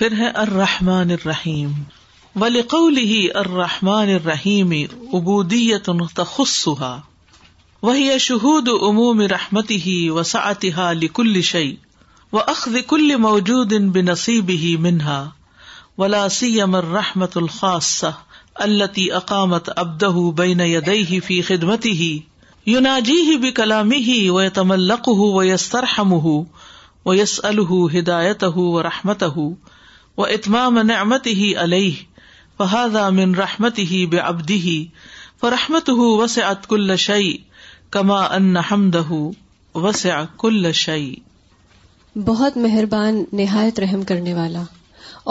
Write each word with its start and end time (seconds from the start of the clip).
پھر 0.00 0.12
ہے 0.16 0.26
الرحمٰن 0.40 1.10
الرحیم 1.10 1.70
ولیقول 2.40 2.96
ہی 3.10 3.20
الرحمٰن 3.42 4.08
الرحیم 4.14 4.72
ابو 5.18 5.36
دی 5.52 5.60
وہی 7.82 8.08
وہ 8.42 8.60
عموم 8.88 9.20
رحمتی 9.34 9.80
ہی 9.84 9.94
و 10.18 10.22
سعتی 10.32 11.08
کل 11.14 11.40
شعی 11.50 11.70
و 12.40 13.18
موجود 13.24 13.72
ہی 14.48 14.74
منہا 14.88 15.16
ولاسی 16.02 16.52
سيما 16.54 16.80
رحمۃ 16.92 17.38
الخاص 17.42 17.90
التي 18.64 19.10
ابدہ 19.20 19.76
عبده 19.76 21.40
خدمتی 21.46 21.92
ہی 22.02 22.10
یونا 22.72 22.98
جی 23.08 23.16
يناجيه 23.22 23.96
ہی 24.12 24.18
ويتملقه 24.36 25.32
ويسترحمه 25.40 26.36
لک 27.22 27.72
هدايته 27.72 27.80
ورحمته 27.80 28.06
یس 28.34 28.36
ترحم 28.36 28.38
یس 28.42 28.46
ہُو 28.60 28.68
رحمت 28.90 29.26
و 30.22 30.24
اتمام 30.34 30.78
نعمت 30.86 31.26
ہی 31.38 31.52
علیہ 31.62 33.00
من 33.16 33.34
رحمت 33.34 33.78
ہی 33.90 34.04
بے 34.12 34.18
ابدی 34.28 34.54
ہی 34.60 34.76
رحمت 35.52 35.88
ہُ 35.98 36.06
وس 36.20 36.36
ات 36.50 36.66
کل 36.68 36.94
شعی 37.04 37.32
کما 37.96 38.20
ان 38.36 38.56
حمد 38.70 38.94
وس 39.84 40.06
کل 40.40 40.70
شعی 40.82 41.14
بہت 42.30 42.56
مہربان 42.66 43.22
نہایت 43.40 43.80
رحم 43.80 44.02
کرنے 44.12 44.34
والا 44.34 44.62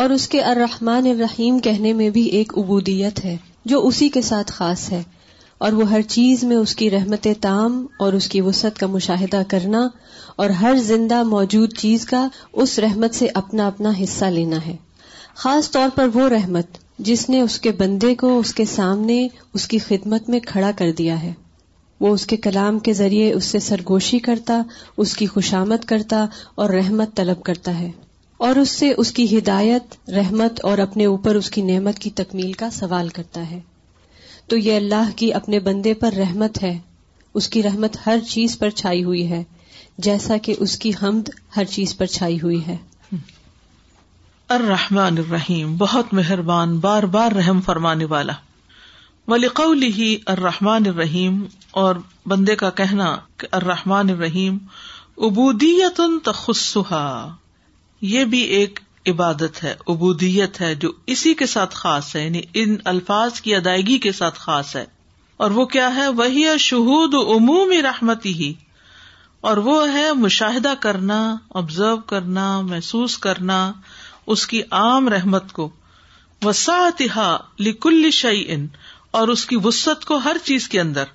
اور 0.01 0.09
اس 0.17 0.27
کے 0.35 0.41
ارحمان 0.51 1.07
الرحیم 1.13 1.59
کہنے 1.69 1.93
میں 2.01 2.09
بھی 2.17 2.23
ایک 2.39 2.53
عبودیت 2.57 3.23
ہے 3.25 3.35
جو 3.73 3.85
اسی 3.87 4.09
کے 4.17 4.21
ساتھ 4.31 4.51
خاص 4.59 4.91
ہے 4.91 5.03
اور 5.63 5.73
وہ 5.73 5.89
ہر 5.89 6.01
چیز 6.09 6.43
میں 6.43 6.55
اس 6.57 6.75
کی 6.75 6.89
رحمت 6.91 7.27
تام 7.41 7.85
اور 8.05 8.13
اس 8.13 8.27
کی 8.29 8.39
وسعت 8.41 8.77
کا 8.79 8.87
مشاہدہ 8.95 9.41
کرنا 9.49 9.87
اور 10.43 10.49
ہر 10.61 10.75
زندہ 10.85 11.21
موجود 11.25 11.73
چیز 11.77 12.05
کا 12.05 12.27
اس 12.63 12.77
رحمت 12.85 13.15
سے 13.15 13.27
اپنا 13.41 13.67
اپنا 13.67 13.91
حصہ 14.01 14.25
لینا 14.39 14.57
ہے 14.65 14.75
خاص 15.43 15.69
طور 15.71 15.89
پر 15.95 16.07
وہ 16.13 16.27
رحمت 16.29 16.77
جس 17.09 17.29
نے 17.29 17.39
اس 17.41 17.59
کے 17.59 17.71
بندے 17.79 18.13
کو 18.15 18.37
اس 18.39 18.53
کے 18.55 18.65
سامنے 18.73 19.25
اس 19.59 19.67
کی 19.67 19.77
خدمت 19.87 20.29
میں 20.29 20.39
کھڑا 20.47 20.71
کر 20.77 20.91
دیا 20.97 21.21
ہے 21.21 21.31
وہ 22.01 22.13
اس 22.13 22.25
کے 22.27 22.37
کلام 22.45 22.79
کے 22.85 22.93
ذریعے 22.93 23.31
اس 23.33 23.45
سے 23.55 23.59
سرگوشی 23.65 24.19
کرتا 24.27 24.61
اس 25.03 25.13
کی 25.17 25.25
خوشامد 25.27 25.85
کرتا 25.87 26.25
اور 26.63 26.69
رحمت 26.69 27.15
طلب 27.17 27.41
کرتا 27.43 27.77
ہے 27.79 27.91
اور 28.47 28.55
اس 28.61 28.69
سے 28.79 28.91
اس 29.03 29.11
کی 29.19 29.37
ہدایت 29.37 29.95
رحمت 30.17 30.59
اور 30.71 30.77
اپنے 30.87 31.05
اوپر 31.05 31.35
اس 31.35 31.49
کی 31.51 31.61
نعمت 31.73 31.99
کی 31.99 32.09
تکمیل 32.21 32.51
کا 32.63 32.69
سوال 32.79 33.09
کرتا 33.19 33.49
ہے 33.51 33.59
تو 34.49 34.57
یہ 34.57 34.75
اللہ 34.77 35.09
کی 35.17 35.33
اپنے 35.33 35.59
بندے 35.67 35.93
پر 36.01 36.13
رحمت 36.17 36.61
ہے 36.63 36.77
اس 37.39 37.47
کی 37.53 37.61
رحمت 37.63 37.95
ہر 38.05 38.17
چیز 38.29 38.57
پر 38.59 38.69
چھائی 38.81 39.03
ہوئی 39.03 39.29
ہے 39.29 39.43
جیسا 40.07 40.37
کہ 40.43 40.53
اس 40.65 40.77
کی 40.79 40.91
حمد 41.01 41.29
ہر 41.55 41.63
چیز 41.75 41.95
پر 41.97 42.05
چھائی 42.17 42.39
ہوئی 42.41 42.59
ہے 42.67 42.75
الرحمن 44.55 45.17
الرحیم 45.21 45.75
بہت 45.77 46.13
مہربان 46.13 46.77
بار 46.79 47.03
بار 47.15 47.31
رحم 47.37 47.61
فرمانے 47.69 48.05
والا 48.09 48.33
ولیقلی 49.31 50.15
الرحمن 50.35 50.87
الرحیم 50.89 51.43
اور 51.83 51.95
بندے 52.33 52.55
کا 52.55 52.69
کہنا 52.81 53.15
کہ 53.43 53.47
الرحمن 53.61 54.09
الرحیم 54.13 54.57
عبودیت 55.27 56.01
تخصہ 56.23 56.95
یہ 58.13 58.25
بھی 58.33 58.39
ایک 58.59 58.79
عبادت 59.07 59.63
ہے 59.63 59.73
ابودیت 59.93 60.59
ہے 60.61 60.73
جو 60.83 60.91
اسی 61.13 61.33
کے 61.41 61.45
ساتھ 61.45 61.75
خاص 61.75 62.15
ہے 62.15 62.23
یعنی 62.23 62.41
ان 62.61 62.75
الفاظ 62.93 63.41
کی 63.41 63.55
ادائیگی 63.55 63.97
کے 64.05 64.11
ساتھ 64.21 64.39
خاص 64.39 64.75
ہے 64.75 64.85
اور 65.45 65.51
وہ 65.57 65.65
کیا 65.73 65.93
ہے 65.95 66.07
وہی 66.19 66.45
شہود 66.65 67.15
عمومی 67.35 67.81
رحمتی 67.81 68.33
ہی 68.41 68.53
اور 69.49 69.57
وہ 69.67 69.75
ہے 69.93 70.11
مشاہدہ 70.17 70.73
کرنا 70.81 71.17
آبزرو 71.61 71.97
کرنا 72.11 72.45
محسوس 72.69 73.17
کرنا 73.25 73.57
اس 74.35 74.45
کی 74.53 74.61
عام 74.79 75.09
رحمت 75.13 75.51
کو 75.53 75.69
لکل 76.45 78.09
شعی 78.11 78.11
شعین 78.11 78.65
اور 79.19 79.27
اس 79.33 79.45
کی 79.45 79.55
وسط 79.63 80.03
کو 80.05 80.17
ہر 80.25 80.37
چیز 80.43 80.67
کے 80.69 80.79
اندر 80.81 81.13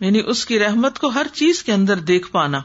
یعنی 0.00 0.20
اس 0.32 0.44
کی 0.46 0.58
رحمت 0.58 0.98
کو 0.98 1.08
ہر 1.14 1.26
چیز 1.32 1.62
کے 1.64 1.72
اندر 1.72 1.98
دیکھ 2.10 2.30
پانا 2.32 2.60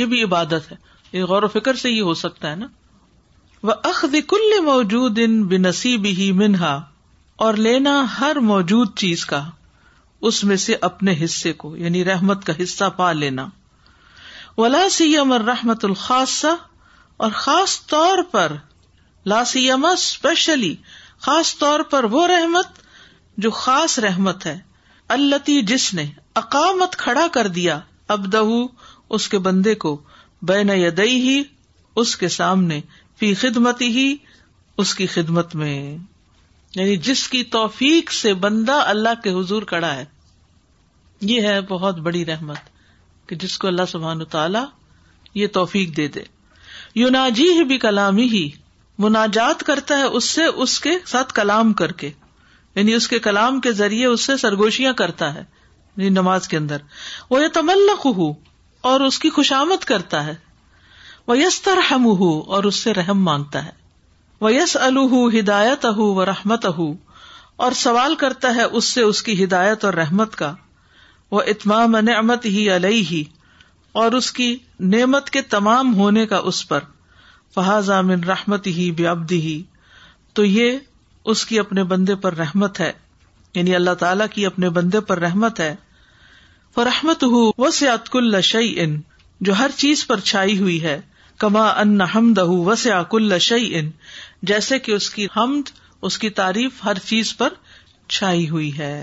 یہ 0.00 0.06
بھی 0.12 0.22
عبادت 0.24 0.70
ہے 0.72 0.76
یہ 1.12 1.24
غور 1.32 1.42
و 1.42 1.48
فکر 1.58 1.74
سے 1.86 1.90
یہ 1.90 2.02
ہو 2.02 2.14
سکتا 2.26 2.50
ہے 2.50 2.56
نا 2.56 2.66
وہ 3.68 3.74
کل 4.28 4.58
موجود 4.64 5.18
ان 5.22 5.64
ہی 5.84 6.30
منہا 6.38 6.72
اور 7.44 7.54
لینا 7.66 7.92
ہر 8.18 8.36
موجود 8.48 8.94
چیز 9.02 9.24
کا 9.26 9.42
اس 10.28 10.42
میں 10.50 10.56
سے 10.64 10.74
اپنے 10.88 11.14
حصے 11.24 11.52
کو 11.62 11.74
یعنی 11.76 12.04
رحمت 12.04 12.44
کا 12.46 12.52
حصہ 12.62 12.84
پا 12.96 13.10
لینا 13.20 13.46
ولا 14.56 14.82
سیم 14.96 15.32
اور 15.32 15.40
رحمت 15.52 15.84
الخاص 15.84 16.44
اور 17.26 17.30
خاص 17.46 17.80
طور 17.94 18.22
پر 18.30 18.52
لا 19.32 19.42
سیما 19.52 19.90
اسپیشلی 19.92 20.74
خاص 21.28 21.56
طور 21.58 21.80
پر 21.94 22.04
وہ 22.16 22.26
رحمت 22.34 22.78
جو 23.44 23.50
خاص 23.62 23.98
رحمت 24.08 24.46
ہے 24.46 24.58
اللہ 25.16 25.50
جس 25.70 25.92
نے 25.94 26.04
اقامت 26.42 26.96
کھڑا 26.98 27.26
کر 27.32 27.46
دیا 27.58 27.78
اب 28.16 28.26
اس 28.38 29.28
کے 29.28 29.38
بندے 29.48 29.74
کو 29.86 29.96
بین 30.52 30.70
یاد 30.78 30.98
ہی 31.08 31.42
اس 32.02 32.16
کے 32.20 32.28
سامنے 32.36 32.80
فی 33.18 33.32
خدمت 33.40 33.80
ہی 33.80 34.06
اس 34.82 34.94
کی 34.94 35.06
خدمت 35.06 35.54
میں 35.56 35.76
یعنی 36.74 36.96
جس 37.08 37.28
کی 37.34 37.42
توفیق 37.56 38.10
سے 38.12 38.32
بندہ 38.44 38.78
اللہ 38.92 39.20
کے 39.24 39.32
حضور 39.32 39.62
کڑا 39.72 39.94
ہے 39.96 40.04
یہ 41.32 41.46
ہے 41.46 41.60
بہت 41.68 41.98
بڑی 42.06 42.24
رحمت 42.26 42.72
کہ 43.28 43.36
جس 43.44 43.56
کو 43.58 43.68
اللہ 43.68 43.86
سبحان 43.88 44.24
تعالی 44.30 44.58
یہ 45.40 45.46
توفیق 45.58 45.96
دے 45.96 46.06
دے 46.16 46.22
یوناجی 47.00 47.64
بھی 47.68 47.78
کلامی 47.84 48.26
ہی 48.32 48.48
مناجات 49.04 49.62
کرتا 49.66 49.96
ہے 49.98 50.02
اس 50.18 50.24
سے 50.30 50.44
اس 50.64 50.78
کے 50.80 50.90
ساتھ 51.12 51.32
کلام 51.34 51.72
کر 51.80 51.92
کے 52.02 52.10
یعنی 52.76 52.94
اس 52.94 53.08
کے 53.08 53.18
کلام 53.28 53.60
کے 53.60 53.72
ذریعے 53.80 54.06
اس 54.06 54.24
سے 54.26 54.36
سرگوشیاں 54.42 54.92
کرتا 55.00 55.32
ہے 55.34 55.40
یعنی 55.40 56.08
نماز 56.18 56.48
کے 56.48 56.56
اندر 56.56 56.82
وہ 57.30 57.42
یہ 57.42 57.48
تملق 57.54 58.06
ہو 58.18 58.30
اور 58.92 59.00
اس 59.00 59.18
کی 59.18 59.30
خوشامد 59.38 59.84
کرتا 59.92 60.24
ہے 60.26 60.34
وہ 61.26 61.36
یس 61.38 61.60
ہم 61.90 62.06
اور 62.08 62.64
اس 62.68 62.76
سے 62.82 62.92
رحم 62.94 63.22
مانگتا 63.24 63.64
ہے 63.66 63.70
وہ 64.40 64.52
یس 64.52 64.76
رحمت 66.28 66.64
اہ 66.66 66.80
اور 67.64 67.72
سوال 67.82 68.14
کرتا 68.22 68.54
ہے 68.54 68.62
اس 68.78 68.84
سے 68.94 69.02
اس 69.02 69.22
کی 69.22 69.42
ہدایت 69.42 69.84
اور 69.84 69.94
رحمت 69.94 70.36
کا 70.36 70.52
وہ 71.30 71.40
اتمام 71.52 71.96
نعمت 72.08 72.44
ہی 72.56 72.68
علئی 72.76 73.00
ہی 73.10 73.22
اور 74.02 74.12
اس 74.18 74.30
کی 74.38 74.48
نعمت 74.94 75.30
کے 75.36 75.42
تمام 75.54 75.94
ہونے 75.94 76.26
کا 76.32 76.36
اس 76.50 76.66
پر 76.68 76.84
من 77.56 78.24
رحمت 78.28 78.66
ہی 78.78 78.90
ہی 79.00 79.62
تو 80.34 80.44
یہ 80.44 80.78
اس 81.32 81.44
کی 81.46 81.58
اپنے 81.58 81.84
بندے 81.92 82.14
پر 82.24 82.34
رحمت 82.36 82.80
ہے 82.80 82.92
یعنی 83.54 83.74
اللہ 83.74 83.94
تعالی 83.98 84.24
کی 84.32 84.46
اپنے 84.46 84.70
بندے 84.80 85.00
پر 85.10 85.18
رحمت 85.26 85.60
ہے 85.60 85.74
رحمتہ 86.84 87.26
وہ 87.62 87.70
شعی 88.50 88.72
ان 88.80 89.00
جو 89.48 89.52
ہر 89.58 89.70
چیز 89.76 90.06
پر 90.06 90.20
چھائی 90.30 90.58
ہوئی 90.58 90.82
ہے 90.82 91.00
کما 91.42 91.66
ان 91.80 92.00
حمد 92.14 92.38
وسعک 92.66 93.14
اللہ 93.14 93.38
شعی 93.48 93.74
ان 93.78 93.90
جیسے 94.50 94.78
کہ 94.78 94.92
اس 94.92 95.08
کی 95.10 95.26
حمد 95.36 95.68
اس 96.08 96.18
کی 96.18 96.30
تعریف 96.40 96.84
ہر 96.84 96.98
چیز 97.06 97.36
پر 97.36 97.52
چھائی 98.16 98.48
ہوئی 98.50 98.76
ہے 98.78 98.98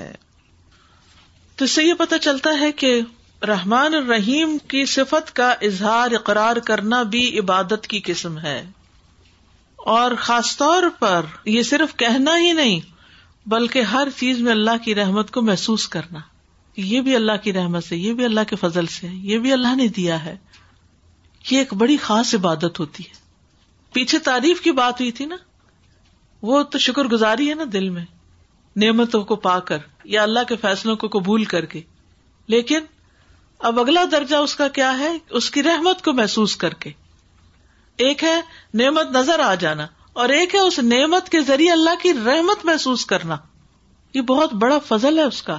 تو 1.58 1.66
اس 1.66 1.72
سے 1.72 1.84
یہ 1.84 1.94
پتا 1.98 2.18
چلتا 2.28 2.50
ہے 2.60 2.72
کہ 2.84 3.00
رحمان 3.48 3.94
الرحیم 3.96 4.58
کی 4.70 4.86
صفت 4.94 5.32
کا 5.36 5.50
اظہار 5.70 6.12
اقرار 6.20 6.56
کرنا 6.66 7.02
بھی 7.14 7.24
عبادت 7.40 7.88
کی 7.94 8.00
قسم 8.06 8.38
ہے 8.40 8.62
اور 9.96 10.12
خاص 10.26 10.56
طور 10.58 10.84
پر 11.00 11.26
یہ 11.56 11.64
صرف 11.70 11.96
کہنا 11.98 12.38
ہی 12.42 12.52
نہیں 12.62 12.80
بلکہ 13.54 13.92
ہر 13.96 14.08
چیز 14.18 14.42
میں 14.48 14.52
اللہ 14.52 14.84
کی 14.86 14.96
رحمت 14.96 15.32
کو 15.38 15.42
محسوس 15.42 15.88
کرنا 15.96 16.20
یہ 16.90 17.02
بھی 17.08 17.16
اللہ 17.16 17.38
کی 17.44 17.54
رحمت 17.54 17.84
سے 17.84 17.98
یہ 17.98 18.14
بھی 18.20 18.26
اللہ 18.26 18.44
کے 18.50 18.56
فضل 18.66 18.86
سے 19.00 19.08
یہ 19.32 19.40
بھی 19.46 19.54
اللہ 19.54 19.76
نے 19.76 19.88
دیا 19.98 20.24
ہے 20.26 20.36
یہ 21.50 21.58
ایک 21.58 21.74
بڑی 21.78 21.98
خاص 22.02 22.34
عبادت 22.36 22.80
ہوتی 22.80 23.04
ہے 23.04 23.20
پیچھے 23.94 24.20
تعریف 24.26 24.62
کی 24.62 24.72
بات 24.72 25.00
ہوئی 25.02 25.12
تھی 25.20 25.26
نا 25.26 25.36
وہ 26.50 26.62
تو 26.74 26.78
شکر 26.84 27.06
گزاری 27.12 27.50
ہے 27.50 27.56
نا 27.56 27.64
دل 27.74 27.90
میں 27.96 28.04
نعمتوں 28.84 29.24
کو 29.32 29.36
پا 29.46 29.60
کر 29.70 29.78
یا 30.16 30.24
اللہ 30.24 30.44
کے 30.50 30.56
فیصلوں 30.62 30.96
کو 30.98 31.08
قبول 31.20 31.44
کر 31.54 31.66
کے 31.74 31.82
لیکن 32.56 32.86
اب 33.70 33.80
اگلا 33.80 34.04
درجہ 34.12 34.36
اس 34.46 34.56
کا 34.56 34.68
کیا 34.78 34.98
ہے 35.00 35.10
اس 35.40 35.50
کی 35.52 35.64
رحمت 35.64 36.02
کو 36.06 36.14
محسوس 36.14 36.56
کر 36.64 36.74
کے 36.86 36.92
ایک 38.06 38.24
ہے 38.24 38.40
نعمت 38.84 39.12
نظر 39.16 39.40
آ 39.46 39.54
جانا 39.64 39.86
اور 40.22 40.30
ایک 40.38 40.56
ہے 40.56 40.60
اس 40.68 40.80
نعمت 40.84 41.30
کے 41.30 41.42
ذریعے 41.48 41.72
اللہ 41.72 42.02
کی 42.02 42.14
رحمت 42.26 42.66
محسوس 42.66 43.06
کرنا 43.06 43.38
یہ 44.14 44.22
بہت 44.32 44.54
بڑا 44.64 44.78
فضل 44.88 45.18
ہے 45.20 45.24
اس 45.24 45.42
کا 45.50 45.58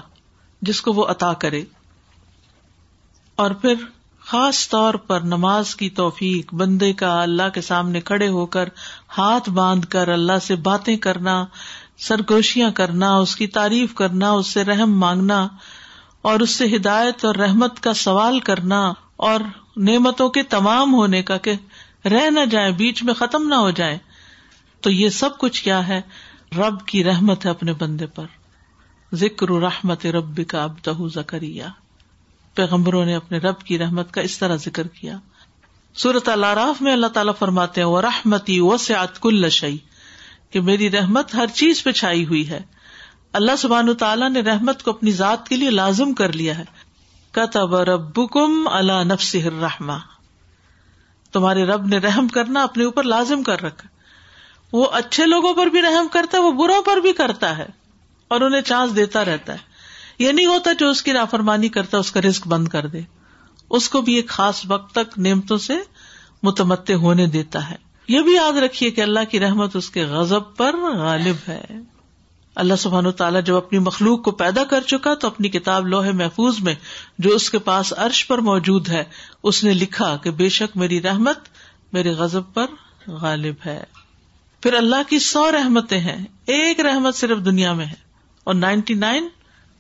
جس 0.71 0.81
کو 0.87 0.93
وہ 0.93 1.05
عطا 1.11 1.33
کرے 1.45 1.63
اور 3.43 3.51
پھر 3.61 3.75
خاص 4.31 4.59
طور 4.71 4.95
پر 5.07 5.21
نماز 5.29 5.75
کی 5.77 5.89
توفیق 6.01 6.53
بندے 6.59 6.93
کا 6.99 7.09
اللہ 7.23 7.49
کے 7.55 7.61
سامنے 7.69 8.01
کھڑے 8.11 8.29
ہو 8.35 8.45
کر 8.57 8.69
ہاتھ 9.19 9.49
باندھ 9.59 9.87
کر 9.91 10.09
اللہ 10.13 10.39
سے 10.43 10.57
باتیں 10.69 10.97
کرنا 11.07 11.35
سرگوشیاں 12.09 12.71
کرنا 12.81 13.15
اس 13.17 13.35
کی 13.37 13.47
تعریف 13.57 13.95
کرنا 13.95 14.31
اس 14.33 14.53
سے 14.53 14.65
رحم 14.65 14.99
مانگنا 14.99 15.47
اور 16.31 16.41
اس 16.41 16.51
سے 16.61 16.67
ہدایت 16.77 17.25
اور 17.25 17.35
رحمت 17.45 17.81
کا 17.83 17.95
سوال 18.05 18.39
کرنا 18.51 18.79
اور 19.31 19.41
نعمتوں 19.91 20.29
کے 20.39 20.43
تمام 20.55 20.95
ہونے 20.95 21.23
کا 21.33 21.37
کہ 21.49 21.55
رہ 22.13 22.31
نہ 22.31 22.45
جائیں 22.51 22.71
بیچ 22.79 23.03
میں 23.09 23.15
ختم 23.15 23.49
نہ 23.49 23.55
ہو 23.67 23.71
جائیں 23.81 23.97
تو 24.83 24.91
یہ 24.91 25.09
سب 25.19 25.39
کچھ 25.39 25.63
کیا 25.65 25.87
ہے 25.89 26.01
رب 26.59 26.85
کی 26.87 27.05
رحمت 27.05 27.45
ہے 27.47 27.51
اپنے 27.51 27.73
بندے 27.81 28.07
پر 28.17 28.25
ذکر 29.25 29.51
رحمت 29.63 30.07
رب 30.17 30.41
کا 30.49 30.63
اب 30.65 31.05
زکریہ 31.15 31.65
پیغمبروں 32.55 33.05
نے 33.07 33.15
اپنے 33.15 33.39
رب 33.45 33.61
کی 33.69 33.79
رحمت 33.79 34.11
کا 34.15 34.21
اس 34.29 34.39
طرح 34.39 34.57
ذکر 34.65 34.87
کیا 35.01 35.17
صورت 36.03 36.29
الاراف 36.29 36.81
میں 36.83 36.93
اللہ 36.93 37.07
تعالیٰ 37.15 37.33
فرماتے 37.39 37.83
وہ 37.93 38.01
رحمتی 38.01 38.59
و 38.67 38.77
سیات 38.85 39.19
کل 39.23 39.49
شعی 39.59 39.77
کہ 40.53 40.61
میری 40.69 40.91
رحمت 40.91 41.35
ہر 41.35 41.47
چیز 41.61 41.83
پہ 41.85 41.93
چھائی 42.01 42.25
ہوئی 42.27 42.49
ہے 42.51 42.61
اللہ 43.41 43.57
سبحان 43.59 43.93
تعالیٰ 44.01 44.31
نے 44.31 44.41
رحمت 44.51 44.83
کو 44.83 44.91
اپنی 44.91 45.11
ذات 45.21 45.49
کے 45.49 45.57
لیے 45.57 45.71
لازم 45.71 46.13
کر 46.15 46.33
لیا 46.41 46.57
ہے 46.59 46.65
کتب 47.39 47.75
رب 47.91 48.21
کم 48.33 48.67
اللہ 48.77 49.03
نفس 49.13 49.35
رحما 49.61 49.97
تمہارے 51.33 51.65
رب 51.67 51.87
نے 51.89 51.99
رحم 52.07 52.27
کرنا 52.33 52.63
اپنے 52.63 52.85
اوپر 52.85 53.05
لازم 53.15 53.43
کر 53.43 53.63
رکھا 53.63 53.89
وہ 54.73 54.87
اچھے 55.01 55.27
لوگوں 55.27 55.53
پر 55.55 55.67
بھی 55.77 55.83
رحم 55.83 56.09
کرتا 56.13 56.39
ہے 56.39 56.43
وہ 56.43 56.51
بروں 56.63 56.81
پر 56.85 56.97
بھی 57.07 57.13
کرتا 57.23 57.57
ہے 57.59 57.67
اور 58.35 58.41
انہیں 58.41 58.61
چانس 58.73 58.95
دیتا 58.97 59.25
رہتا 59.25 59.53
ہے 59.53 59.71
یہ 60.19 60.33
نہیں 60.33 60.47
ہوتا 60.47 60.71
جو 60.79 60.89
اس 60.91 61.03
کی 61.03 61.13
نافرمانی 61.13 61.69
کرتا 61.77 61.99
اس 61.99 62.11
کا 62.13 62.21
رسک 62.29 62.49
بند 62.49 62.69
کر 62.69 62.87
دے 62.95 63.01
اس 63.79 63.89
کو 63.89 64.01
بھی 64.09 64.15
ایک 64.17 64.29
خاص 64.29 64.65
وقت 64.69 64.93
تک 64.95 65.19
نعمتوں 65.27 65.59
سے 65.67 65.77
متمد 66.49 66.91
ہونے 67.03 67.27
دیتا 67.37 67.69
ہے 67.71 67.77
یہ 68.09 68.21
بھی 68.23 68.35
یاد 68.35 68.57
رکھیے 68.63 68.91
کہ 68.91 69.01
اللہ 69.01 69.25
کی 69.31 69.41
رحمت 69.41 69.77
اس 69.77 69.91
کے 69.91 70.05
غزب 70.07 70.57
پر 70.57 70.77
غالب 70.99 71.49
ہے 71.49 71.63
اللہ 72.63 72.75
سبحان 72.79 73.07
و 73.07 73.11
تعالیٰ 73.21 73.41
جب 73.45 73.57
اپنی 73.57 73.79
مخلوق 73.85 74.23
کو 74.25 74.31
پیدا 74.41 74.65
کر 74.71 74.81
چکا 74.87 75.15
تو 75.21 75.27
اپنی 75.27 75.49
کتاب 75.49 75.87
لوہے 75.89 76.11
محفوظ 76.17 76.59
میں 76.63 76.75
جو 77.27 77.35
اس 77.35 77.49
کے 77.51 77.59
پاس 77.69 77.93
عرش 78.07 78.27
پر 78.29 78.39
موجود 78.49 78.89
ہے 78.89 79.03
اس 79.51 79.63
نے 79.65 79.73
لکھا 79.75 80.17
کہ 80.23 80.31
بے 80.41 80.49
شک 80.59 80.77
میری 80.83 81.01
رحمت 81.03 81.49
میرے 81.93 82.11
غزب 82.19 82.53
پر 82.55 83.11
غالب 83.23 83.67
ہے 83.67 83.83
پھر 84.63 84.75
اللہ 84.77 85.09
کی 85.09 85.19
سو 85.29 85.51
رحمتیں 85.53 85.99
ہیں 86.01 86.19
ایک 86.59 86.81
رحمت 86.91 87.15
صرف 87.15 87.45
دنیا 87.45 87.73
میں 87.79 87.87
ہے 87.87 88.01
اور 88.45 88.55
نائنٹی 88.55 88.95
نائن 89.07 89.29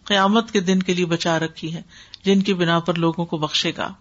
قیامت 0.06 0.50
کے 0.52 0.60
دن 0.68 0.82
کے 0.82 0.94
لیے 0.94 1.06
بچا 1.10 1.38
رکھی 1.38 1.74
ہے 1.74 1.82
جن 2.24 2.40
کی 2.48 2.54
بنا 2.62 2.78
پر 2.88 2.94
لوگوں 3.04 3.24
کو 3.32 3.36
بخشے 3.44 3.72
گا 3.76 3.92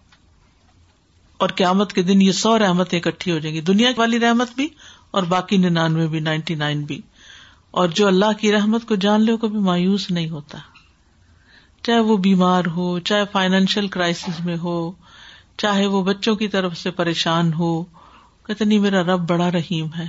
اور 1.44 1.50
قیامت 1.60 1.94
کے 1.94 2.02
دن 2.08 2.22
یہ 2.22 2.32
سو 2.40 2.58
رحمتیں 2.60 3.00
اکٹھی 3.00 3.32
ہو 3.32 3.38
جائیں 3.44 3.54
گی 3.56 3.62
دنیا 3.70 3.92
والی 3.98 4.20
رحمت 4.20 4.52
بھی 4.56 4.68
اور 5.20 5.24
باقی 5.34 5.58
ننانوے 5.58 6.08
بھی 6.08 6.20
نائنٹی 6.28 6.56
نائن 6.56 6.82
بھی 6.92 7.00
اور 7.82 7.90
جو 8.00 8.08
اللہ 8.08 8.38
کی 8.40 8.52
رحمت 8.52 8.88
کو 8.88 8.96
جان 9.06 9.22
لے 9.26 9.36
کبھی 9.42 9.60
مایوس 9.70 10.10
نہیں 10.12 10.30
ہوتا 10.30 10.58
چاہے 11.86 12.00
وہ 12.10 12.18
بیمار 12.26 12.66
ہو 12.76 12.88
چاہے 13.10 13.24
فائنینشیل 13.32 13.88
کرائسس 13.96 14.40
میں 14.46 14.58
ہو 14.66 14.76
چاہے 15.62 15.86
وہ 15.96 16.04
بچوں 16.04 16.36
کی 16.42 16.48
طرف 16.58 16.78
سے 16.78 16.92
پریشان 17.02 17.54
ہو 17.64 17.74
نہیں 18.60 18.80
میرا 18.84 19.02
رب 19.04 19.20
بڑا 19.28 19.50
رحیم 19.52 19.86
ہے 19.98 20.06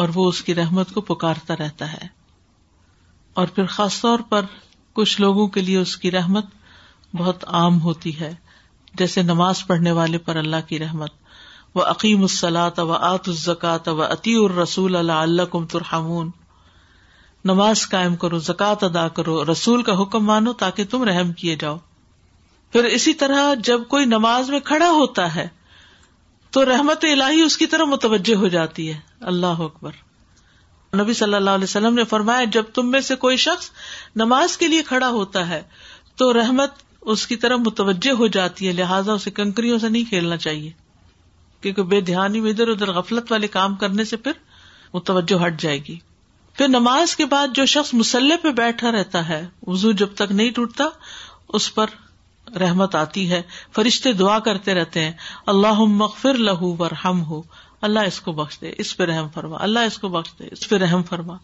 اور 0.00 0.08
وہ 0.14 0.26
اس 0.28 0.42
کی 0.48 0.54
رحمت 0.54 0.92
کو 0.94 1.00
پکارتا 1.10 1.54
رہتا 1.58 1.92
ہے 1.92 2.06
اور 3.40 3.46
پھر 3.54 3.66
خاص 3.72 4.00
طور 4.00 4.18
پر 4.28 4.44
کچھ 4.98 5.20
لوگوں 5.20 5.46
کے 5.56 5.60
لیے 5.62 5.76
اس 5.78 5.96
کی 6.02 6.10
رحمت 6.10 6.44
بہت 7.20 7.44
عام 7.58 7.80
ہوتی 7.80 8.12
ہے 8.20 8.32
جیسے 8.98 9.22
نماز 9.22 9.66
پڑھنے 9.66 9.90
والے 9.98 10.18
پر 10.28 10.36
اللہ 10.42 10.62
کی 10.68 10.78
رحمت 10.78 11.10
وہ 11.78 11.82
عقیم 11.90 12.22
الصلاۃ 12.28 12.78
و 12.82 12.92
آت 13.08 13.28
الزکات 13.28 13.88
و 13.92 14.02
عطی 14.04 14.34
الرسول 14.44 14.96
اللہ 15.02 15.20
اللہ 15.26 15.50
کم 15.56 15.66
ترحمون 15.74 16.30
نماز 17.52 17.86
قائم 17.96 18.16
کرو 18.24 18.38
زکوٰۃ 18.48 18.82
ادا 18.88 19.06
کرو 19.20 19.34
رسول 19.50 19.82
کا 19.90 20.00
حکم 20.02 20.24
مانو 20.30 20.52
تاکہ 20.64 20.84
تم 20.94 21.04
رحم 21.08 21.32
کیے 21.42 21.56
جاؤ 21.64 21.76
پھر 22.72 22.84
اسی 23.00 23.12
طرح 23.24 23.52
جب 23.70 23.86
کوئی 23.88 24.04
نماز 24.14 24.50
میں 24.56 24.60
کھڑا 24.72 24.90
ہوتا 25.00 25.34
ہے 25.34 25.46
تو 26.56 26.64
رحمت 26.72 27.04
اللہی 27.12 27.40
اس 27.42 27.56
کی 27.62 27.66
طرح 27.76 27.94
متوجہ 27.94 28.34
ہو 28.46 28.48
جاتی 28.58 28.88
ہے 28.92 28.98
اللہ 29.34 29.60
اکبر 29.70 30.05
نبی 30.98 31.12
صلی 31.14 31.34
اللہ 31.34 31.50
علیہ 31.50 31.64
وسلم 31.64 31.94
نے 31.94 32.04
فرمایا 32.10 32.44
جب 32.52 32.64
تم 32.74 32.90
میں 32.90 33.00
سے 33.08 33.16
کوئی 33.24 33.36
شخص 33.44 33.70
نماز 34.16 34.56
کے 34.56 34.68
لیے 34.68 34.82
کھڑا 34.88 35.08
ہوتا 35.16 35.48
ہے 35.48 35.62
تو 36.18 36.32
رحمت 36.34 36.84
اس 37.14 37.26
کی 37.26 37.36
طرف 37.42 37.60
متوجہ 37.64 38.12
ہو 38.18 38.26
جاتی 38.36 38.68
ہے 38.68 38.72
لہٰذا 38.72 39.12
اسے 39.12 39.30
کنکریوں 39.30 39.78
سے 39.78 39.88
نہیں 39.88 40.08
کھیلنا 40.08 40.36
چاہیے 40.36 40.70
کیونکہ 41.62 41.82
بے 41.92 42.00
دھیانی 42.08 42.40
میں 42.40 42.50
ادھر 42.50 42.68
ادھر 42.68 42.92
غفلت 42.92 43.32
والے 43.32 43.48
کام 43.48 43.74
کرنے 43.82 44.04
سے 44.04 44.16
پھر 44.26 44.32
متوجہ 44.94 45.44
ہٹ 45.46 45.60
جائے 45.60 45.78
گی 45.88 45.98
پھر 46.58 46.68
نماز 46.68 47.14
کے 47.16 47.24
بعد 47.32 47.54
جو 47.54 47.64
شخص 47.70 47.92
مسلح 47.94 48.36
پہ 48.42 48.50
بیٹھا 48.62 48.92
رہتا 48.92 49.28
ہے 49.28 49.44
وزو 49.66 49.90
جب 50.02 50.14
تک 50.16 50.32
نہیں 50.32 50.50
ٹوٹتا 50.56 50.84
اس 51.58 51.74
پر 51.74 51.86
رحمت 52.60 52.94
آتی 52.94 53.30
ہے 53.30 53.40
فرشتے 53.74 54.12
دعا 54.22 54.38
کرتے 54.48 54.74
رہتے 54.74 55.04
ہیں 55.04 55.12
اللہ 55.52 55.80
مغفر 56.02 56.38
لہو 56.48 56.74
ورحم 56.82 57.22
ہو 57.30 57.42
اللہ 57.86 58.06
اس 58.08 58.20
کو 58.26 58.32
بخش 58.32 58.60
دے 58.60 58.70
اس 58.82 58.96
پہ 58.96 59.04
رحم 59.04 59.28
فرما 59.34 59.56
اللہ 59.62 59.80
اس 59.88 59.98
کو 59.98 60.08
بخش 60.08 60.32
دے 60.38 60.48
اس 60.52 60.68
پہ 60.68 60.76
رحم 60.82 61.02
فرما 61.08 61.34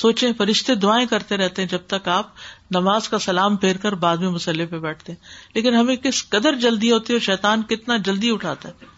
سوچے 0.00 0.32
فرشتے 0.38 0.74
دعائیں 0.82 1.06
کرتے 1.06 1.36
رہتے 1.36 1.62
ہیں 1.62 1.68
جب 1.68 1.80
تک 1.86 2.08
آپ 2.08 2.26
نماز 2.74 3.08
کا 3.08 3.18
سلام 3.24 3.56
پھیر 3.64 3.76
کر 3.82 3.94
بعد 4.04 4.16
میں 4.16 4.28
مسلح 4.36 4.66
پہ 4.70 4.78
بیٹھتے 4.84 5.12
ہیں 5.12 5.54
لیکن 5.54 5.74
ہمیں 5.76 5.94
کس 6.04 6.28
قدر 6.30 6.54
جلدی 6.62 6.92
ہوتی 6.92 7.12
ہے 7.12 7.18
اور 7.18 7.24
شیتان 7.26 7.62
کتنا 7.72 7.96
جلدی 8.06 8.30
اٹھاتا 8.34 8.68
ہے 8.68 8.90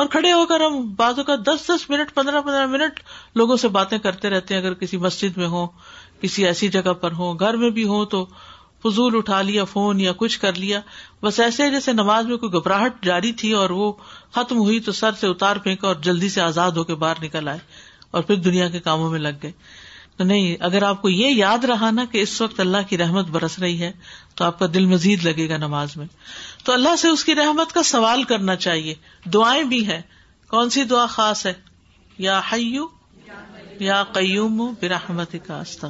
اور 0.00 0.06
کھڑے 0.08 0.32
ہو 0.32 0.44
کر 0.46 0.60
ہم 0.60 0.80
بعضوں 0.96 1.24
کا 1.24 1.34
دس 1.46 1.64
دس 1.70 1.88
منٹ 1.90 2.14
پندرہ 2.14 2.40
پندرہ 2.42 2.66
منٹ 2.76 3.00
لوگوں 3.36 3.56
سے 3.64 3.68
باتیں 3.78 3.98
کرتے 4.08 4.30
رہتے 4.30 4.54
ہیں 4.54 4.60
اگر 4.60 4.74
کسی 4.82 4.96
مسجد 5.06 5.36
میں 5.38 5.46
ہوں 5.56 5.66
کسی 6.22 6.46
ایسی 6.46 6.68
جگہ 6.76 6.92
پر 7.00 7.12
ہو 7.18 7.32
گھر 7.40 7.56
میں 7.62 7.70
بھی 7.80 7.84
ہو 7.88 8.04
تو 8.14 8.26
فضول 8.84 9.16
اٹھا 9.16 9.40
لیا 9.42 9.64
فون 9.72 10.00
یا 10.00 10.12
کچھ 10.20 10.38
کر 10.40 10.54
لیا 10.58 10.80
بس 11.22 11.40
ایسے 11.46 11.68
جیسے 11.70 11.92
نماز 11.92 12.26
میں 12.26 12.36
کوئی 12.44 12.52
گھبراہٹ 12.58 13.02
جاری 13.04 13.32
تھی 13.42 13.52
اور 13.62 13.70
وہ 13.80 13.90
ختم 14.34 14.58
ہوئی 14.58 14.78
تو 14.86 14.92
سر 15.00 15.12
سے 15.20 15.26
اتار 15.28 15.56
پھینکا 15.66 15.86
اور 15.88 15.96
جلدی 16.06 16.28
سے 16.36 16.40
آزاد 16.40 16.70
ہو 16.80 16.84
کے 16.90 16.94
باہر 17.02 17.22
نکل 17.24 17.48
آئے 17.52 17.58
اور 18.18 18.22
پھر 18.30 18.36
دنیا 18.48 18.68
کے 18.76 18.80
کاموں 18.86 19.10
میں 19.10 19.18
لگ 19.18 19.42
گئے 19.42 19.52
تو 20.16 20.24
نہیں 20.24 20.56
اگر 20.68 20.82
آپ 20.82 21.02
کو 21.02 21.08
یہ 21.08 21.30
یاد 21.40 21.64
رہا 21.70 21.90
نا 21.90 22.04
کہ 22.12 22.20
اس 22.22 22.40
وقت 22.40 22.60
اللہ 22.60 22.88
کی 22.88 22.98
رحمت 22.98 23.28
برس 23.36 23.58
رہی 23.58 23.80
ہے 23.80 23.90
تو 24.36 24.44
آپ 24.44 24.58
کا 24.58 24.66
دل 24.74 24.86
مزید 24.86 25.24
لگے 25.24 25.48
گا 25.48 25.56
نماز 25.56 25.96
میں 25.96 26.06
تو 26.64 26.72
اللہ 26.72 26.96
سے 27.04 27.08
اس 27.08 27.24
کی 27.24 27.34
رحمت 27.34 27.72
کا 27.72 27.82
سوال 27.92 28.22
کرنا 28.32 28.56
چاہیے 28.66 28.94
دعائیں 29.34 29.62
بھی 29.74 29.84
ہیں 29.90 30.00
کون 30.50 30.70
سی 30.78 30.84
دعا 30.94 31.04
خاص 31.16 31.46
ہے 31.46 31.52
یا 32.28 32.40
حیو 32.52 32.86
یا 33.80 34.02
قیوم 34.12 34.62
کا 34.80 35.24
کاست 35.46 35.84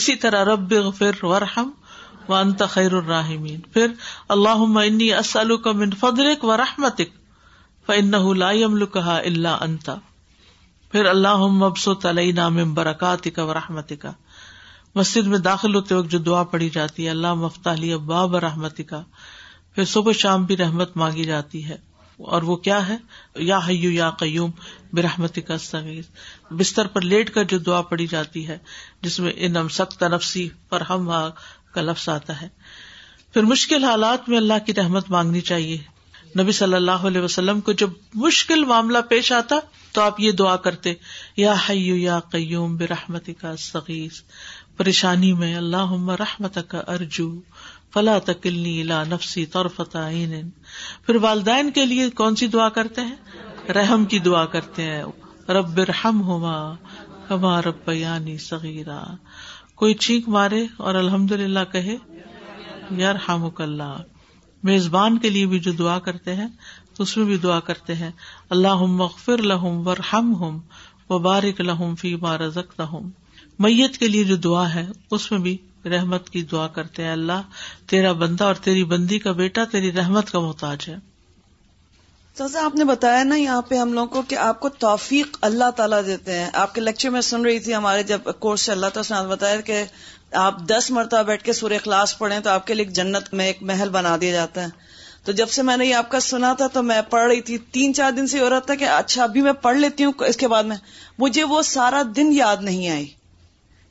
اسی 0.00 0.14
طرح 0.24 0.44
رب 0.52 0.72
غفر 0.86 1.24
ورحم 1.24 1.70
وانت 2.30 2.62
خیر 2.72 2.92
الراحمین 2.96 3.60
پھر 3.76 3.92
اللہ 4.34 4.62
انی 4.82 5.12
اسل 5.22 5.56
کا 5.66 5.72
من 5.82 5.94
فضلک 6.00 6.44
و 6.50 6.56
رحمتک 6.62 7.16
فن 7.86 8.12
لا 8.42 8.50
یمل 8.60 8.86
کہا 8.98 9.16
اللہ 9.30 9.62
انتا 9.68 9.94
پھر 10.92 11.06
اللہ 11.14 11.44
مبسوط 11.64 12.06
علیہ 12.12 12.46
من 12.58 12.72
برکات 12.78 13.26
کا 13.34 13.44
و 13.44 13.52
رحمت 13.60 13.92
کا 14.02 14.12
مسجد 15.00 15.26
میں 15.32 15.38
داخل 15.46 15.74
ہوتے 15.74 15.94
وقت 15.94 16.10
جو 16.12 16.18
دعا 16.30 16.42
پڑی 16.54 16.68
جاتی 16.78 17.04
ہے 17.04 17.10
اللہ 17.10 17.34
مفتح 17.42 17.76
علی 17.78 17.92
ابا 17.92 18.22
و 18.36 18.40
رحمت 18.48 18.80
کا 18.88 19.02
پھر 19.74 19.84
صبح 19.90 20.12
شام 20.22 20.44
بھی 20.50 20.56
رحمت 20.56 20.96
مانگی 21.02 21.24
جاتی 21.34 21.64
ہے 21.68 21.76
اور 22.36 22.42
وہ 22.48 22.56
کیا 22.64 22.78
ہے 22.88 22.96
یا 23.50 23.58
حیو 23.66 23.90
یا 23.90 24.08
قیوم 24.22 24.50
برحمت 24.98 25.38
کا 25.46 25.56
سنگیز 25.66 26.08
بستر 26.62 26.86
پر 26.96 27.00
لیٹ 27.12 27.30
کر 27.36 27.44
جو 27.52 27.58
دعا 27.68 27.80
پڑی 27.92 28.06
جاتی 28.14 28.46
ہے 28.48 28.58
جس 29.06 29.18
میں 29.26 29.32
ان 29.46 29.56
امسک 29.60 30.02
نفسی 30.16 30.48
فرہم 30.70 31.08
کا 31.74 31.80
لفظ 31.82 32.08
آتا 32.08 32.40
ہے 32.40 32.48
پھر 33.32 33.42
مشکل 33.52 33.84
حالات 33.84 34.28
میں 34.28 34.36
اللہ 34.36 34.64
کی 34.66 34.74
رحمت 34.74 35.10
مانگنی 35.10 35.40
چاہیے 35.50 35.76
نبی 36.40 36.52
صلی 36.56 36.74
اللہ 36.74 37.06
علیہ 37.10 37.20
وسلم 37.20 37.60
کو 37.68 37.72
جب 37.82 37.90
مشکل 38.24 38.64
معاملہ 38.64 38.98
پیش 39.08 39.30
آتا 39.32 39.56
تو 39.92 40.00
آپ 40.00 40.20
یہ 40.20 40.32
دعا 40.40 40.56
کرتے 40.66 40.92
یا 41.36 41.54
حیو 41.68 41.96
یا 41.96 42.18
قیوم 42.32 42.76
برحمت 42.76 43.30
کا 43.40 43.54
سغیز 43.64 44.20
پریشانی 44.76 45.32
میں 45.40 45.54
اللہ 45.56 45.92
رحمت 46.20 46.58
کا 46.68 46.78
ارجو 46.94 47.30
فلا 47.94 48.18
تکلنی 48.24 48.82
لا 48.90 49.02
نفسی 49.04 49.44
طور 49.54 49.66
فتح 49.76 50.12
پھر 51.06 51.16
والدین 51.22 51.70
کے 51.78 51.84
لیے 51.86 52.08
کون 52.22 52.36
سی 52.42 52.46
دعا 52.56 52.68
کرتے 52.78 53.00
ہیں 53.08 53.72
رحم 53.74 54.04
کی 54.12 54.18
دعا 54.28 54.44
کرتے 54.54 54.82
ہیں 54.90 55.02
رب 55.58 55.80
رحم 55.92 56.22
کما 57.28 57.60
رب 57.62 57.90
یعنی 57.94 58.36
صغیرہ 58.46 59.00
کوئی 59.80 59.94
چیخ 60.04 60.26
مارے 60.28 60.60
اور 60.88 60.94
الحمد 60.94 61.30
للہ 61.40 61.58
کہے 61.72 61.94
یار 62.96 63.14
ہم 63.28 63.46
میزبان 64.70 65.16
کے 65.18 65.28
لیے 65.30 65.46
بھی 65.52 65.58
جو 65.66 65.72
دعا 65.78 65.98
کرتے 66.08 66.34
ہیں 66.40 66.46
اس 67.04 67.16
میں 67.16 67.24
بھی 67.26 67.36
دعا 67.44 67.58
کرتے 67.68 67.94
ہیں 68.00 68.10
اللہ 68.56 68.82
ہم 68.82 69.00
لہم 69.44 69.80
ور 69.86 70.00
ہم 70.12 70.34
ہم 70.42 70.58
و 71.08 71.18
بارک 71.28 71.60
لہم 71.60 71.94
فی 72.02 72.12
ہوں 72.24 73.08
میت 73.66 73.96
کے 74.02 74.08
لیے 74.08 74.24
جو 74.32 74.36
دعا 74.48 74.68
ہے 74.74 74.86
اس 75.16 75.30
میں 75.32 75.38
بھی 75.48 75.56
رحمت 75.94 76.28
کی 76.34 76.42
دعا 76.52 76.66
کرتے 76.76 77.04
ہیں 77.04 77.10
اللہ 77.12 77.42
تیرا 77.92 78.12
بندہ 78.24 78.44
اور 78.50 78.62
تیری 78.66 78.84
بندی 78.92 79.18
کا 79.26 79.32
بیٹا 79.40 79.64
تیری 79.76 79.92
رحمت 80.02 80.30
کا 80.32 80.40
محتاج 80.48 80.88
ہے 80.88 80.96
سہذا 82.38 82.64
آپ 82.64 82.74
نے 82.76 82.84
بتایا 82.84 83.22
نا 83.24 83.36
یہاں 83.36 83.62
پہ 83.68 83.76
ہم 83.76 83.92
لوگوں 83.92 84.08
کو 84.12 84.20
کہ 84.28 84.36
آپ 84.38 84.60
کو 84.60 84.68
توفیق 84.84 85.36
اللہ 85.48 85.70
تعالیٰ 85.76 86.04
دیتے 86.06 86.36
ہیں 86.38 86.50
آپ 86.64 86.74
کے 86.74 86.80
لیکچر 86.80 87.10
میں 87.10 87.20
سن 87.28 87.44
رہی 87.44 87.58
تھی 87.64 87.74
ہمارے 87.74 88.02
جب 88.10 88.28
کورس 88.44 88.60
سے 88.66 88.72
اللہ 88.72 88.86
تعالیٰ 88.94 89.22
نے 89.22 89.28
بتایا 89.30 89.60
کہ 89.70 89.82
آپ 90.46 90.58
دس 90.68 90.90
مرتبہ 90.98 91.22
بیٹھ 91.30 91.42
کے 91.44 91.52
سورہ 91.60 91.72
اخلاص 91.82 92.16
پڑھیں 92.18 92.38
تو 92.40 92.50
آپ 92.50 92.66
کے 92.66 92.74
لیے 92.74 92.84
جنت 93.00 93.32
میں 93.40 93.46
ایک 93.46 93.62
محل 93.72 93.88
بنا 93.98 94.16
دیا 94.20 94.32
جاتا 94.32 94.62
ہے 94.62 94.88
تو 95.24 95.32
جب 95.40 95.48
سے 95.54 95.62
میں 95.68 95.76
نے 95.76 95.86
یہ 95.86 95.94
آپ 95.94 96.10
کا 96.10 96.20
سنا 96.26 96.52
تھا 96.60 96.66
تو 96.72 96.82
میں 96.90 97.00
پڑھ 97.10 97.26
رہی 97.26 97.40
تھی 97.48 97.58
تین 97.72 97.94
چار 97.94 98.12
دن 98.16 98.26
سے 98.34 98.40
ہو 98.40 98.48
رہا 98.50 98.58
تھا 98.68 98.74
کہ 98.74 98.84
اچھا 98.88 99.22
ابھی 99.22 99.40
میں 99.48 99.52
پڑھ 99.64 99.76
لیتی 99.76 100.04
ہوں 100.04 100.12
اس 100.26 100.36
کے 100.44 100.48
بعد 100.54 100.64
میں 100.72 100.76
مجھے 101.18 101.44
وہ 101.54 101.62
سارا 101.72 102.02
دن 102.16 102.32
یاد 102.32 102.62
نہیں 102.70 102.88
آئی 102.90 103.06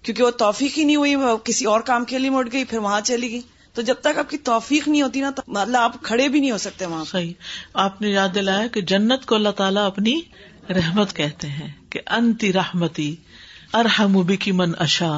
کیونکہ 0.02 0.24
وہ 0.24 0.30
توفیق 0.46 0.78
ہی 0.78 0.84
نہیں 0.84 0.96
ہوئی 0.96 1.16
وہ 1.26 1.38
کسی 1.52 1.66
اور 1.76 1.82
کام 1.92 2.06
کے 2.14 2.18
لیے 2.20 2.30
مٹ 2.40 2.52
گئی 2.54 2.64
پھر 2.74 2.78
وہاں 2.90 3.02
چلی 3.12 3.32
گئی 3.32 3.42
تو 3.80 3.84
جب 3.86 3.96
تک 4.04 4.18
آپ 4.20 4.30
کی 4.30 4.38
توفیق 4.48 4.88
نہیں 4.88 5.02
ہوتی 5.02 5.20
نا 5.22 5.30
تو 5.36 5.76
آپ 5.80 5.94
کھڑے 6.04 6.28
بھی 6.30 6.40
نہیں 6.40 6.52
ہو 6.52 6.58
سکتے 6.64 6.86
وہاں 6.86 7.04
صحیح 7.12 7.32
آپ 7.84 8.02
نے 8.02 8.10
یاد 8.10 8.34
دلایا 8.36 8.66
کہ 8.74 8.82
جنت 8.92 9.26
کو 9.26 9.36
اللہ 9.36 9.54
تعالیٰ 9.58 9.86
اپنی 9.88 10.16
رحمت 10.76 11.14
کہتے 11.16 11.48
ہیں 11.50 11.68
کہ 11.92 12.00
انتی 12.18 12.52
رحمتی 12.54 13.06
ارحم 13.82 14.20
بھی 14.32 14.38
کی 14.46 14.52
من 14.62 14.72
اشا 14.88 15.12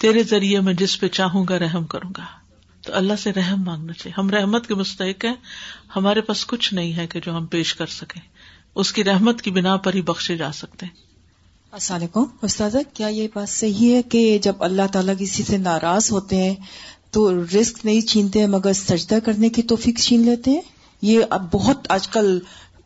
تیرے 0.00 0.22
ذریعے 0.30 0.60
میں 0.68 0.74
جس 0.82 0.98
پہ 1.00 1.08
چاہوں 1.20 1.44
گا 1.48 1.58
رحم 1.58 1.84
کروں 1.94 2.10
گا 2.16 2.24
تو 2.86 2.94
اللہ 3.02 3.20
سے 3.26 3.32
رحم 3.36 3.62
مانگنا 3.66 3.92
چاہیے 4.02 4.14
ہم 4.20 4.30
رحمت 4.40 4.66
کے 4.68 4.74
مستحق 4.82 5.24
ہیں 5.24 5.34
ہمارے 5.96 6.20
پاس 6.30 6.46
کچھ 6.54 6.72
نہیں 6.74 6.92
ہے 6.96 7.06
کہ 7.14 7.20
جو 7.26 7.36
ہم 7.36 7.46
پیش 7.56 7.74
کر 7.82 7.96
سکیں 8.00 8.20
اس 8.20 8.92
کی 8.92 9.04
رحمت 9.12 9.42
کی 9.42 9.50
بنا 9.60 9.76
پر 9.86 9.94
ہی 9.94 10.02
بخشے 10.12 10.36
جا 10.44 10.52
سکتے 10.62 10.86
ہیں 10.86 11.06
السلام 11.78 12.00
علیکم 12.00 12.26
استاذ 12.46 12.76
کیا 12.94 13.06
یہ 13.14 13.26
بات 13.34 13.48
صحیح 13.48 13.94
ہے 13.94 14.02
کہ 14.12 14.26
جب 14.42 14.62
اللہ 14.70 14.86
تعالیٰ 14.92 15.14
کسی 15.18 15.42
سے 15.46 15.56
ناراض 15.64 16.10
ہوتے 16.12 16.36
ہیں 16.42 16.54
تو 17.12 17.20
رسک 17.52 17.84
نہیں 17.84 18.00
چھینتے 18.08 18.46
مگر 18.54 18.72
سجدہ 18.78 19.18
کرنے 19.24 19.48
کی 19.58 19.62
توفیق 19.72 19.98
چھین 20.00 20.24
لیتے 20.24 20.50
ہیں 20.50 20.60
یہ 21.10 21.24
اب 21.36 21.44
بہت 21.52 21.90
آج 21.90 22.08
کل 22.16 22.38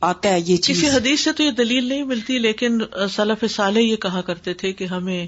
آتا 0.09 0.29
ہے 0.33 0.41
یہ 0.47 0.57
چیز 0.67 0.85
حدیث 0.95 1.21
سے 1.25 1.33
تو 1.37 1.43
یہ 1.43 1.51
دلیل 1.59 1.89
نہیں 1.89 2.03
ملتی 2.05 2.39
لیکن 2.39 2.79
سلف 3.15 3.45
صالح 3.55 3.81
یہ 3.81 3.97
کہا 4.05 4.21
کرتے 4.31 4.55
تھے 4.63 4.73
کہ 4.81 4.85
ہمیں 4.95 5.27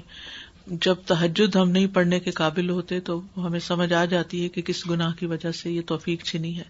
جب 0.85 0.95
تحجد 1.07 1.55
ہم 1.55 1.69
نہیں 1.71 1.87
پڑھنے 1.93 2.19
کے 2.19 2.31
قابل 2.39 2.69
ہوتے 2.69 2.99
تو 3.09 3.19
ہمیں 3.45 3.59
سمجھ 3.67 3.91
آ 3.93 4.03
جاتی 4.13 4.43
ہے 4.43 4.49
کہ 4.55 4.61
کس 4.69 4.85
گناہ 4.89 5.13
کی 5.19 5.25
وجہ 5.33 5.51
سے 5.61 5.71
یہ 5.71 5.81
توفیق 5.87 6.23
چھینی 6.29 6.57
ہے 6.57 6.63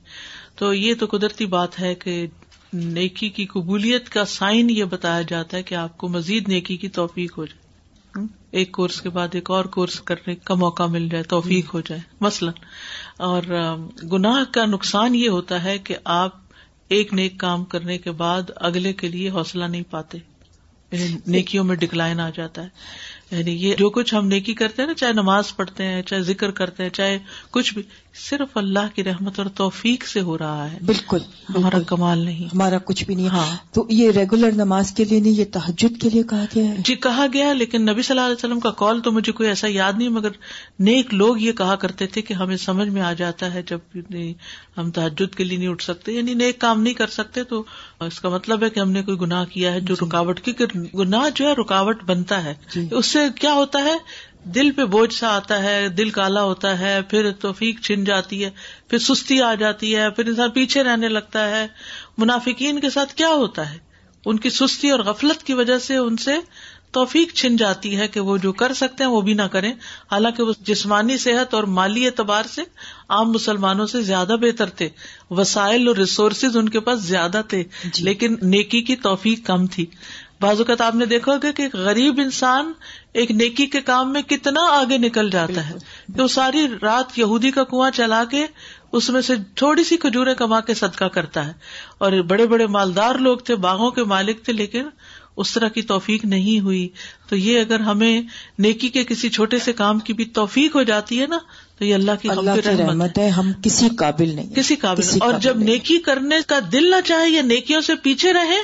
تو 0.62 0.74
یہ 0.74 0.94
تو 1.00 1.06
قدرتی 1.12 1.46
بات 1.54 1.80
ہے 1.80 1.94
کہ 2.06 2.26
نیکی 3.00 3.30
کی 3.38 3.46
قبولیت 3.54 4.10
کا 4.18 4.26
سائن 4.36 4.70
یہ 4.70 4.84
بتایا 4.98 5.22
جاتا 5.28 5.58
ہے 5.58 5.64
کہ 5.70 5.76
آپ 5.88 5.98
کو 5.98 6.08
مزید 6.18 6.50
نیکی 6.56 6.78
کی 6.78 6.90
توفیق 7.00 7.38
ہو 7.38 7.46
جائے 7.46 7.64
ایک 8.60 8.72
کورس 8.72 9.00
کے 9.02 9.10
بعد 9.16 9.36
ایک 9.36 9.50
اور 9.52 9.66
کورس 9.76 10.00
کرنے 10.10 10.36
کا 10.50 10.56
موقع 10.62 10.84
مل 10.92 11.08
جائے 11.10 11.24
توفیق 11.34 11.74
ہو 11.74 11.80
جائے 11.88 12.02
مثلاً 12.22 12.54
اور 13.30 13.44
گناہ 14.12 14.44
کا 14.54 14.66
نقصان 14.66 15.16
یہ 15.16 15.30
ہوتا 15.30 15.64
ہے 15.64 15.78
کہ 15.88 15.96
آپ 16.20 16.34
ایک 16.96 17.14
نیک 17.14 17.38
کام 17.40 17.64
کرنے 17.74 17.98
کے 17.98 18.12
بعد 18.22 18.52
اگلے 18.70 18.94
کے 18.94 19.08
لیے 19.10 19.30
حوصلہ 19.36 19.66
نہیں 19.66 19.84
پاتے 19.90 20.18
یعنی 20.92 21.16
نیکیوں 21.32 21.64
میں 21.66 21.76
ڈکلائن 21.76 22.20
آ 22.20 22.30
جاتا 22.36 22.64
ہے 22.64 23.38
یعنی 23.38 23.52
یہ 23.68 23.76
جو 23.78 23.90
کچھ 23.90 24.14
ہم 24.16 24.28
نیکی 24.28 24.54
کرتے 24.54 24.82
ہیں 24.82 24.88
نا 24.88 24.94
چاہے 24.98 25.14
نماز 25.14 25.56
پڑھتے 25.56 25.86
ہیں 25.88 26.02
چاہے 26.10 26.22
ذکر 26.24 26.52
کرتے 26.60 26.84
ہیں 26.84 26.90
چاہے 26.98 27.18
کچھ 27.52 27.74
بھی 27.74 27.84
صرف 28.24 28.56
اللہ 28.58 28.94
کی 28.96 29.04
رحمت 29.04 29.40
اور 29.40 29.46
توفیق 29.56 30.06
سے 30.08 30.22
ہو 30.28 30.38
رہا 30.38 30.70
ہے 30.72 30.78
بالکل 30.86 31.22
ہمارا 31.56 31.80
کمال 31.88 32.20
نہیں 32.26 32.46
ہمارا 32.54 32.78
کچھ 32.90 33.04
بھی 33.06 33.16
نہیں 33.16 33.28
ہاں 33.30 33.46
تو 33.74 33.86
یہ 33.90 34.12
ریگولر 34.18 34.52
نماز 34.56 34.92
کے 34.98 35.04
لیے 35.06 35.20
نہیں 35.20 35.32
یہ 35.40 35.46
تحجد 35.54 36.00
کے 36.02 36.10
لیے 36.10 36.24
کہا 36.30 36.46
گیا 36.54 36.66
ہے 36.68 36.82
جی 36.90 36.96
کہا 37.08 37.26
گیا 37.34 37.52
لیکن 37.64 37.82
نبی 37.86 38.02
صلی 38.02 38.16
اللہ 38.18 38.26
علیہ 38.30 38.36
وسلم 38.40 38.60
کا 38.68 38.72
کال 38.84 39.00
تو 39.08 39.12
مجھے 39.12 39.32
کوئی 39.42 39.50
ایسا 39.50 39.68
یاد 39.70 39.94
نہیں 40.00 40.10
مگر 40.20 40.30
نیک 40.90 41.14
لوگ 41.14 41.40
یہ 41.48 41.52
کہا 41.64 41.76
کرتے 41.84 42.08
تھے 42.14 42.22
کہ 42.30 42.34
ہمیں 42.44 42.56
سمجھ 42.66 42.88
میں 42.98 43.02
آ 43.02 43.12
جاتا 43.24 43.54
ہے 43.54 43.64
جب 43.74 44.00
نہیں 44.10 44.34
ہم 44.78 44.92
تحجد 45.00 45.36
کے 45.36 45.44
لیے 45.44 45.58
نہیں 45.58 45.70
اٹھ 45.76 45.84
سکتے 45.84 46.12
یعنی 46.12 46.34
نیک 46.44 46.60
کام 46.62 46.82
نہیں 46.82 46.94
کر 47.04 47.08
سکتے 47.18 47.44
تو 47.54 47.64
اس 48.08 48.20
کا 48.20 48.30
مطلب 48.38 48.64
ہے 48.64 48.70
کہ 48.70 48.80
ہم 48.80 48.92
نے 49.00 49.04
کوئی 49.12 49.20
گنا 49.26 49.44
کیا 49.56 49.74
ہے 49.74 49.80
جو 49.92 49.96
جی۔ 50.00 50.06
رکاوٹ 50.06 50.40
کی 50.50 50.54
گنا 51.04 51.22
جو 51.36 51.48
ہے 51.48 51.54
رکاوٹ 51.62 52.04
بنتا 52.14 52.44
ہے 52.44 52.54
جی۔ 52.76 52.88
اس 52.98 53.06
سے 53.16 53.28
کیا 53.42 53.54
ہوتا 53.62 53.84
ہے 53.90 53.98
دل 54.56 54.70
پہ 54.78 54.84
بوجھ 54.94 55.14
سا 55.14 55.30
آتا 55.36 55.62
ہے 55.62 55.88
دل 55.98 56.10
کالا 56.18 56.42
ہوتا 56.44 56.78
ہے 56.80 56.98
پھر 57.10 57.32
توفیق 57.42 57.80
چھن 57.84 58.04
جاتی 58.06 58.44
ہے 58.44 58.50
پھر 58.90 58.98
سستی 59.06 59.42
آ 59.42 59.54
جاتی 59.60 59.96
ہے 59.96 60.10
پھر 60.16 60.28
انسان 60.28 60.50
پیچھے 60.60 60.84
رہنے 60.84 61.08
لگتا 61.10 61.48
ہے 61.56 61.66
منافقین 62.18 62.80
کے 62.80 62.90
ساتھ 62.90 63.14
کیا 63.22 63.30
ہوتا 63.34 63.70
ہے 63.72 63.78
ان 64.30 64.40
کی 64.40 64.50
سستی 64.50 64.90
اور 64.92 65.00
غفلت 65.06 65.44
کی 65.46 65.54
وجہ 65.54 65.78
سے 65.88 65.96
ان 65.98 66.18
سے 66.26 66.36
توفیق 66.96 67.34
چھن 67.36 67.56
جاتی 67.58 67.96
ہے 67.98 68.08
کہ 68.08 68.20
وہ 68.28 68.38
جو 68.44 68.52
کر 68.60 68.74
سکتے 68.74 69.04
ہیں 69.04 69.10
وہ 69.12 69.20
بھی 69.22 69.34
نہ 69.34 69.42
کریں 69.52 69.72
حالانکہ 70.12 70.44
وہ 70.44 70.54
جسمانی 70.68 71.18
صحت 71.24 71.54
اور 71.54 71.64
مالی 71.80 72.06
اعتبار 72.06 72.44
سے 72.54 72.62
عام 73.18 73.32
مسلمانوں 73.32 73.86
سے 73.94 74.02
زیادہ 74.12 74.36
بہتر 74.42 74.70
تھے 74.82 74.90
وسائل 75.40 75.88
اور 75.88 75.96
ریسورسز 75.98 76.58
ان 76.58 76.70
کے 76.76 76.80
پاس 76.90 77.00
زیادہ 77.04 77.42
تھے 77.50 77.64
جی۔ 77.94 78.04
لیکن 78.04 78.36
نیکی 78.52 78.82
کی 78.92 78.96
توفیق 79.08 79.46
کم 79.48 79.66
تھی 79.76 79.86
بعض 80.42 80.60
اوقات 80.60 80.82
آپ 80.82 80.96
نے 80.96 81.06
دیکھا 81.06 81.32
ہوگا 81.32 81.52
کہ 81.58 81.68
غریب 81.74 82.20
انسان 82.24 82.72
ایک 83.22 83.32
نیکی 83.42 83.66
کے 83.76 83.82
کام 83.92 84.12
میں 84.14 84.22
کتنا 84.30 84.62
آگے 84.80 84.98
نکل 84.98 85.30
جاتا 85.32 85.70
ہے 85.70 85.76
کہ 86.16 86.22
وہ 86.22 86.28
ساری 86.38 86.66
رات 86.82 87.18
یہودی 87.20 87.52
کا 87.58 87.64
کنواں 87.72 87.90
چلا 88.00 88.24
کے 88.32 88.46
اس 88.98 89.10
میں 89.10 89.22
سے 89.28 89.34
تھوڑی 89.62 89.84
سی 89.84 89.98
کھجورے 90.06 90.34
کما 90.38 90.60
کے 90.68 90.74
صدقہ 90.82 91.06
کرتا 91.16 91.46
ہے 91.48 91.54
اور 92.08 92.12
بڑے 92.34 92.46
بڑے 92.48 92.68
مالدار 92.76 93.16
لوگ 93.28 93.38
تھے 93.50 93.56
باغوں 93.68 93.90
کے 93.98 94.04
مالک 94.14 94.44
تھے 94.46 94.54
لیکن 94.54 94.90
اس 95.44 95.52
طرح 95.54 95.68
کی 95.78 95.82
توفیق 95.88 96.24
نہیں 96.34 96.60
ہوئی 96.66 96.88
تو 97.30 97.36
یہ 97.36 97.60
اگر 97.62 97.80
ہمیں 97.90 98.22
نیکی 98.66 98.90
کے 98.90 99.04
کسی 99.08 99.30
چھوٹے 99.38 99.60
سے 99.64 99.74
کام 99.80 100.00
کی 100.10 100.14
بھی 100.20 100.26
توفیق 100.40 100.76
ہو 100.76 100.84
جاتی 100.92 101.20
ہے 101.22 101.26
نا 101.28 101.40
تو 101.78 101.86
یہ 101.86 101.94
اللہ 101.96 102.12
کی, 102.22 102.30
اللہ 102.30 102.52
رحمت, 102.66 102.80
رحمت 102.90 103.18
ہے 103.18 103.28
ہم 103.40 103.52
کسی 103.64 103.90
قابل 104.04 104.34
نہیں 104.36 104.56
کسی 104.56 104.76
قابل 104.86 105.10
اور 105.22 105.40
جب 105.48 105.58
نیکی 105.72 105.98
کرنے 106.06 106.36
کا 106.48 106.60
دل 106.72 106.90
نہ 106.92 107.02
چاہے 107.06 107.30
یا 107.30 107.42
نیکیوں 107.52 107.82
سے 107.90 107.96
پیچھے 108.04 108.34
رہے 108.34 108.62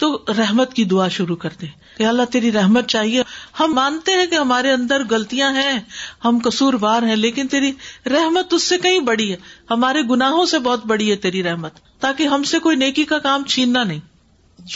تو 0.00 0.08
رحمت 0.36 0.72
کی 0.74 0.84
دعا 0.90 1.06
شروع 1.14 1.34
کرتے 1.40 1.66
اللہ 2.08 2.28
تیری 2.32 2.50
رحمت 2.52 2.86
چاہیے 2.88 3.22
ہم 3.58 3.72
مانتے 3.74 4.12
ہیں 4.18 4.26
کہ 4.26 4.34
ہمارے 4.34 4.70
اندر 4.72 5.02
غلطیاں 5.10 5.50
ہیں 5.56 5.78
ہم 6.24 6.38
قصور 6.44 6.74
وار 6.80 7.02
ہیں 7.08 7.16
لیکن 7.16 7.48
تیری 7.54 7.72
رحمت 8.12 8.54
اس 8.58 8.62
سے 8.68 8.78
کہیں 8.82 8.98
بڑی 9.10 9.30
ہے 9.32 9.36
ہمارے 9.70 10.02
گناہوں 10.10 10.44
سے 10.54 10.58
بہت 10.68 10.86
بڑی 10.94 11.10
ہے 11.10 11.16
تیری 11.26 11.42
رحمت 11.48 11.80
تاکہ 12.06 12.32
ہم 12.36 12.42
سے 12.52 12.58
کوئی 12.68 12.76
نیکی 12.86 13.04
کا 13.12 13.18
کام 13.28 13.44
چھیننا 13.54 13.84
نہیں 13.92 14.00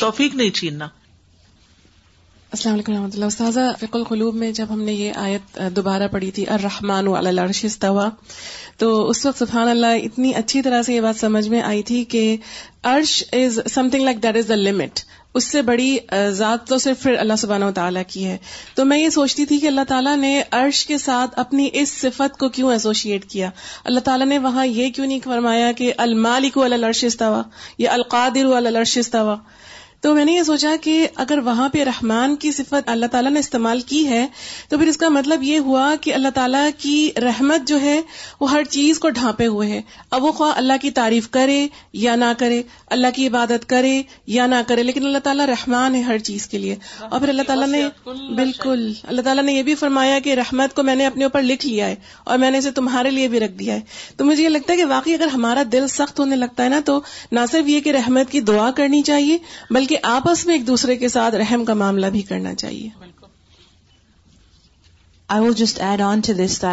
توفیق 0.01 0.35
نہیں 0.35 0.51
چھیننا 0.61 0.89
السلام 2.55 2.75
علیکم 2.75 2.93
ورحمۃ 2.93 3.15
اللہ 3.47 3.71
فق 3.79 3.95
القلوب 3.97 4.35
میں 4.41 4.51
جب 4.57 4.67
ہم 4.71 4.83
نے 4.89 4.93
یہ 4.93 5.13
آیت 5.23 5.59
دوبارہ 5.77 6.07
پڑھی 6.11 6.31
تھی 6.35 6.45
الرحمٰن 6.57 7.07
والا 7.15 7.31
لڑش 7.31 7.65
تو 8.79 8.91
اس 9.11 9.25
وقت 9.27 9.39
سبحان 9.39 9.69
اللہ 9.69 9.97
اتنی 10.09 10.33
اچھی 10.41 10.63
طرح 10.67 10.83
سے 10.89 10.95
یہ 10.95 11.01
بات 11.07 11.17
سمجھ 11.21 11.49
میں 11.55 11.63
آئی 11.71 11.83
تھی 11.89 12.03
کہ 12.15 12.23
ارش 12.93 13.15
is 13.41 13.59
something 13.93 14.05
like 14.05 14.23
that 14.23 14.37
is 14.37 14.49
the 14.49 14.55
limit 14.55 15.01
اس 15.39 15.45
سے 15.55 15.63
بڑی 15.73 15.89
ذات 16.41 16.67
تو 16.69 16.79
صرف 16.85 17.03
پھر 17.03 17.17
اللہ 17.25 17.39
سبحانہ 17.45 17.71
تعالیٰ 17.75 18.03
کی 18.09 18.25
ہے 18.27 18.37
تو 18.75 18.85
میں 18.91 18.99
یہ 18.99 19.09
سوچتی 19.19 19.47
تھی 19.53 19.59
کہ 19.61 19.67
اللہ 19.67 19.89
تعالیٰ 19.89 20.17
نے 20.17 20.33
عرش 20.61 20.85
کے 20.87 20.99
ساتھ 21.07 21.39
اپنی 21.45 21.69
اس 21.81 21.93
صفت 22.01 22.39
کو 22.45 22.49
کیوں 22.59 22.71
ایسوشیٹ 22.73 23.25
کیا 23.31 23.49
اللہ 23.93 24.07
تعالیٰ 24.11 24.27
نے 24.27 24.39
وہاں 24.49 24.67
یہ 24.67 24.91
کیوں 24.99 25.07
نہیں 25.07 25.21
فرمایا 25.25 25.73
کہ 25.83 25.93
المالک 26.07 26.59
استوا 27.07 27.43
یا 27.89 27.93
القادر 27.95 28.55
العرش 28.65 28.97
استوا 29.05 29.37
تو 30.05 30.13
میں 30.15 30.25
نے 30.25 30.33
یہ 30.33 30.43
سوچا 30.47 30.71
کہ 30.83 30.95
اگر 31.23 31.39
وہاں 31.45 31.69
پہ 31.73 31.83
رحمان 31.85 32.35
کی 32.41 32.51
صفت 32.53 32.89
اللہ 32.91 33.07
تعالیٰ 33.11 33.31
نے 33.33 33.39
استعمال 33.41 33.81
کی 33.93 34.01
ہے 34.09 34.25
تو 34.69 34.79
پھر 34.79 34.87
اس 34.87 34.97
کا 35.03 35.09
مطلب 35.13 35.43
یہ 35.43 35.59
ہوا 35.69 35.85
کہ 36.01 36.13
اللہ 36.15 36.29
تعالیٰ 36.35 36.65
کی 36.79 36.97
رحمت 37.23 37.67
جو 37.69 37.81
ہے 37.81 38.01
وہ 38.41 38.51
ہر 38.51 38.65
چیز 38.71 38.99
کو 39.05 39.11
ڈھانپے 39.19 39.47
ہوئے 39.55 39.69
ہے 39.71 39.81
اب 40.17 40.25
وہ 40.25 40.33
خواہ 40.41 40.53
اللہ 40.63 40.81
کی 40.83 40.91
تعریف 40.99 41.29
کرے 41.37 41.57
یا 42.01 42.17
نہ 42.25 42.29
کرے 42.39 42.61
اللہ 42.97 43.15
کی 43.15 43.27
عبادت 43.29 43.67
کرے 43.69 43.95
یا 44.35 44.47
نہ 44.47 44.55
کرے 44.69 44.83
لیکن 44.83 45.07
اللہ 45.07 45.25
تعالیٰ 45.29 45.47
رحمان 45.53 45.95
ہے 45.95 46.01
ہر 46.11 46.19
چیز 46.29 46.47
کے 46.55 46.59
لیے 46.67 46.77
اور 47.09 47.19
پھر 47.21 47.29
اللہ 47.29 47.47
تعالیٰ 47.53 47.69
نے 47.69 47.83
بالکل 48.43 48.87
اللہ 49.15 49.27
تعالیٰ 49.31 49.45
نے 49.45 49.53
یہ 49.55 49.63
بھی 49.71 49.75
فرمایا 49.85 50.19
کہ 50.29 50.35
رحمت 50.43 50.77
کو 50.77 50.83
میں 50.91 50.97
نے 51.03 51.07
اپنے 51.07 51.25
اوپر 51.31 51.43
لکھ 51.53 51.67
لیا 51.67 51.87
ہے 51.89 51.95
اور 52.25 52.39
میں 52.45 52.51
نے 52.51 52.59
اسے 52.59 52.71
تمہارے 52.83 53.11
لیے 53.19 53.29
بھی 53.37 53.41
رکھ 53.47 53.53
دیا 53.65 53.75
ہے 53.81 54.15
تو 54.17 54.25
مجھے 54.25 54.43
یہ 54.43 54.49
لگتا 54.49 54.73
ہے 54.73 54.79
کہ 54.79 54.85
واقعی 54.93 55.15
اگر 55.15 55.35
ہمارا 55.39 55.63
دل 55.73 55.89
سخت 55.97 56.21
ہونے 56.21 56.37
لگتا 56.45 56.65
ہے 56.65 56.69
نا 56.77 56.81
تو 56.93 57.01
نہ 57.41 57.47
صرف 57.57 57.69
یہ 57.75 57.81
کہ 57.89 57.97
رحمت 58.01 58.31
کی 58.37 58.41
دعا 58.53 58.71
کرنی 58.83 59.03
چاہیے 59.13 59.39
بلکہ 59.71 59.93
آپس 60.03 60.45
میں 60.47 60.55
ایک 60.55 60.67
دوسرے 60.67 60.97
کے 60.97 61.09
ساتھ 61.09 61.35
رحم 61.35 61.65
کا 61.65 61.75
معاملہ 61.85 62.07
بھی 62.13 62.23
کرنا 62.31 62.55
چاہیے 62.55 62.89
I 65.35 65.45
was 65.45 65.51
just 65.57 65.81
add 65.81 66.01
on 66.03 66.21
to 66.27 66.33
this 66.45 66.65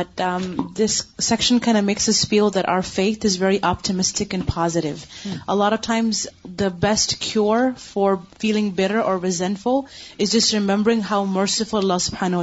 this 0.78 1.02
section 1.26 1.58
there 2.56 2.66
are 2.74 2.80
faith 2.86 3.20
this 3.26 3.26
is 3.36 3.42
very 3.42 3.58
optimistic 3.96 4.36
allows 4.56 6.26
the 6.60 6.68
best 6.82 7.16
cure 7.20 7.68
for 7.80 8.14
feeling 8.40 8.72
better 8.76 9.00
or 9.00 9.18
vision 9.24 9.54
for 9.62 9.80
is 10.20 10.32
just 10.34 10.54
remembering 10.54 11.02
how 11.12 11.26
merciful 11.26 11.74
الفطال 11.76 12.34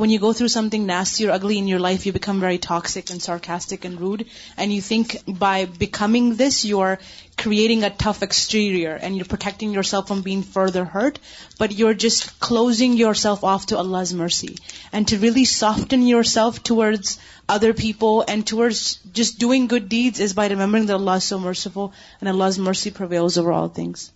when 0.00 0.10
you 0.10 0.18
go 0.22 0.32
through 0.32 0.48
something 0.72 0.86
nice 0.90 1.20
your 1.20 1.30
ugly 1.34 1.58
in 1.58 1.68
your 1.68 1.80
life 1.80 2.06
you 2.06 2.12
become 2.12 2.42
very 2.42 2.56
toxic 2.88 3.12
sarcastic 3.22 3.86
and 3.86 3.98
rude 4.00 4.22
and 4.56 4.72
you 4.72 4.80
think 4.88 5.16
by 5.38 5.66
becoming 5.78 6.32
this 6.40 6.64
you 6.64 6.82
are 6.84 6.96
creating 7.36 7.82
a 7.84 7.90
tough 7.90 8.22
exterior 8.22 8.90
and 8.90 9.16
you're 9.16 9.24
protecting 9.24 9.72
yourself 9.72 10.08
from 10.08 10.22
being 10.22 10.42
further 10.42 10.84
hurt, 10.84 11.18
but 11.58 11.72
you're 11.72 11.94
just 11.94 12.38
closing 12.40 12.94
yourself 12.94 13.44
off 13.44 13.66
to 13.66 13.78
Allah's 13.78 14.12
mercy. 14.14 14.56
And 14.92 15.08
to 15.08 15.18
really 15.18 15.44
soften 15.44 16.06
yourself 16.06 16.62
towards 16.62 17.18
other 17.48 17.72
people 17.74 18.24
and 18.26 18.46
towards 18.46 18.96
just 19.12 19.38
doing 19.38 19.66
good 19.66 19.88
deeds 19.88 20.20
is 20.20 20.32
by 20.32 20.48
remembering 20.48 20.86
that 20.86 20.94
Allah 20.94 21.16
is 21.16 21.24
so 21.24 21.38
merciful 21.38 21.92
and 22.20 22.28
Allah's 22.28 22.58
mercy 22.58 22.90
prevails 22.90 23.38
over 23.38 23.52
all 23.52 23.68
things. 23.68 24.10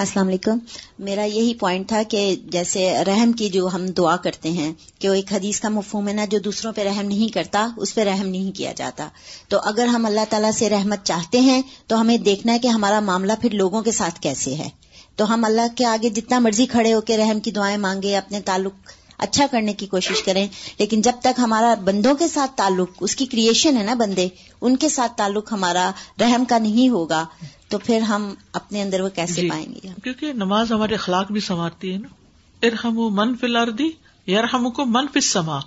السلام 0.00 0.26
علیکم 0.28 0.58
میرا 1.06 1.22
یہی 1.24 1.52
point 1.60 1.88
تھا 1.88 2.02
کہ 2.10 2.20
جیسے 2.52 2.84
رحم 3.06 3.32
کی 3.38 3.48
جو 3.56 3.66
ہم 3.74 3.84
دعا 3.96 4.14
کرتے 4.26 4.50
ہیں 4.50 4.72
کہ 5.00 5.08
وہ 5.08 5.14
ایک 5.14 5.32
حدیث 5.32 5.58
کا 5.60 5.68
مفہوم 5.72 6.08
ہے 6.08 6.12
نا 6.12 6.24
جو 6.30 6.38
دوسروں 6.44 6.72
پہ 6.76 6.84
رحم 6.88 7.06
نہیں 7.08 7.32
کرتا 7.34 7.66
اس 7.86 7.94
پہ 7.94 8.04
رحم 8.08 8.26
نہیں 8.26 8.52
کیا 8.56 8.72
جاتا 8.76 9.08
تو 9.48 9.58
اگر 9.70 9.86
ہم 9.94 10.06
اللہ 10.06 10.24
تعالیٰ 10.30 10.50
سے 10.58 10.68
رحمت 10.70 11.04
چاہتے 11.10 11.40
ہیں 11.50 11.60
تو 11.88 12.00
ہمیں 12.00 12.16
دیکھنا 12.30 12.52
ہے 12.52 12.58
کہ 12.58 12.68
ہمارا 12.78 13.00
معاملہ 13.10 13.32
پھر 13.42 13.54
لوگوں 13.64 13.82
کے 13.82 13.92
ساتھ 13.98 14.20
کیسے 14.28 14.54
ہے 14.62 14.68
تو 15.16 15.32
ہم 15.34 15.44
اللہ 15.44 15.74
کے 15.76 15.86
آگے 15.86 16.08
جتنا 16.20 16.38
مرضی 16.48 16.66
کھڑے 16.76 16.92
ہو 16.94 17.00
کے 17.12 17.16
رحم 17.18 17.40
کی 17.40 17.50
دعائیں 17.60 17.76
مانگے 17.88 18.16
اپنے 18.16 18.40
تعلق 18.52 18.90
اچھا 19.22 19.44
کرنے 19.50 19.72
کی 19.80 19.86
کوشش 19.86 20.22
کریں 20.26 20.46
لیکن 20.78 21.00
جب 21.06 21.18
تک 21.24 21.38
ہمارا 21.38 21.72
بندوں 21.88 22.14
کے 22.22 22.26
ساتھ 22.28 22.56
تعلق 22.56 22.96
اس 23.08 23.14
کی 23.16 23.26
کریشن 23.34 23.76
ہے 23.76 23.82
نا 23.84 23.94
بندے 23.98 24.26
ان 24.68 24.76
کے 24.84 24.88
ساتھ 24.94 25.12
تعلق 25.16 25.52
ہمارا 25.52 25.90
رحم 26.20 26.44
کا 26.52 26.58
نہیں 26.64 26.88
ہوگا 26.96 27.24
تو 27.74 27.78
پھر 27.84 28.00
ہم 28.08 28.28
اپنے 28.60 28.82
اندر 28.82 29.00
وہ 29.00 29.08
کیسے 29.18 29.40
جی 29.40 29.48
پائیں 29.50 29.66
گے 29.74 29.88
کیونکہ 30.04 30.32
نماز 30.44 30.72
ہمارے 30.72 30.94
اخلاق 30.94 31.30
بھی 31.36 31.40
سنوارتی 31.50 31.92
ہے 31.92 31.98
نا 31.98 32.08
ارحم 32.66 32.98
من 33.20 33.34
پلر 33.44 33.70
دی 33.82 33.88
یار 34.32 34.44
ہم 34.54 34.70
کو 34.78 34.84
من 34.96 35.06
فل 35.14 35.20
سما 35.28 35.58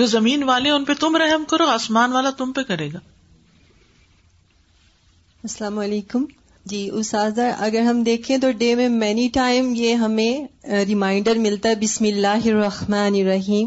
جو 0.00 0.06
زمین 0.16 0.42
والے 0.50 0.70
ان 0.70 0.84
پہ 0.84 0.92
تم 1.00 1.16
رحم 1.24 1.44
کرو 1.50 1.68
آسمان 1.78 2.12
والا 2.12 2.30
تم 2.42 2.52
پہ 2.58 2.62
کرے 2.72 2.92
گا 2.92 2.98
السلام 5.50 5.78
علیکم 5.78 6.24
جی 6.70 6.88
اساتذہ 6.98 7.42
اگر 7.64 7.82
ہم 7.88 8.02
دیکھیں 8.02 8.36
تو 8.42 8.50
ڈے 8.58 8.74
میں 8.74 8.88
مینی 8.92 9.28
ٹائم 9.32 9.72
یہ 9.76 9.94
ہمیں 10.04 10.64
ریمائنڈر 10.86 11.38
ملتا 11.42 11.68
ہے 11.68 11.74
بسم 11.80 12.04
اللہ 12.04 12.46
الرحمن 12.52 13.16
الرحیم 13.20 13.66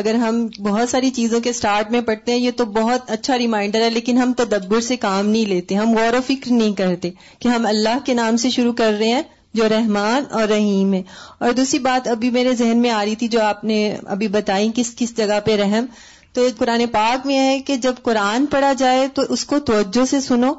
اگر 0.00 0.14
ہم 0.22 0.46
بہت 0.66 0.88
ساری 0.88 1.10
چیزوں 1.18 1.40
کے 1.46 1.52
سٹارٹ 1.52 1.90
میں 1.92 2.00
پڑھتے 2.06 2.32
ہیں 2.32 2.38
یہ 2.38 2.50
تو 2.56 2.64
بہت 2.78 3.10
اچھا 3.16 3.36
ریمائنڈر 3.38 3.80
ہے 3.82 3.90
لیکن 3.90 4.18
ہم 4.18 4.32
تدبر 4.36 4.80
سے 4.88 4.96
کام 5.04 5.26
نہیں 5.28 5.44
لیتے 5.46 5.74
ہم 5.74 5.92
غور 5.96 6.14
و 6.18 6.20
فکر 6.26 6.52
نہیں 6.52 6.72
کرتے 6.78 7.10
کہ 7.38 7.48
ہم 7.48 7.66
اللہ 7.68 7.98
کے 8.04 8.14
نام 8.14 8.36
سے 8.44 8.50
شروع 8.56 8.72
کر 8.82 8.94
رہے 8.98 9.12
ہیں 9.12 9.22
جو 9.60 9.68
رحمان 9.70 10.24
اور 10.40 10.48
رحیم 10.48 10.94
ہے 10.94 11.02
اور 11.44 11.52
دوسری 11.56 11.78
بات 11.90 12.08
ابھی 12.08 12.30
میرے 12.38 12.54
ذہن 12.62 12.78
میں 12.82 12.90
آ 12.90 13.04
رہی 13.04 13.14
تھی 13.22 13.28
جو 13.28 13.42
آپ 13.42 13.62
نے 13.72 13.78
ابھی 14.16 14.28
بتائی 14.38 14.70
کس 14.76 14.94
کس 14.96 15.16
جگہ 15.16 15.38
پہ 15.44 15.56
رحم 15.62 15.86
تو 16.34 16.46
قرآن 16.58 16.86
پاک 16.92 17.26
میں 17.26 17.38
ہے 17.48 17.58
کہ 17.66 17.76
جب 17.88 18.02
قرآن 18.02 18.46
پڑھا 18.50 18.72
جائے 18.84 19.06
تو 19.14 19.22
اس 19.36 19.44
کو 19.52 19.58
توجہ 19.72 20.04
سے 20.10 20.20
سنو 20.30 20.52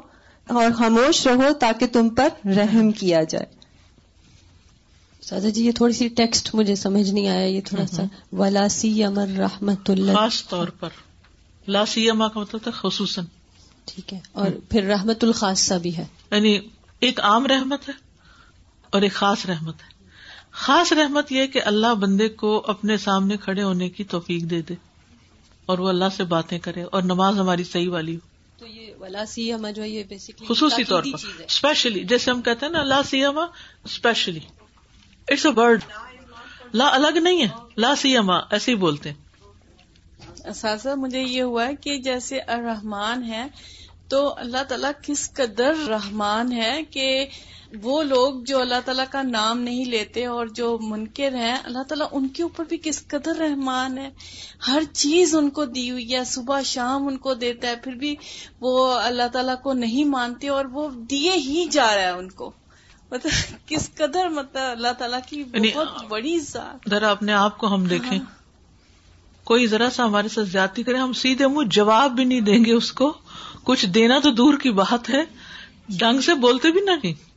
اور 0.50 0.70
خاموش 0.78 1.26
رہو 1.26 1.52
تاکہ 1.60 1.86
تم 1.92 2.08
پر 2.14 2.28
رحم 2.56 2.90
کیا 3.00 3.22
جائے 3.28 3.44
سادہ 5.24 5.48
جی 5.54 5.64
یہ 5.66 5.72
تھوڑی 5.76 5.92
سی 5.94 6.08
ٹیکسٹ 6.20 6.54
مجھے 6.54 6.74
سمجھ 6.76 7.10
نہیں 7.10 7.28
آیا 7.28 7.44
یہ 7.46 7.60
تھوڑا 7.66 7.86
سا 7.86 8.02
ولاسی 8.38 9.02
امر 9.04 9.36
رحمت 9.38 9.90
اللہ 9.90 10.12
خاص 10.16 10.42
طور 10.48 10.68
پر 10.78 10.88
اما 12.10 12.28
کا 12.28 12.40
مطلب 12.40 12.62
تھا 12.62 12.70
خصوصاً 12.80 13.24
ٹھیک 13.92 14.12
ہے 14.14 14.18
اور 14.40 14.50
پھر 14.70 14.84
رحمت 14.86 15.24
الخاصہ 15.24 15.74
بھی 15.82 15.96
ہے 15.96 16.04
یعنی 16.30 16.58
ایک 17.06 17.20
عام 17.32 17.46
رحمت 17.52 17.88
ہے 17.88 17.92
اور 18.96 19.02
ایک 19.02 19.12
خاص 19.12 19.44
رحمت 19.46 19.82
ہے 19.82 19.90
خاص 20.66 20.92
رحمت 20.92 21.32
یہ 21.32 21.46
کہ 21.52 21.62
اللہ 21.66 21.94
بندے 22.00 22.28
کو 22.42 22.56
اپنے 22.70 22.96
سامنے 23.04 23.36
کھڑے 23.44 23.62
ہونے 23.62 23.88
کی 23.90 24.04
توفیق 24.14 24.42
دے 24.50 24.60
دے 24.68 24.74
اور 25.72 25.78
وہ 25.78 25.88
اللہ 25.88 26.12
سے 26.16 26.24
باتیں 26.34 26.58
کرے 26.66 26.82
اور 26.92 27.02
نماز 27.02 27.38
ہماری 27.40 27.64
صحیح 27.64 27.88
والی 27.90 28.14
ہو 28.14 28.30
سیما 29.28 29.70
جو 29.76 29.82
خصوصی 30.48 30.84
طور 30.90 31.02
پر 31.12 31.26
اسپیشلی 31.44 32.04
جیسے 32.10 32.30
ہم 32.30 32.40
کہتے 32.48 32.66
ہیں 32.66 32.72
نا 32.72 32.82
لا 32.92 33.00
سیاما 33.10 33.44
اسپیشلی 33.88 34.40
اٹس 35.30 35.46
اے 35.46 35.52
برڈ 35.52 35.84
لا 36.80 36.88
الگ 36.96 37.16
نہیں 37.22 37.42
ہے 37.42 37.46
لا 37.84 37.94
سیاما 38.02 38.38
ایسے 38.52 38.70
ہی 38.70 38.76
بولتے 38.86 39.12
اساتذہ 40.50 40.94
مجھے 41.00 41.20
یہ 41.22 41.42
ہوا 41.42 41.66
ہے 41.68 41.74
کہ 41.82 41.96
جیسے 42.08 42.38
الرحمان 42.56 43.24
ہے 43.32 43.44
تو 44.10 44.22
اللہ 44.44 44.62
تعالیٰ 44.68 44.90
کس 45.02 45.30
قدر 45.34 45.74
رحمان 45.88 46.52
ہے 46.52 46.72
کہ 46.90 47.06
وہ 47.82 48.02
لوگ 48.04 48.40
جو 48.46 48.60
اللہ 48.60 48.80
تعالیٰ 48.84 49.04
کا 49.10 49.20
نام 49.22 49.58
نہیں 49.62 49.84
لیتے 49.90 50.24
اور 50.26 50.46
جو 50.54 50.66
منکر 50.88 51.34
ہیں 51.34 51.52
اللہ 51.64 51.82
تعالیٰ 51.88 52.06
ان 52.18 52.26
کے 52.38 52.42
اوپر 52.42 52.64
بھی 52.68 52.76
کس 52.82 53.02
قدر 53.08 53.36
رحمان 53.40 53.96
ہے 53.98 54.08
ہر 54.66 54.82
چیز 54.92 55.34
ان 55.36 55.48
کو 55.58 55.64
دی 55.76 55.90
ہوئی 55.90 56.14
ہے 56.14 56.24
صبح 56.32 56.60
شام 56.72 57.06
ان 57.08 57.16
کو 57.26 57.34
دیتا 57.44 57.68
ہے 57.68 57.76
پھر 57.84 57.94
بھی 58.02 58.14
وہ 58.60 58.76
اللہ 58.94 59.28
تعالیٰ 59.32 59.54
کو 59.62 59.72
نہیں 59.84 60.04
مانتے 60.08 60.48
اور 60.56 60.64
وہ 60.72 60.88
دیے 61.10 61.32
ہی 61.46 61.64
جا 61.78 61.86
رہا 61.96 62.02
ہے 62.04 62.10
ان 62.18 62.28
کو 62.42 62.50
مطلب 63.10 63.66
کس 63.68 63.88
قدر 63.94 64.28
مطلب 64.34 64.70
اللہ 64.70 64.92
تعالیٰ 64.98 65.20
کی 65.28 65.40
یعنی 65.54 65.70
بہت 65.74 66.04
بڑی 66.08 66.38
ذات 66.50 66.88
ذرا 66.90 67.10
اپنے 67.10 67.32
آپ 67.40 67.58
کو 67.58 67.74
ہم 67.74 67.84
دیکھیں 67.94 68.10
ہاں۔ 68.18 68.30
کوئی 69.52 69.66
ذرا 69.66 69.88
سا 69.94 70.04
ہمارے 70.06 70.28
ساتھ 70.34 70.48
زیادتی 70.48 70.82
کرے 70.82 70.98
ہم 70.98 71.12
سیدھے 71.24 71.46
منہ 71.54 71.68
جواب 71.78 72.12
بھی 72.16 72.24
نہیں 72.24 72.40
دیں 72.50 72.64
گے 72.64 72.72
اس 72.72 72.92
کو 73.00 73.12
کچھ 73.64 73.86
دینا 73.94 74.18
تو 74.22 74.30
دور 74.42 74.54
کی 74.62 74.70
بات 74.82 75.10
ہے 75.10 75.24
ڈنگ 75.96 76.20
سے 76.26 76.34
بولتے 76.46 76.70
بھی 76.72 76.80
نہ 76.84 76.90
نہیں 77.02 77.30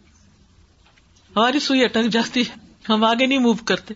ہماری 1.36 1.60
سوئی 1.60 1.84
اٹک 1.84 2.08
جاتی 2.12 2.42
ہے 2.50 2.54
ہم 2.90 3.04
آگے 3.04 3.26
نہیں 3.28 3.40
موو 3.46 3.54
کرتے 3.70 3.94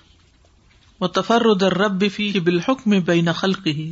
وتفرد 1.04 1.64
الرب 1.68 2.04
فيه 2.06 2.32
فيه 2.32 2.42
بالحكم 2.48 3.00
بين 3.10 3.32
خلقه 3.38 3.86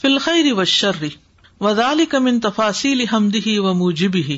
في 0.04 0.13
الخير 0.13 0.52
والشر 0.62 1.10
وذلك 1.68 2.24
من 2.30 2.40
تفاصيل 2.48 3.04
حمده 3.16 3.58
وموجبه 3.70 4.38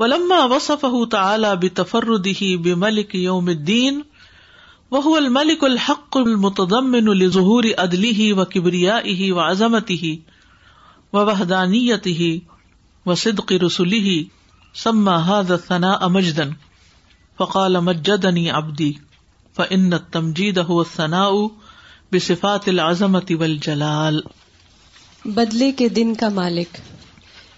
ولما 0.00 0.38
وصف 0.54 0.82
تعالی 1.12 1.50
بتفردی 1.60 2.32
بے 2.64 2.72
ملک 2.84 3.14
یوم 3.22 3.46
الدین 3.52 4.00
وہ 4.96 5.14
الملک 5.18 5.62
الحق 5.68 6.16
المتضمن 6.18 7.08
لظهور 7.20 7.66
عدله 7.84 8.26
وكبريائه 8.40 9.30
وعظمته 9.38 10.10
ووحدانيته 11.16 12.28
وصدق 13.10 13.54
رسله 13.64 14.12
سما 14.84 15.16
هذا 15.30 15.58
الثناء 15.60 16.00
مجدا 16.18 16.46
فقال 17.40 17.82
مجدني 17.88 18.46
عبدي 18.60 18.90
فإن 19.58 20.00
التمجيد 20.02 20.62
هو 20.72 20.78
الثناء 20.80 21.32
بصفات 22.16 22.68
العظمة 22.76 23.40
والجلال 23.44 24.20
بدلے 25.40 25.70
کے 25.82 25.88
دن 26.00 26.12
کا 26.24 26.28
مالک 26.42 26.78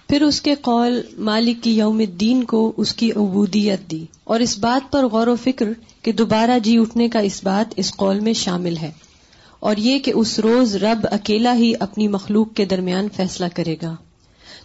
پھر 0.09 0.23
اس 0.23 0.41
کے 0.43 0.55
قول 0.67 1.01
مالک 1.27 1.63
کی 1.63 1.71
یوم 1.79 1.99
الدین 2.05 2.43
کو 2.51 2.61
اس 2.85 2.93
کی 3.01 3.11
عبودیت 3.23 3.81
دی 3.91 4.05
اور 4.37 4.41
اس 4.41 4.59
بات 4.59 4.91
پر 4.93 5.07
غور 5.13 5.27
و 5.29 5.35
فکر 5.43 5.69
کہ 6.03 6.13
دوبارہ 6.21 6.59
جی 6.65 6.77
اٹھنے 6.81 7.09
کا 7.15 7.19
اس 7.31 7.43
بات 7.45 7.75
اس 7.83 7.93
قول 7.97 8.21
میں 8.29 8.33
شامل 8.45 8.77
ہے 8.83 8.91
اور 9.71 9.77
یہ 9.89 9.99
کہ 10.05 10.13
اس 10.21 10.39
روز 10.47 10.75
رب 10.85 11.07
اکیلا 11.11 11.55
ہی 11.57 11.73
اپنی 11.89 12.07
مخلوق 12.15 12.55
کے 12.57 12.65
درمیان 12.71 13.09
فیصلہ 13.17 13.47
کرے 13.57 13.75
گا 13.83 13.95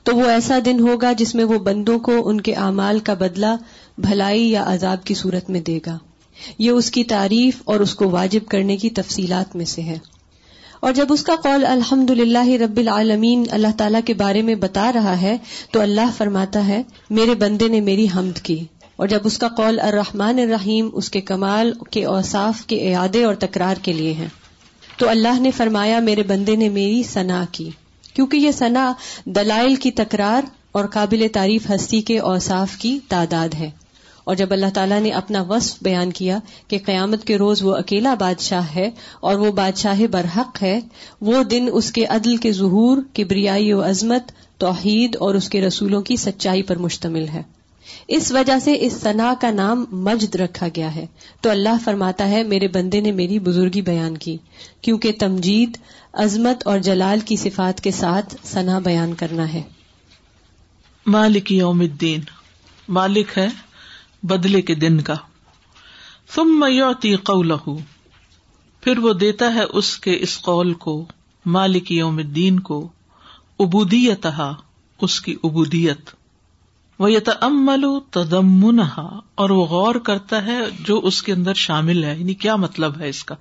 تو 0.03 0.15
وہ 0.17 0.25
ایسا 0.29 0.60
دن 0.65 0.79
ہوگا 0.88 1.12
جس 1.17 1.36
میں 1.36 1.43
وہ 1.53 1.58
بندوں 1.67 1.97
کو 2.08 2.17
ان 2.29 2.41
کے 2.47 2.53
اعمال 2.67 2.99
کا 3.10 3.13
بدلہ 3.25 3.56
بھلائی 4.08 4.49
یا 4.51 4.63
عذاب 4.73 5.03
کی 5.06 5.13
صورت 5.23 5.49
میں 5.56 5.62
دے 5.71 5.79
گا 5.86 5.97
یہ 6.60 6.69
اس 6.71 6.91
کی 6.91 7.03
تعریف 7.15 7.62
اور 7.71 7.79
اس 7.88 7.95
کو 7.95 8.10
واجب 8.12 8.47
کرنے 8.51 8.77
کی 8.86 8.89
تفصیلات 9.01 9.56
میں 9.56 9.65
سے 9.75 9.82
ہے 9.91 9.97
اور 10.88 10.93
جب 10.93 11.12
اس 11.13 11.22
کا 11.24 11.34
قول 11.43 11.65
الحمد 11.65 12.10
للہ 12.12 12.43
رب 12.62 12.78
العالمین 12.78 13.43
اللہ 13.58 13.76
تعالیٰ 13.78 14.00
کے 14.06 14.13
بارے 14.22 14.41
میں 14.48 14.54
بتا 14.63 14.89
رہا 14.93 15.13
ہے 15.22 15.36
تو 15.72 15.82
اللہ 15.82 16.10
فرماتا 16.17 16.65
ہے 16.67 16.82
میرے 17.19 17.36
بندے 17.43 17.67
نے 17.76 17.80
میری 17.82 18.08
حمد 18.15 18.39
کی 18.48 18.56
اور 18.96 19.08
جب 19.13 19.19
اس 19.30 19.38
کا 19.43 19.48
قول 19.58 19.80
الرحمن 19.84 20.39
الرحیم 20.43 20.89
اس 21.02 21.10
کے 21.10 21.22
کمال 21.30 21.72
کے 21.91 22.04
اوصاف 22.15 22.65
کے 22.74 22.80
اعادے 22.96 23.24
اور 23.26 23.36
تکرار 23.46 23.82
کے 23.84 23.93
لیے 24.02 24.13
ہے 24.17 24.28
تو 24.98 25.10
اللہ 25.10 25.39
نے 25.46 25.52
فرمایا 25.58 26.00
میرے 26.10 26.24
بندے 26.34 26.56
نے 26.63 26.69
میری 26.80 27.02
صنع 27.12 27.43
کی 27.52 27.69
کیونکہ 28.13 28.36
یہ 28.38 28.52
صناح 28.60 29.08
دلائل 29.36 29.76
کی 29.86 29.91
تکرار 30.04 30.50
اور 30.80 30.86
قابل 30.98 31.26
تعریف 31.34 31.69
ہستی 31.72 32.02
کے 32.12 32.19
اوصاف 32.34 32.76
کی 32.86 32.98
تعداد 33.15 33.54
ہے 33.60 33.69
اور 34.32 34.36
جب 34.36 34.52
اللہ 34.54 34.70
تعالیٰ 34.74 35.00
نے 35.02 35.10
اپنا 35.14 35.42
وصف 35.48 35.82
بیان 35.84 36.12
کیا 36.18 36.38
کہ 36.68 36.78
قیامت 36.86 37.24
کے 37.28 37.38
روز 37.38 37.62
وہ 37.64 37.76
اکیلا 37.78 38.14
بادشاہ 38.20 38.68
ہے 38.76 38.90
اور 39.30 39.36
وہ 39.40 39.52
بادشاہ 39.56 40.02
برحق 40.12 40.62
ہے 40.64 40.80
وہ 41.30 41.42
دن 41.54 41.68
اس 41.80 41.92
کے 41.98 42.06
عدل 42.18 42.38
کے 42.46 42.52
ظہور 42.60 42.98
کبریائی 43.18 43.72
و 43.74 43.82
عظمت 43.90 44.32
توحید 44.64 45.16
اور 45.26 45.36
اس 45.36 45.50
کے 45.50 45.62
رسولوں 45.62 46.02
کی 46.10 46.16
سچائی 46.24 46.64
پر 46.72 46.78
مشتمل 46.88 47.28
ہے 47.34 47.42
اس 48.18 48.32
وجہ 48.32 48.58
سے 48.64 48.76
اس 48.86 48.94
صنع 49.02 49.32
کا 49.42 49.50
نام 49.52 49.84
مجد 50.06 50.36
رکھا 50.42 50.68
گیا 50.76 50.94
ہے 50.96 51.06
تو 51.42 51.50
اللہ 51.50 51.84
فرماتا 51.84 52.28
ہے 52.30 52.44
میرے 52.54 52.68
بندے 52.78 53.00
نے 53.02 53.12
میری 53.20 53.40
بزرگی 53.48 53.82
بیان 53.92 54.18
کی 54.26 54.38
کیونکہ 54.88 55.12
تمجید 55.20 55.78
عظمت 56.24 56.66
اور 56.68 56.80
جلال 56.88 57.20
کی 57.32 57.36
صفات 57.44 57.82
کے 57.84 57.92
ساتھ 58.00 58.36
ثنا 58.52 58.80
بیان 58.90 59.14
کرنا 59.24 59.52
ہے 59.54 59.62
مالک 61.18 61.52
یوم 61.52 61.80
الدین 61.88 62.22
مالک 63.00 63.38
ہے 63.38 63.48
بدلے 64.32 64.62
کے 64.68 64.74
دن 64.82 65.00
کا 65.08 65.16
قول 67.26 67.52
پھر 68.86 68.98
وہ 69.06 69.12
دیتا 69.24 69.54
ہے 69.54 69.64
اس 69.80 69.96
کے 70.06 70.16
اس 70.28 70.40
قول 70.42 70.74
کو 70.86 70.94
مالک 71.56 71.92
یوم 71.92 72.20
کو 72.70 72.78
ابودیت 73.66 74.28
اس 75.08 75.20
کی 75.22 75.36
وہ 75.44 75.66
دمل 77.26 77.86
تدما 78.18 79.08
اور 79.44 79.50
وہ 79.50 79.66
غور 79.74 79.96
کرتا 80.10 80.46
ہے 80.46 80.58
جو 80.88 81.00
اس 81.10 81.22
کے 81.24 81.34
اندر 81.34 81.62
شامل 81.66 82.04
ہے 82.04 82.16
یعنی 82.20 82.34
کیا 82.46 82.56
مطلب 82.66 83.00
ہے 83.00 83.10
اس 83.10 83.24
کا 83.32 83.36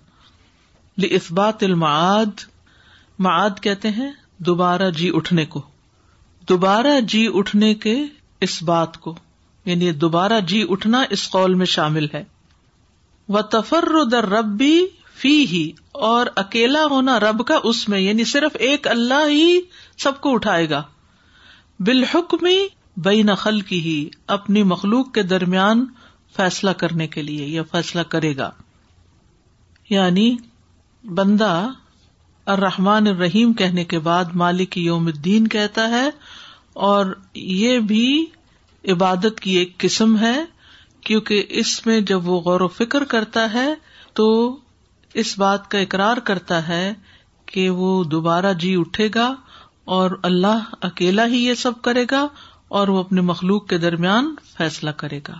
اس 1.18 1.30
بات 1.40 1.64
معاد 1.82 3.60
کہتے 3.62 3.90
ہیں 3.98 4.10
دوبارہ 4.46 4.90
جی 4.96 5.10
اٹھنے 5.14 5.44
کو 5.54 5.60
دوبارہ 6.48 7.00
جی 7.12 7.26
اٹھنے 7.38 7.74
کے 7.86 7.94
اس 8.46 8.62
بات 8.72 8.96
کو 9.00 9.14
یعنی 9.70 9.90
دوبارہ 10.04 10.38
جی 10.46 10.62
اٹھنا 10.70 11.02
اس 11.16 11.28
قول 11.30 11.54
میں 11.58 11.66
شامل 11.74 12.06
ہے 12.14 12.22
و 13.38 14.10
ربی 14.30 14.74
فی 15.20 15.34
ہی 15.50 15.70
اور 16.08 16.26
اکیلا 16.42 16.84
ہونا 16.90 17.18
رب 17.20 17.44
کا 17.46 17.58
اس 17.70 17.88
میں 17.88 18.00
یعنی 18.00 18.24
صرف 18.30 18.56
ایک 18.68 18.88
اللہ 18.88 19.28
ہی 19.28 19.58
سب 20.04 20.20
کو 20.20 20.32
اٹھائے 20.34 20.68
گا 20.70 20.82
بالحکمی 21.86 22.58
بے 23.04 23.22
نخل 23.28 23.60
کی 23.68 23.80
ہی 23.80 23.94
اپنی 24.36 24.62
مخلوق 24.72 25.12
کے 25.14 25.22
درمیان 25.34 25.84
فیصلہ 26.36 26.70
کرنے 26.82 27.06
کے 27.14 27.22
لیے 27.22 27.46
یا 27.46 27.62
فیصلہ 27.70 28.00
کرے 28.14 28.36
گا 28.36 28.50
یعنی 29.90 30.34
بندہ 31.18 31.52
الرحمان 32.56 33.06
الرحیم 33.06 33.52
کہنے 33.62 33.84
کے 33.94 33.98
بعد 34.08 34.34
مالک 34.42 34.76
یوم 34.78 35.06
الدین 35.06 35.46
کہتا 35.54 35.88
ہے 35.90 36.06
اور 36.90 37.14
یہ 37.62 37.78
بھی 37.88 38.06
عبادت 38.90 39.40
کی 39.40 39.50
ایک 39.58 39.76
قسم 39.78 40.16
ہے 40.18 40.36
کیونکہ 41.06 41.44
اس 41.60 41.72
میں 41.86 42.00
جب 42.10 42.28
وہ 42.28 42.40
غور 42.40 42.60
و 42.60 42.68
فکر 42.76 43.04
کرتا 43.14 43.52
ہے 43.52 43.66
تو 44.20 44.26
اس 45.22 45.38
بات 45.38 45.70
کا 45.70 45.78
اقرار 45.78 46.16
کرتا 46.30 46.66
ہے 46.68 46.92
کہ 47.52 47.68
وہ 47.80 47.88
دوبارہ 48.14 48.52
جی 48.60 48.74
اٹھے 48.80 49.08
گا 49.14 49.34
اور 49.96 50.10
اللہ 50.28 50.64
اکیلا 50.88 51.26
ہی 51.26 51.44
یہ 51.46 51.54
سب 51.62 51.80
کرے 51.82 52.04
گا 52.10 52.26
اور 52.80 52.88
وہ 52.88 52.98
اپنے 52.98 53.20
مخلوق 53.30 53.66
کے 53.68 53.78
درمیان 53.78 54.34
فیصلہ 54.56 54.90
کرے 55.02 55.18
گا 55.28 55.34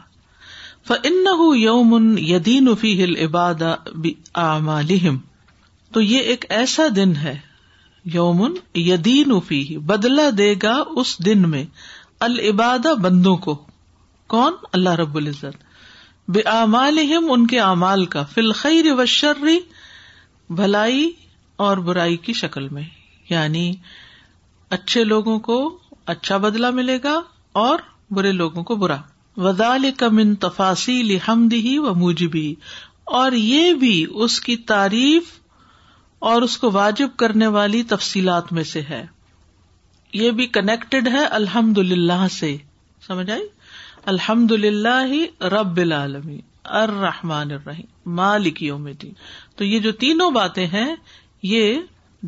فن 0.89 1.27
یومن 1.59 2.17
یدین 2.19 2.75
فی 2.81 2.95
ہل 3.03 3.17
عباد 3.25 3.63
تو 5.95 6.01
یہ 6.01 6.19
ایک 6.21 6.45
ایسا 6.59 6.87
دن 6.97 7.15
ہے 7.23 7.37
یومن 8.15 8.55
یدین 8.81 9.39
فی 9.49 9.63
بدلا 9.87 10.29
دے 10.39 10.55
گا 10.63 10.77
اس 11.01 11.17
دن 11.27 11.49
میں 11.51 11.65
العبادہ 12.25 12.95
بندوں 13.05 13.37
کو 13.45 13.55
کون 14.33 14.55
اللہ 14.77 14.95
رب 15.01 15.17
العزت 15.17 15.65
بے 16.35 16.41
اعمال 16.51 16.99
ان 17.15 17.47
کے 17.53 17.59
اعمال 17.61 18.05
کا 18.15 18.23
و 18.99 19.05
شرری 19.15 19.59
بھلائی 20.61 21.11
اور 21.67 21.77
برائی 21.89 22.17
کی 22.27 22.33
شکل 22.41 22.69
میں 22.77 22.83
یعنی 23.31 23.65
اچھے 24.77 25.03
لوگوں 25.05 25.39
کو 25.49 25.57
اچھا 26.15 26.37
بدلا 26.45 26.71
ملے 26.79 26.99
گا 27.05 27.21
اور 27.65 27.79
برے 28.19 28.33
لوگوں 28.33 28.63
کو 28.71 28.77
برا 28.83 28.97
وزال 29.47 29.91
کمن 29.99 30.35
تفاصیل 30.45 31.17
حمد 31.29 31.53
ہی 31.67 31.77
و 31.79 31.95
موجبی 32.05 32.55
اور 33.23 33.33
یہ 33.49 33.73
بھی 33.83 33.95
اس 34.27 34.41
کی 34.49 34.57
تعریف 34.73 35.33
اور 36.33 36.43
اس 36.49 36.57
کو 36.65 36.71
واجب 36.81 37.17
کرنے 37.25 37.47
والی 37.59 37.83
تفصیلات 37.95 38.53
میں 38.59 38.65
سے 38.75 38.81
ہے 38.91 39.05
یہ 40.21 40.31
بھی 40.39 40.47
کنیکٹڈ 40.57 41.09
ہے 41.13 41.25
الحمد 41.41 41.79
للہ 41.93 42.27
سے 42.31 42.57
سمجھ 43.07 43.31
آئی 43.31 43.43
الحمد 44.13 44.51
للہ 44.65 45.45
رب 45.55 45.77
العالمی 45.81 46.39
مالک 48.19 48.63
یوم 48.63 48.85
الدین 48.87 49.13
تو 49.57 49.65
یہ 49.65 49.79
جو 49.87 49.93
تینوں 50.03 50.31
باتیں 50.31 50.67
ہیں 50.73 50.95
یہ 51.53 51.79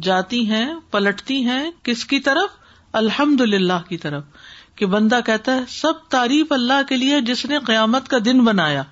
جاتی 0.03 0.45
ہیں 0.51 0.67
پلٹتی 0.91 1.37
ہیں 1.45 1.61
کس 1.89 2.05
کی 2.13 2.21
طرف 2.29 2.57
الحمد 3.03 3.41
للہ 3.41 3.79
کی 3.89 3.97
طرف 4.07 4.23
کہ 4.77 4.87
بندہ 4.97 5.19
کہتا 5.27 5.55
ہے 5.57 5.61
سب 5.69 6.03
تعریف 6.17 6.53
اللہ 6.53 6.83
کے 6.89 6.97
لیے 6.97 7.21
جس 7.27 7.45
نے 7.51 7.59
قیامت 7.67 8.09
کا 8.09 8.19
دن 8.25 8.45
بنایا 8.45 8.83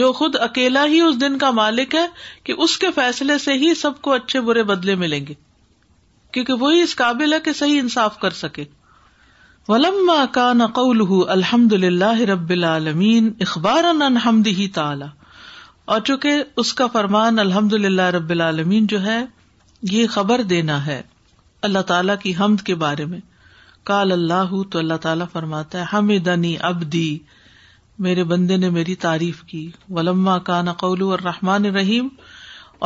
جو 0.00 0.12
خود 0.20 0.36
اکیلا 0.48 0.84
ہی 0.92 1.00
اس 1.00 1.20
دن 1.20 1.38
کا 1.38 1.50
مالک 1.60 1.94
ہے 1.94 2.06
کہ 2.44 2.52
اس 2.66 2.78
کے 2.84 2.90
فیصلے 2.94 3.38
سے 3.48 3.52
ہی 3.64 3.74
سب 3.84 4.00
کو 4.02 4.12
اچھے 4.14 4.40
برے 4.50 4.62
بدلے 4.74 4.94
ملیں 5.04 5.26
گے 5.28 5.34
کیونکہ 6.32 6.52
وہی 6.62 6.80
اس 6.82 6.94
قابل 6.96 7.32
ہے 7.32 7.38
کہ 7.44 7.52
صحیح 7.58 7.80
انصاف 7.80 8.18
کر 8.18 8.30
سکے 8.40 8.64
ولما 9.68 10.24
کا 10.34 10.52
نقول 10.52 11.02
الحمد 11.36 11.72
للہ 11.84 12.12
رب 12.30 12.50
العالمین 12.58 13.30
اخبار 13.46 13.84
اور 15.94 16.00
چونکہ 16.08 16.42
اس 16.62 16.72
کا 16.80 16.86
فرمان 16.92 17.38
الحمد 17.38 17.72
للہ 17.86 18.08
رب 18.16 18.30
العالمین 18.30 18.86
جو 18.92 19.02
ہے 19.04 19.18
یہ 19.90 20.06
خبر 20.16 20.42
دینا 20.52 20.84
ہے 20.86 21.00
اللہ 21.68 21.82
تعالیٰ 21.90 22.14
کی 22.22 22.32
حمد 22.40 22.62
کے 22.68 22.74
بارے 22.82 23.04
میں 23.12 23.18
کال 23.90 24.12
اللہ 24.12 24.54
تو 24.72 24.78
اللہ 24.78 25.00
تعالیٰ 25.06 25.26
فرماتا 25.32 25.78
ہے 25.80 25.84
ہم 25.92 26.10
دنی 26.24 26.54
ابدی 26.70 27.08
میرے 28.06 28.24
بندے 28.32 28.56
نے 28.56 28.70
میری 28.74 28.94
تعریف 29.06 29.42
کی 29.52 29.68
ولما 29.98 30.38
کا 30.50 30.60
نقول 30.68 31.02
اور 31.08 31.18
رحمان 31.24 31.64
رحیم 31.76 32.08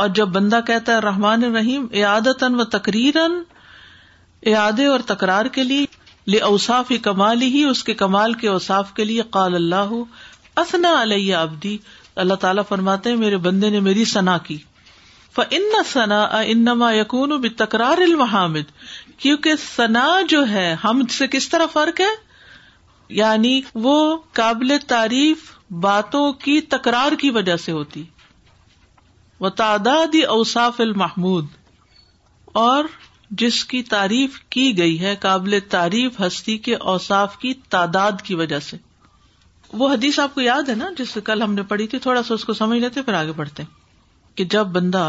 اور 0.03 0.09
جب 0.15 0.27
بندہ 0.35 0.59
کہتا 0.67 0.93
ہے 0.93 0.99
رحمان 1.03 1.43
الرحیم 1.43 1.85
ایادتن 1.99 2.59
و 2.59 2.63
تقریر 2.71 3.17
اعادے 3.17 4.85
اور 4.85 4.99
تکرار 5.11 5.45
کے 5.57 5.63
لیے 5.63 5.85
لے 6.31 6.39
اوساف 6.47 6.91
کمال 7.03 7.41
ہی 7.41 7.63
اس 7.69 7.83
کے 7.89 7.93
کمال 8.01 8.33
کے 8.41 8.47
اوساف 8.49 8.91
کے 8.93 9.03
لیے 9.05 9.21
قال 9.37 9.53
اللہ 9.55 9.93
اصنا 10.63 10.91
علیہ 11.01 11.35
آبدی 11.41 11.75
اللہ 12.23 12.33
تعالیٰ 12.41 12.63
فرماتے 12.69 13.13
میرے 13.21 13.37
بندے 13.45 13.69
نے 13.69 13.79
میری 13.87 14.03
صنا 14.13 14.37
کی 14.49 14.57
فننا 15.35 15.81
ثنا 15.91 16.21
ا 16.23 16.41
انما 16.55 16.91
یقون 16.93 17.31
و 17.31 17.39
تکرار 17.63 17.97
المحامد 18.07 18.71
کیونکہ 19.23 19.55
ثنا 19.75 20.07
جو 20.29 20.43
ہے 20.49 20.65
ہم 20.83 21.05
سے 21.19 21.27
کس 21.37 21.47
طرح 21.49 21.71
فرق 21.73 22.01
ہے 22.01 22.13
یعنی 23.21 23.59
وہ 23.87 23.95
قابل 24.41 24.77
تعریف 24.87 25.51
باتوں 25.87 26.31
کی 26.45 26.59
تکرار 26.75 27.15
کی 27.23 27.29
وجہ 27.39 27.57
سے 27.67 27.71
ہوتی 27.71 28.03
و 29.41 29.49
تعداد 29.61 30.15
اوساف 30.33 30.79
المحمود 30.81 31.45
اور 32.61 32.83
جس 33.41 33.63
کی 33.71 33.81
تعریف 33.83 34.37
کی 34.55 34.67
گئی 34.77 34.99
ہے 35.01 35.15
قابل 35.21 35.57
تعریف 35.69 36.19
ہستی 36.21 36.57
کے 36.67 36.75
اوساف 36.93 37.37
کی 37.37 37.53
تعداد 37.75 38.21
کی 38.23 38.35
وجہ 38.41 38.59
سے 38.67 38.77
وہ 39.81 39.89
حدیث 39.93 40.19
آپ 40.19 40.35
کو 40.35 40.41
یاد 40.41 40.69
ہے 40.69 40.75
نا 40.75 40.89
جس 40.97 41.09
سے 41.13 41.21
کل 41.29 41.41
ہم 41.41 41.53
نے 41.53 41.63
پڑھی 41.71 41.87
تھی 41.93 41.99
تھوڑا 41.99 42.23
سا 42.23 42.33
اس 42.33 42.45
کو 42.45 42.53
سمجھ 42.61 42.79
لیتے 42.79 43.01
پھر 43.09 43.13
آگے 43.13 43.31
بڑھتے 43.35 43.63
کہ 44.35 44.45
جب 44.55 44.67
بندہ 44.77 45.03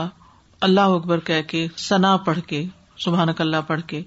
اللہ 0.68 0.94
اکبر 0.98 1.20
کہہ 1.28 1.42
کے 1.48 1.66
ثنا 1.88 2.16
پڑھ 2.26 2.38
کے 2.48 2.64
سبحان 3.04 3.28
اللہ 3.38 3.60
پڑھ 3.66 3.80
کے 3.86 4.02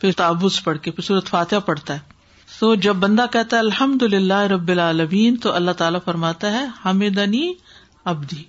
پھر 0.00 0.12
تابوس 0.16 0.62
پڑھ 0.64 0.78
کے 0.82 0.90
پھر 0.90 1.04
صورت 1.06 1.28
فاتحہ 1.30 1.58
پڑھتا 1.66 1.94
ہے 1.94 2.10
تو 2.58 2.74
جب 2.86 2.96
بندہ 3.02 3.24
کہتا 3.32 3.56
ہے 3.56 3.60
الحمد 3.62 4.02
للہ 4.12 4.40
رب 4.54 4.68
العالبین 4.72 5.36
تو 5.44 5.52
اللہ 5.54 5.72
تعالی 5.78 5.98
فرماتا 6.04 6.52
ہے 6.58 6.64
ہم 6.84 7.00
ابدی 8.04 8.42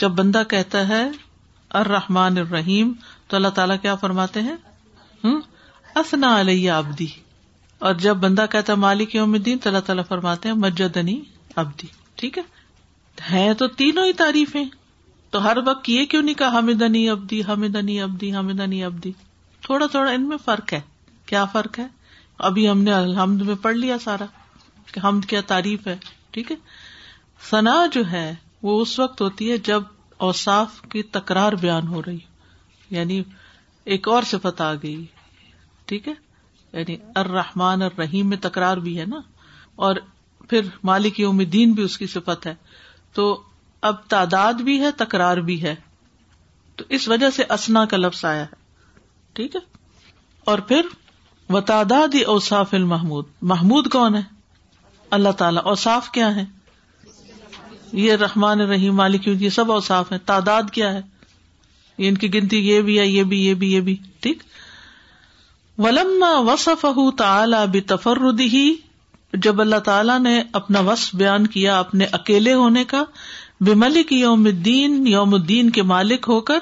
جب 0.00 0.10
بندہ 0.16 0.42
کہتا 0.48 0.86
ہے 0.88 1.04
الرحمن 1.80 2.38
ارحیم 2.38 2.92
تو 3.28 3.36
اللہ 3.36 3.48
تعالیٰ 3.58 3.76
کیا 3.82 3.94
فرماتے 4.02 4.40
ہیں 4.42 4.56
اسنا 4.56 5.36
اصنا 6.00 6.34
الیہ 6.38 6.70
ابدی 6.72 7.06
اور 7.88 7.94
جب 8.02 8.16
بندہ 8.24 8.44
کہتا 8.50 8.72
ہے 8.72 8.78
مالک 8.78 9.14
یوم 9.14 9.32
الدین 9.34 9.58
تو 9.64 9.70
اللہ 9.70 9.80
تعالیٰ 9.86 10.04
فرماتے 10.08 10.48
ہیں 10.48 10.56
مجدنی 10.56 11.20
ابدی 11.62 11.86
ٹھیک 12.20 12.38
ہے 13.32 13.48
تو 13.58 13.66
تینوں 13.82 14.06
ہی 14.06 14.12
تعریفیں 14.22 14.64
تو 15.30 15.44
ہر 15.44 15.56
وقت 15.66 15.88
یہ 15.88 16.04
کیوں 16.10 16.22
نہیں 16.22 16.34
کہا 16.38 16.58
ہمدانی 16.58 17.08
ابدی 17.10 17.40
ہمدنی 17.48 18.00
ابدی 18.02 18.34
ہم 18.34 18.48
ابدی 18.84 19.12
تھوڑا 19.66 19.86
تھوڑا 19.92 20.10
ان 20.10 20.28
میں 20.28 20.36
فرق 20.44 20.72
ہے 20.72 20.80
کیا 21.26 21.44
فرق 21.52 21.78
ہے 21.78 21.86
ابھی 22.50 22.68
ہم 22.70 22.82
نے 22.82 22.92
الحمد 22.92 23.40
میں 23.50 23.54
پڑھ 23.62 23.76
لیا 23.76 23.96
سارا 24.04 24.24
کہ 24.92 25.00
حمد 25.06 25.24
کیا 25.28 25.40
تعریف 25.46 25.86
ہے 25.86 25.96
ٹھیک 26.30 26.50
ہے 26.52 26.56
ثنا 27.50 27.84
جو 27.92 28.10
ہے 28.10 28.32
وہ 28.62 28.80
اس 28.82 28.98
وقت 28.98 29.20
ہوتی 29.22 29.50
ہے 29.50 29.56
جب 29.68 29.82
اوساف 30.26 30.80
کی 30.92 31.02
تکرار 31.16 31.52
بیان 31.60 31.88
ہو 31.88 32.02
رہی 32.06 32.18
یعنی 32.96 33.22
ایک 33.94 34.08
اور 34.08 34.22
صفت 34.26 34.60
آ 34.60 34.72
گئی 34.82 35.04
ٹھیک 35.86 36.08
ہے 36.08 36.12
یعنی 36.72 36.96
ارحمان 37.16 37.82
اور 37.82 37.90
رحیم 37.98 38.28
میں 38.28 38.36
تکرار 38.42 38.76
بھی 38.86 38.98
ہے 39.00 39.04
نا 39.06 39.20
اور 39.86 39.96
پھر 40.48 40.66
مالک 40.90 41.20
یوم 41.20 41.42
دین 41.52 41.72
بھی 41.74 41.82
اس 41.82 41.98
کی 41.98 42.06
صفت 42.06 42.46
ہے 42.46 42.54
تو 43.14 43.26
اب 43.90 43.96
تعداد 44.08 44.60
بھی 44.68 44.80
ہے 44.80 44.90
تکرار 44.96 45.36
بھی 45.48 45.62
ہے 45.62 45.74
تو 46.76 46.84
اس 46.96 47.08
وجہ 47.08 47.30
سے 47.36 47.44
اسنا 47.54 47.84
کا 47.90 47.96
لفظ 47.96 48.24
آیا 48.24 48.42
ہے 48.42 48.46
ٹھیک 49.34 49.56
ہے 49.56 49.60
اور 50.50 50.58
پھر 50.72 50.86
وتاداد 51.52 52.14
اوساف 52.26 52.74
المحمود 52.74 53.24
محمود 53.52 53.90
کون 53.92 54.14
ہے 54.16 54.22
اللہ 55.18 55.32
تعالی 55.38 55.58
اوساف 55.72 56.10
کیا 56.12 56.34
ہے 56.36 56.44
یہ 58.04 58.14
رحمان 58.20 58.60
رحیم 58.70 58.94
مالک 58.96 59.26
یہ 59.26 59.48
سب 59.52 59.70
اوساف 59.72 59.86
صاف 60.08 60.12
ہے 60.12 60.16
تعداد 60.30 60.62
کیا 60.72 60.92
ہے 60.92 61.00
ان 62.08 62.16
کی 62.24 62.32
گنتی 62.34 62.58
یہ 62.68 62.80
بھی 62.88 62.98
ہے 62.98 63.06
یہ 63.06 63.22
بھی 63.30 63.38
یہ 63.44 63.54
بھی 63.62 63.72
یہ 63.72 63.80
بھی 63.86 63.94
ٹھیک 64.24 64.42
ولم 65.84 66.24
وصف 66.48 66.84
تلا 67.18 67.64
بے 67.76 67.80
تفردی 67.92 68.58
جب 69.46 69.60
اللہ 69.60 69.80
تعالیٰ 69.88 70.18
نے 70.20 70.34
اپنا 70.60 70.80
وس 70.90 71.08
بیان 71.22 71.46
کیا 71.56 71.78
اپنے 71.80 72.04
اکیلے 72.20 72.52
ہونے 72.60 72.84
کا 72.94 73.02
بے 73.66 73.74
ملک 73.82 74.12
یوم 74.12 74.44
الدین 74.52 75.06
یوم 75.16 75.34
الدین 75.34 75.70
کے 75.78 75.82
مالک 75.96 76.28
ہو 76.28 76.40
کر 76.52 76.58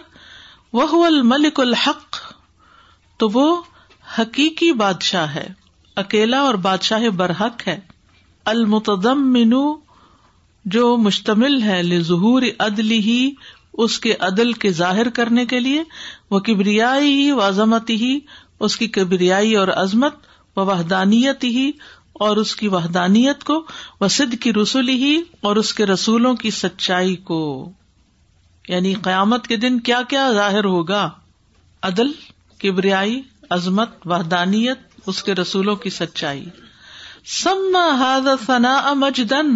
وہ 0.79 1.05
الملک 1.07 1.61
الحق 1.61 2.18
تو 3.18 3.29
وہ 3.33 3.47
حقیقی 4.18 4.73
بادشاہ 4.87 5.35
ہے 5.35 5.47
اکیلا 6.05 6.40
اور 6.51 6.55
بادشاہ 6.68 7.09
برحق 7.23 7.66
ہے 7.68 7.79
المتدم 8.55 9.33
منو 9.33 9.66
جو 10.74 10.96
مشتمل 10.96 11.61
ہے 11.62 11.83
لظہور 11.83 12.42
عدل 12.66 12.90
ہی 13.07 13.18
اس 13.85 13.98
کے 14.00 14.14
عدل 14.29 14.53
کے 14.62 14.70
ظاہر 14.72 15.09
کرنے 15.14 15.44
کے 15.46 15.61
لیے 15.61 15.83
وہ 16.31 16.38
کبریائی 16.46 17.31
و 17.33 17.40
عظمت 17.46 17.90
ہی 18.03 18.18
اس 18.68 18.77
کی 18.77 18.87
کبریائی 18.96 19.55
اور 19.57 19.68
عظمت 19.77 20.14
و 20.59 20.64
وحدانیت 20.66 21.44
ہی 21.44 21.70
اور 22.24 22.37
اس 22.42 22.55
کی 22.57 22.68
وحدانیت 22.74 23.42
کو 23.44 24.07
سد 24.16 24.35
کی 24.42 24.53
رسول 24.62 24.88
ہی 24.88 25.14
اور 25.48 25.57
اس 25.62 25.72
کے 25.74 25.87
رسولوں 25.87 26.35
کی 26.42 26.50
سچائی 26.59 27.16
کو 27.31 27.38
یعنی 28.68 28.92
قیامت 29.05 29.46
کے 29.48 29.57
دن 29.64 29.79
کیا 29.88 30.00
کیا 30.09 30.31
ظاہر 30.35 30.64
ہوگا 30.74 31.09
عدل 31.88 32.12
کبریائی 32.62 33.20
عظمت 33.57 34.07
وحدانیت 34.11 35.07
اس 35.09 35.22
کے 35.22 35.35
رسولوں 35.40 35.77
کی 35.83 35.90
سچائی 36.00 36.44
سما 37.40 38.18
ثنا 38.46 38.92
مجدن 39.03 39.55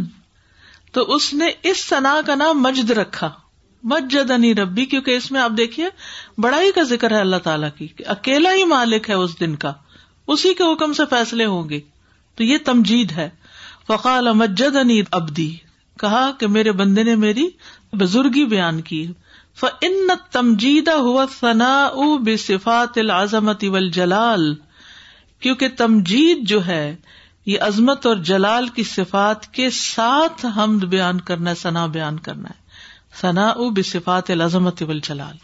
تو 0.93 1.03
اس 1.15 1.33
نے 1.41 1.51
اس 1.71 1.85
سنا 1.89 2.15
کا 2.27 2.35
نام 2.35 2.63
مجد 2.63 2.91
رکھا 2.99 3.31
مجد 3.93 4.31
انی 4.31 4.55
ربی 4.55 4.85
کیونکہ 4.93 5.17
اس 5.17 5.31
میں 5.33 5.41
آپ 5.41 5.51
دیکھیے 5.57 5.89
بڑائی 6.45 6.73
کا 6.79 6.83
ذکر 6.93 7.11
ہے 7.15 7.21
اللہ 7.21 7.37
تعالیٰ 7.45 7.69
کی 7.79 7.87
اکیلا 8.17 8.53
ہی 8.55 8.65
مالک 8.75 9.09
ہے 9.11 9.15
اس 9.25 9.39
دن 9.41 9.55
کا 9.65 9.73
اسی 10.35 10.53
کے 10.55 10.73
حکم 10.73 10.93
سے 10.93 11.03
فیصلے 11.11 11.45
ہوں 11.55 11.69
گے 11.69 11.81
تو 12.37 12.45
یہ 12.45 12.59
تمجید 12.65 13.13
ہے 13.17 13.29
فقال 13.87 14.33
مجد 14.43 14.77
انی 14.77 15.01
ابدی 15.21 15.51
کہا 16.01 16.29
کہ 16.41 16.47
میرے 16.57 16.73
بندے 16.81 17.03
نے 17.03 17.15
میری 17.27 17.49
بزرگی 18.01 18.45
بیان 18.55 18.81
کی 18.91 19.07
فن 19.61 20.11
تمجیدہ 20.33 20.91
ہوا 21.07 21.25
ثنا 21.39 21.73
او 22.03 22.17
بیفات 22.27 22.99
اول 23.15 23.91
جلال 23.95 24.53
کیونکہ 25.47 25.69
تمجید 25.79 26.47
جو 26.49 26.67
ہے 26.67 26.85
یہ 27.47 27.59
عظمت 27.63 28.07
اور 28.07 28.17
جلال 28.31 28.69
کی 28.75 28.83
صفات 28.85 29.47
کے 29.55 29.69
ساتھ 29.73 30.45
حمد 30.57 30.85
بیان 30.95 31.21
کرنا 31.31 31.51
ہے 31.51 31.55
ثنا 31.63 31.85
بیان 31.97 32.19
کرنا 32.21 32.49
ہے 32.49 32.67
ثنا 33.21 33.47
او 33.49 33.69
بفات 33.77 34.31
العظمت 34.31 34.83
اب 34.83 34.91
الجلال 34.91 35.37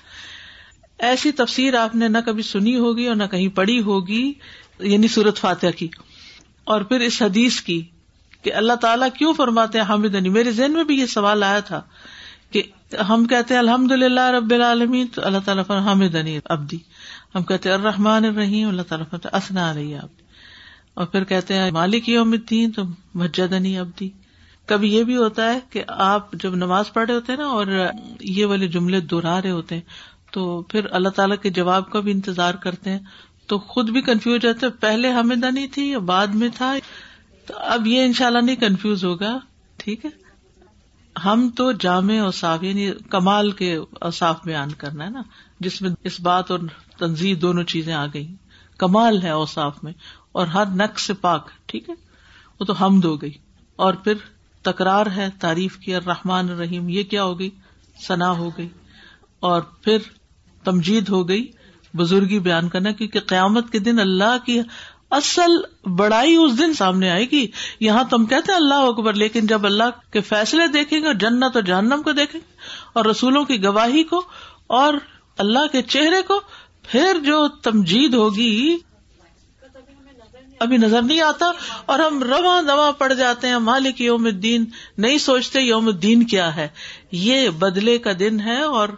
ایسی 1.07 1.31
تفسیر 1.39 1.75
آپ 1.79 1.95
نے 1.97 2.09
نہ 2.09 2.19
کبھی 2.27 2.43
سنی 2.43 2.77
ہوگی 2.79 3.07
اور 3.09 3.17
نہ 3.17 3.25
کہیں 3.31 3.49
پڑھی 3.57 3.81
ہوگی 3.83 4.23
یعنی 4.93 5.09
سورت 5.09 5.39
فاتح 5.39 5.75
کی 5.77 5.89
اور 6.75 6.81
پھر 6.91 7.01
اس 7.07 7.21
حدیث 7.23 7.61
کی 7.63 7.81
کہ 8.43 8.53
اللہ 8.61 8.73
تعالیٰ 8.81 9.09
کیوں 9.19 9.33
فرماتے 9.37 9.79
ہیں 9.79 9.85
حامد 9.89 10.15
علی 10.15 10.29
میرے 10.29 10.51
ذہن 10.53 10.73
میں 10.73 10.85
بھی 10.85 10.99
یہ 10.99 11.07
سوال 11.13 11.43
آیا 11.43 11.61
تھا 11.69 11.81
کہ 12.53 12.63
ہم 13.09 13.25
کہتے 13.27 13.55
ہیں 13.55 13.59
الحمد 13.59 13.93
للہ 13.93 14.29
رب 14.37 14.51
العالمین 14.55 15.07
تو 15.15 15.23
اللہ 15.27 15.39
تعالیٰ 15.45 15.65
حامد 15.69 15.87
حامدنی 15.87 16.39
ابدی 16.57 16.79
ہم 17.35 17.43
کہتے 17.43 17.69
ہیں 17.69 17.77
الرحمٰن 17.77 18.25
الرحیم 18.25 18.69
اللہ 18.69 18.83
تعالیٰ 18.89 19.07
فن 19.13 19.29
اسنا 19.37 19.73
رہی 19.75 19.95
آپ 20.03 20.23
اور 21.03 21.07
پھر 21.13 21.25
کہتے 21.31 21.55
ہیں 21.59 21.71
مالک 21.75 22.09
یوم 22.09 22.33
الدین 22.33 22.73
تو 22.73 22.83
مجھے 23.21 23.47
دہنی 23.55 23.77
اب 23.79 24.03
کبھی 24.69 24.93
یہ 24.95 25.05
بھی 25.05 25.17
ہوتا 25.17 25.53
ہے 25.53 25.59
کہ 25.71 25.83
آپ 26.03 26.33
جب 26.43 26.55
نماز 26.57 26.93
پڑھ 26.93 27.07
رہے 27.07 27.15
ہوتے 27.15 27.33
ہیں 27.33 27.39
نا 27.39 27.47
اور 27.57 27.67
یہ 28.37 28.47
والے 28.53 28.67
جملے 28.77 29.01
دہرا 29.13 29.41
رہے 29.43 29.51
ہوتے 29.51 29.75
ہیں 29.75 29.83
تو 30.33 30.45
پھر 30.71 30.87
اللہ 30.99 31.09
تعالیٰ 31.17 31.37
کے 31.43 31.51
جواب 31.59 31.91
کا 31.91 32.01
بھی 32.07 32.13
انتظار 32.13 32.55
کرتے 32.63 32.91
ہیں 32.91 32.99
تو 33.49 33.59
خود 33.73 33.91
بھی 33.97 34.01
کنفیوز 34.03 34.45
ہوتا 34.45 34.67
ہے 34.67 34.71
پہلے 34.85 35.11
ہمیں 35.13 35.35
دنی 35.43 35.67
تھی 35.77 35.91
یا 35.91 35.99
بعد 36.13 36.35
میں 36.43 36.49
تھا 36.57 36.73
تو 37.47 37.55
اب 37.77 37.87
یہ 37.87 38.05
ان 38.05 38.13
شاء 38.19 38.27
اللہ 38.27 38.45
نہیں 38.45 38.57
کنفیوز 38.61 39.05
ہوگا 39.05 39.39
ٹھیک 39.85 40.05
ہے 40.05 40.11
ہم 41.25 41.49
تو 41.57 41.71
جامع 41.87 42.19
اوساف 42.21 42.63
یعنی 42.65 42.91
کمال 43.11 43.51
کے 43.61 43.75
اوساف 44.01 44.45
بیان 44.45 44.73
کرنا 44.79 45.05
ہے 45.05 45.11
نا 45.11 45.23
جس 45.67 45.81
میں 45.83 45.91
اس 46.11 46.21
بات 46.31 46.51
اور 46.51 46.59
تنظیم 46.99 47.37
دونوں 47.43 47.65
چیزیں 47.75 47.93
آ 47.95 48.05
گئی 48.15 48.27
کمال 48.79 49.23
ہے 49.23 49.31
اوساف 49.31 49.83
میں 49.85 49.93
اور 50.41 50.47
ہر 50.55 50.67
نق 50.79 50.99
سے 50.99 51.15
پاک 51.25 51.51
ٹھیک 51.71 51.89
ہے 51.91 51.95
وہ 52.61 52.65
تو 52.67 52.73
حمد 52.81 53.05
ہو 53.05 53.21
گئی 53.23 53.31
اور 53.85 53.95
پھر 54.05 54.15
تکرار 54.69 55.07
ہے 55.17 55.27
تعریف 55.41 55.77
کی 55.85 55.95
اور 55.95 56.03
رحمان 56.07 56.49
رحیم 56.61 56.89
یہ 56.95 57.03
کیا 57.13 57.25
ہو 57.25 57.39
گئی 57.39 57.49
سنا 58.07 58.31
ہو 58.39 58.49
گئی 58.57 58.67
اور 59.51 59.61
پھر 59.85 60.09
تمجید 60.65 61.09
ہو 61.15 61.27
گئی 61.29 61.45
بزرگی 62.01 62.39
بیان 62.47 62.69
کرنا 62.69 62.91
کیونکہ 63.01 63.21
قیامت 63.33 63.71
کے 63.73 63.79
دن 63.89 63.99
اللہ 64.05 64.37
کی 64.45 64.59
اصل 65.19 65.51
بڑائی 66.01 66.35
اس 66.45 66.59
دن 66.59 66.73
سامنے 66.75 67.11
آئے 67.11 67.25
گی 67.33 67.47
یہاں 67.87 68.03
تم 68.11 68.25
کہتے 68.33 68.53
ہیں 68.53 68.59
اللہ 68.59 68.87
اکبر 68.89 69.13
لیکن 69.23 69.47
جب 69.53 69.67
اللہ 69.67 69.91
کے 70.13 70.21
فیصلے 70.33 70.67
دیکھیں 70.79 70.99
گے 71.01 71.07
اور 71.07 71.21
جنت 71.27 71.57
اور 71.57 71.63
جہنم 71.71 72.03
کو 72.05 72.13
دیکھیں 72.21 72.41
گے 72.41 72.57
اور 72.99 73.05
رسولوں 73.11 73.45
کی 73.51 73.63
گواہی 73.65 74.03
کو 74.15 74.23
اور 74.81 74.99
اللہ 75.47 75.67
کے 75.73 75.83
چہرے 75.97 76.23
کو 76.29 76.41
پھر 76.91 77.21
جو 77.27 77.47
تمجید 77.69 78.15
ہوگی 78.23 78.51
ابھی 80.67 80.77
نظر 80.83 81.03
نہیں 81.09 81.21
آتا 81.31 81.51
اور 81.93 81.99
ہم 82.05 82.23
رواں 82.33 82.61
دواں 82.69 82.91
پڑ 83.01 83.13
جاتے 83.23 83.49
ہیں 83.55 83.59
مالک 83.71 84.01
یوم 84.11 84.25
الدین 84.33 84.65
نہیں 85.07 85.19
سوچتے 85.31 85.61
یوم 85.63 85.89
الدین 85.95 86.23
کیا 86.35 86.47
ہے 86.61 86.69
یہ 87.25 87.49
بدلے 87.65 87.97
کا 88.07 88.13
دن 88.23 88.41
ہے 88.51 88.61
اور 88.83 88.95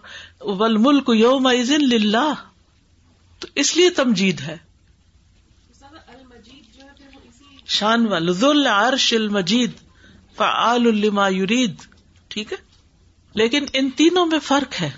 ول 0.61 0.77
ملک 0.89 1.11
یوم 1.23 1.49
للہ 1.93 2.27
تو 3.45 3.49
اس 3.65 3.77
لیے 3.77 3.91
تمجید 4.01 4.43
شان 7.79 8.07
و 8.13 8.19
دان 8.43 8.67
عرش 8.73 9.13
المجید 9.15 9.73
فعال 10.37 10.85
لما 11.05 11.27
یرید 11.37 11.83
ٹھیک 12.35 12.53
ہے 12.53 12.59
لیکن 13.43 13.65
ان 13.81 13.89
تینوں 14.03 14.27
میں 14.35 14.39
فرق 14.51 14.81
ہے 14.83 14.91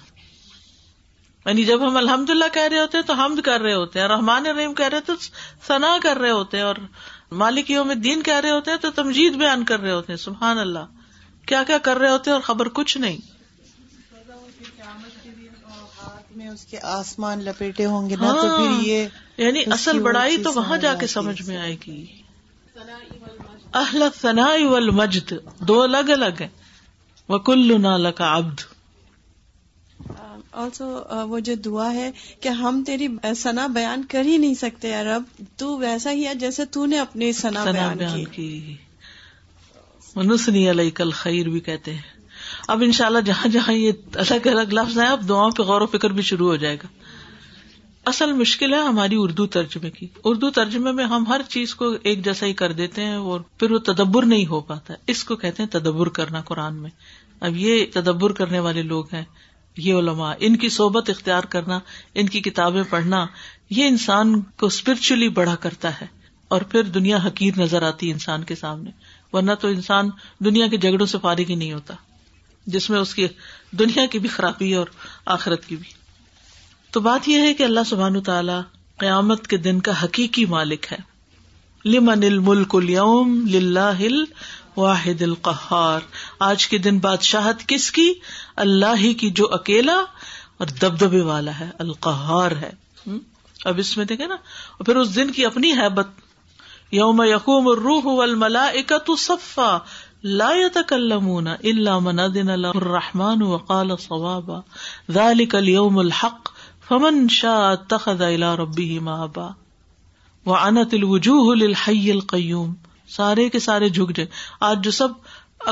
یعنی 1.49 1.65
جب 1.65 1.87
ہم 1.87 1.97
الحمد 1.97 2.31
للہ 2.31 2.45
کہہ 2.55 2.67
رہے 2.71 2.79
ہوتے 2.79 2.99
ہیں 2.99 3.05
تو 3.11 3.15
حمد 3.19 3.41
کر 3.45 3.61
رہے 3.67 3.73
ہوتے 3.75 4.01
ہیں 4.01 4.09
رحمان 4.09 4.49
کہہ 4.81 4.89
رہے 4.93 5.01
تو 5.07 5.15
ثنا 5.67 5.93
کر 6.03 6.19
رہے 6.23 6.31
ہوتے 6.31 6.57
ہیں 6.57 6.65
اور 6.65 6.77
مالک 7.43 7.71
یوم 7.71 7.93
دین 8.09 8.23
کہہ 8.27 8.41
رہے 8.47 8.51
ہوتے 8.57 8.71
ہیں 8.71 8.79
تو 8.83 8.91
تمجید 8.99 9.37
بیان 9.45 9.65
کر 9.71 9.81
رہے 9.87 9.93
ہوتے 9.93 10.13
ہیں 10.13 10.19
سبحان 10.27 10.59
اللہ 10.67 10.91
کیا 11.53 11.63
کیا 11.73 11.79
کر 11.89 11.99
رہے 12.05 12.11
ہوتے 12.17 12.31
ہیں 12.31 12.35
اور 12.37 12.43
خبر 12.51 12.69
کچھ 12.81 12.97
نہیں 13.07 13.19
اس 16.53 16.65
کے 16.71 16.79
آسمان 16.99 17.43
لپیٹے 17.45 17.87
ہوں 17.95 18.09
گے 18.11 18.17
تو 18.27 18.35
پھر 18.43 18.87
یہ 18.87 19.43
یعنی 19.45 19.63
اصل 19.81 19.99
بڑائی 20.05 20.43
تو 20.43 20.53
وہاں 20.61 20.77
جا 20.87 20.95
کے 21.01 21.07
سمجھ 21.19 21.41
میں 21.49 21.57
آئے 21.65 21.77
گی 21.87 21.99
اہل 23.83 24.05
ثنا 24.21 24.49
والمجد 24.75 25.33
دو 25.69 25.81
الگ 25.83 26.11
الگ 26.23 26.43
ہیں 26.49 26.55
وکل 27.35 27.75
نالک 27.91 28.21
ابد 28.35 28.68
آلسو 30.61 30.87
وہ 31.29 31.39
جو 31.49 31.55
دعا 31.65 31.91
ہے 31.95 32.11
کہ 32.43 32.49
ہم 32.61 32.83
تیری 32.87 33.07
سنا 33.37 33.67
بیان 33.75 34.05
کر 34.11 34.25
ہی 34.27 34.37
نہیں 34.37 34.55
سکتے 34.61 34.93
تو 35.59 35.77
ویسا 35.79 36.13
ہی 36.13 36.27
ہے 36.27 36.35
جیسے 36.43 36.65
تو 36.77 36.85
نے 36.87 36.99
اپنی 36.99 37.31
بیان 37.55 38.25
کی 38.33 38.75
منسنی 40.17 40.69
علیہ 40.71 40.91
کل 40.95 41.11
خیر 41.15 41.49
بھی 41.49 41.61
کہتے 41.71 41.95
ہیں 41.95 42.17
اب 42.73 42.83
ان 42.87 42.93
شاء 42.93 43.07
اللہ 43.07 43.19
جہاں 43.25 43.49
جہاں 43.53 43.73
یہ 43.75 43.93
الگ 44.25 44.47
الگ 44.53 44.73
لفظ 44.79 44.99
ہیں 44.99 45.09
اب 45.09 45.29
دعاؤں 45.29 45.51
پہ 45.57 45.63
غور 45.71 45.81
و 45.81 45.87
فکر 45.97 46.11
بھی 46.19 46.23
شروع 46.31 46.49
ہو 46.49 46.57
جائے 46.65 46.77
گا 46.83 46.89
اصل 48.13 48.33
مشکل 48.33 48.75
ہے 48.75 48.79
ہماری 48.85 49.17
اردو 49.21 49.47
ترجمے 49.57 49.91
کی 49.91 50.07
اردو 50.31 50.51
ترجمے 50.59 50.93
میں 50.99 51.05
ہم 51.13 51.25
ہر 51.29 51.41
چیز 51.49 51.75
کو 51.81 51.91
ایک 52.11 52.25
جیسا 52.25 52.47
ہی 52.47 52.53
کر 52.63 52.73
دیتے 52.81 53.05
ہیں 53.05 53.17
اور 53.33 53.41
پھر 53.59 53.71
وہ 53.73 53.79
تدبر 53.93 54.25
نہیں 54.27 54.47
ہو 54.51 54.61
پاتا 54.71 54.95
اس 55.15 55.25
کو 55.31 55.37
کہتے 55.45 55.63
ہیں 55.63 55.71
تدبر 55.79 56.09
کرنا 56.19 56.41
قرآن 56.51 56.75
میں 56.83 56.91
اب 57.49 57.57
یہ 57.57 57.85
تدبر 57.95 58.33
کرنے 58.41 58.59
والے 58.61 58.83
لوگ 58.83 59.13
ہیں 59.15 59.25
یہ 59.85 59.95
علما 59.95 60.33
ان 60.47 60.57
کی 60.63 60.69
صحبت 60.77 61.11
اختیار 61.11 61.43
کرنا 61.55 61.79
ان 62.23 62.29
کی 62.37 62.41
کتابیں 62.43 62.83
پڑھنا 62.91 63.25
یہ 63.77 63.87
انسان 63.89 64.41
کو 64.61 64.67
اسپرچلی 64.67 65.29
بڑا 65.39 65.55
کرتا 65.67 65.91
ہے 66.01 66.07
اور 66.57 66.61
پھر 66.73 66.83
دنیا 66.97 67.17
حقیر 67.27 67.59
نظر 67.61 67.83
آتی 67.89 68.11
انسان 68.11 68.45
کے 68.51 68.55
سامنے 68.55 68.91
ورنہ 69.33 69.53
تو 69.61 69.69
انسان 69.69 70.09
دنیا 70.45 70.67
کے 70.69 70.77
جھگڑوں 70.77 71.07
سے 71.07 71.19
فارغ 71.23 71.51
ہی 71.51 71.55
نہیں 71.55 71.73
ہوتا 71.73 71.95
جس 72.77 72.89
میں 72.91 72.99
اس 72.99 73.15
کی 73.15 73.27
دنیا 73.79 74.07
کی 74.15 74.19
بھی 74.19 74.29
خرابی 74.29 74.73
اور 74.81 74.87
آخرت 75.37 75.65
کی 75.69 75.77
بھی 75.77 75.97
تو 76.93 77.01
بات 77.09 77.29
یہ 77.29 77.41
ہے 77.47 77.53
کہ 77.55 77.63
اللہ 77.65 77.87
سبحان 77.87 78.21
تعالی 78.29 78.61
قیامت 79.01 79.47
کے 79.49 79.57
دن 79.69 79.81
کا 79.89 79.93
حقیقی 80.03 80.45
مالک 80.57 80.93
ہے 80.93 80.97
لمن 81.95 82.25
الملک 82.29 82.75
اليوم 82.77 83.35
لله 83.51 84.09
واحد 84.79 85.23
القار 85.27 86.05
آج 86.49 86.67
کے 86.73 86.79
دن 86.89 86.99
بادشاہت 87.07 87.63
کس 87.73 87.87
کی 87.99 88.05
اللہ 88.65 89.01
ہی 89.05 89.13
کی 89.23 89.31
جو 89.41 89.49
اکیلا 89.61 89.95
اور 90.63 90.71
دبدبے 90.83 91.21
والا 91.31 91.53
ہے 91.61 91.69
القہار 91.85 92.57
ہے 92.65 92.71
اب 93.71 93.81
اس 93.85 93.93
میں 93.97 94.05
دیکھے 94.13 94.27
نا 94.33 94.37
اور 94.45 94.83
پھر 94.91 95.01
اس 95.03 95.09
دن 95.15 95.29
کی 95.39 95.47
اپنی 95.47 95.71
ہے 95.79 95.89
بت 95.99 96.11
یوم 96.99 97.21
لا 97.23 97.39
من 102.07 102.21
اللہ 102.25 102.35
له 102.35 102.35
الرحمن 102.35 102.35
دن 102.35 102.51
اللہ 102.55 102.79
الرحمان 102.81 103.41
اليوم 105.59 106.01
الحق 106.05 106.43
فمن 106.89 107.15
ربه 107.45 107.85
تخلا 107.95 108.51
ربی 108.63 108.89
الوجوه 109.01 111.53
للحي 111.65 112.05
القيوم 112.19 112.71
سارے 113.17 113.49
کے 113.51 113.59
سارے 113.67 113.89
جھک 113.89 114.15
جائیں 114.17 114.31
آج 114.71 114.83
جو 114.85 114.91
سب 115.01 115.09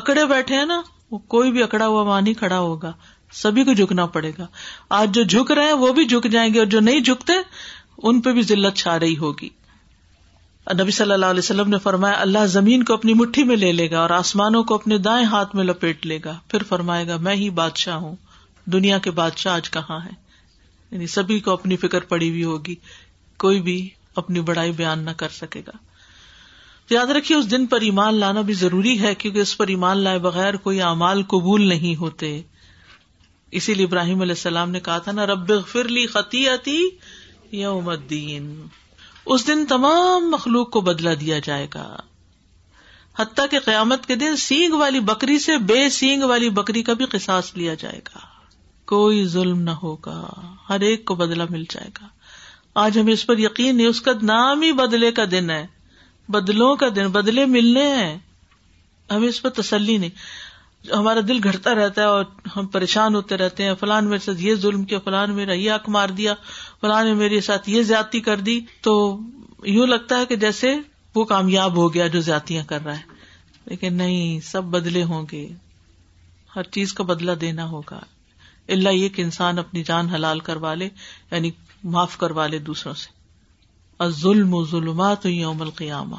اکڑے 0.01 0.25
بیٹھے 0.27 0.55
ہیں 0.57 0.67
نا 0.67 0.81
وہ 1.11 1.19
کوئی 1.35 1.53
بھی 1.53 1.63
اکڑا 1.63 1.87
ہوا 1.87 2.19
نہیں 2.21 2.35
کھڑا 2.39 2.59
ہوگا 2.59 2.93
سبھی 3.43 3.65
کو 3.65 3.73
جھکنا 3.81 4.07
پڑے 4.17 4.31
گا 4.39 4.47
آج 4.99 5.15
جو 5.15 5.23
جھک 5.35 5.51
رہے 5.59 5.67
ہیں 5.67 5.73
وہ 5.83 5.93
بھی 5.93 6.05
جھک 6.13 6.27
جائیں 6.33 6.53
گے 6.55 6.59
اور 6.59 6.67
جو 6.75 6.81
نہیں 6.81 7.01
جھکتے 7.11 7.33
ان 8.09 8.21
پہ 8.21 8.33
بھی 8.39 8.43
ضلع 8.51 8.69
چھا 8.83 8.99
رہی 9.01 9.17
ہوگی 9.19 9.49
نبی 10.81 10.91
صلی 10.95 11.13
اللہ 11.13 11.27
علیہ 11.33 11.45
وسلم 11.47 11.69
نے 11.71 11.79
فرمایا 11.83 12.21
اللہ 12.21 12.47
زمین 12.53 12.83
کو 12.85 12.95
اپنی 12.95 13.15
مٹھی 13.19 13.45
میں 13.51 13.57
لے 13.57 13.71
لے 13.73 13.91
گا 13.91 13.99
اور 14.01 14.11
آسمانوں 14.17 14.63
کو 14.71 14.75
اپنے 14.75 14.99
دائیں 15.09 15.25
ہاتھ 15.33 15.55
میں 15.57 15.65
لپیٹ 15.65 16.07
لے 16.13 16.19
گا 16.25 16.39
پھر 16.51 16.63
فرمائے 16.69 17.07
گا 17.09 17.17
میں 17.27 17.35
ہی 17.43 17.49
بادشاہ 17.61 17.97
ہوں 18.07 18.17
دنیا 18.77 18.99
کے 19.07 19.11
بادشاہ 19.21 19.55
آج 19.55 19.71
کہاں 19.77 19.99
ہے 20.05 20.15
یعنی 20.91 21.07
سبھی 21.17 21.39
کو 21.47 21.53
اپنی 21.53 21.77
فکر 21.85 22.05
پڑی 22.15 22.31
ہوئی 22.31 22.45
ہوگی 22.45 22.75
کوئی 23.45 23.61
بھی 23.69 23.79
اپنی 24.25 24.41
بڑائی 24.51 24.73
بیان 24.83 25.05
نہ 25.05 25.11
کر 25.23 25.29
سکے 25.39 25.63
گا 25.67 25.77
تو 26.89 26.95
یاد 26.95 27.11
رکھیے 27.17 27.37
اس 27.37 27.51
دن 27.51 27.65
پر 27.67 27.81
ایمان 27.91 28.15
لانا 28.15 28.41
بھی 28.49 28.55
ضروری 28.59 28.99
ہے 29.01 29.15
کیونکہ 29.23 29.39
اس 29.41 29.57
پر 29.59 29.67
ایمان 29.75 29.99
لائے 30.03 30.19
بغیر 30.27 30.57
کوئی 30.67 30.81
اعمال 30.89 31.23
قبول 31.33 31.67
نہیں 31.69 31.97
ہوتے 32.01 32.29
اسی 33.59 33.75
لیے 33.75 33.87
ابراہیم 33.87 34.21
علیہ 34.21 34.35
السلام 34.39 34.71
نے 34.71 34.81
کہا 34.89 34.99
تھا 35.07 35.13
نا 35.13 35.27
رب 35.27 35.51
فرلی 35.73 36.07
خطیتی 36.15 36.79
الدین 37.67 38.47
اس 39.35 39.47
دن 39.47 39.65
تمام 39.73 40.31
مخلوق 40.31 40.71
کو 40.77 40.81
بدلا 40.91 41.11
دیا 41.21 41.39
جائے 41.45 41.67
گا 41.75 41.87
حتیٰ 43.19 43.45
کے 43.51 43.59
قیامت 43.65 44.07
کے 44.07 44.15
دن 44.21 44.37
سینگ 44.47 44.75
والی 44.81 45.01
بکری 45.11 45.39
سے 45.45 45.57
بے 45.69 45.89
سینگ 45.99 46.23
والی 46.33 46.49
بکری 46.61 46.83
کا 46.89 46.93
بھی 47.01 47.05
قساس 47.15 47.53
لیا 47.57 47.75
جائے 47.83 48.01
گا 48.09 48.19
کوئی 48.93 49.25
ظلم 49.35 49.61
نہ 49.69 49.71
ہوگا 49.85 50.21
ہر 50.69 50.81
ایک 50.89 51.05
کو 51.05 51.15
بدلا 51.23 51.45
مل 51.51 51.65
جائے 51.71 51.89
گا 52.01 52.07
آج 52.85 52.99
ہمیں 52.99 53.13
اس 53.13 53.27
پر 53.27 53.39
یقین 53.49 53.81
ہے 53.81 53.87
اس 53.87 54.01
کا 54.09 54.13
نام 54.33 54.63
ہی 54.63 54.73
بدلے 54.83 55.11
کا 55.21 55.25
دن 55.33 55.51
ہے 55.51 55.65
بدلوں 56.35 56.75
کا 56.77 56.87
دن 56.97 57.09
بدلے 57.13 57.45
ملنے 57.47 57.87
ہیں 57.95 58.17
ہمیں 59.11 59.29
اس 59.29 59.41
پر 59.43 59.51
تسلی 59.63 59.97
نہیں 60.05 60.95
ہمارا 60.95 61.21
دل 61.29 61.39
گھٹتا 61.49 61.75
رہتا 61.75 62.01
ہے 62.01 62.07
اور 62.07 62.25
ہم 62.57 62.67
پریشان 62.75 63.15
ہوتے 63.15 63.37
رہتے 63.37 63.63
ہیں 63.65 63.75
فلان 63.81 64.09
میرے 64.09 64.19
ساتھ 64.25 64.41
یہ 64.43 64.55
ظلم 64.65 64.85
کیا 64.91 64.99
فلان 65.05 65.35
میرا 65.35 65.53
یہ 65.53 65.73
حق 65.73 65.89
مار 65.97 66.09
دیا 66.21 66.35
فلاں 66.81 67.03
میرے 67.23 67.41
ساتھ 67.49 67.69
یہ 67.71 67.83
زیادتی 67.91 68.21
کر 68.29 68.41
دی 68.49 68.59
تو 68.83 68.95
یوں 69.77 69.87
لگتا 69.87 70.19
ہے 70.21 70.27
کہ 70.33 70.37
جیسے 70.45 70.75
وہ 71.15 71.25
کامیاب 71.33 71.77
ہو 71.77 71.93
گیا 71.95 72.07
جو 72.17 72.21
زیادتیاں 72.29 72.65
کر 72.73 72.85
رہا 72.85 72.97
ہے 72.99 73.15
لیکن 73.71 73.95
نہیں 74.03 74.39
سب 74.51 74.65
بدلے 74.77 75.03
ہوں 75.13 75.27
گے 75.33 75.47
ہر 76.57 76.63
چیز 76.77 76.93
کا 76.99 77.05
بدلا 77.05 77.33
دینا 77.41 77.67
ہوگا 77.71 78.01
اللہ 78.77 78.95
یہ 78.95 79.09
کہ 79.17 79.23
انسان 79.23 79.59
اپنی 79.59 79.83
جان 79.89 80.09
حلال 80.15 80.41
کروا 80.51 80.75
لے 80.83 80.89
یعنی 81.31 81.51
معاف 81.97 82.17
کروا 82.19 82.47
لے 82.55 82.59
دوسروں 82.71 82.95
سے 83.03 83.15
ظلم 84.17 84.55
و 84.55 84.65
ظلمات 84.71 85.25
یوم 85.27 85.61
القیامہ 85.63 86.17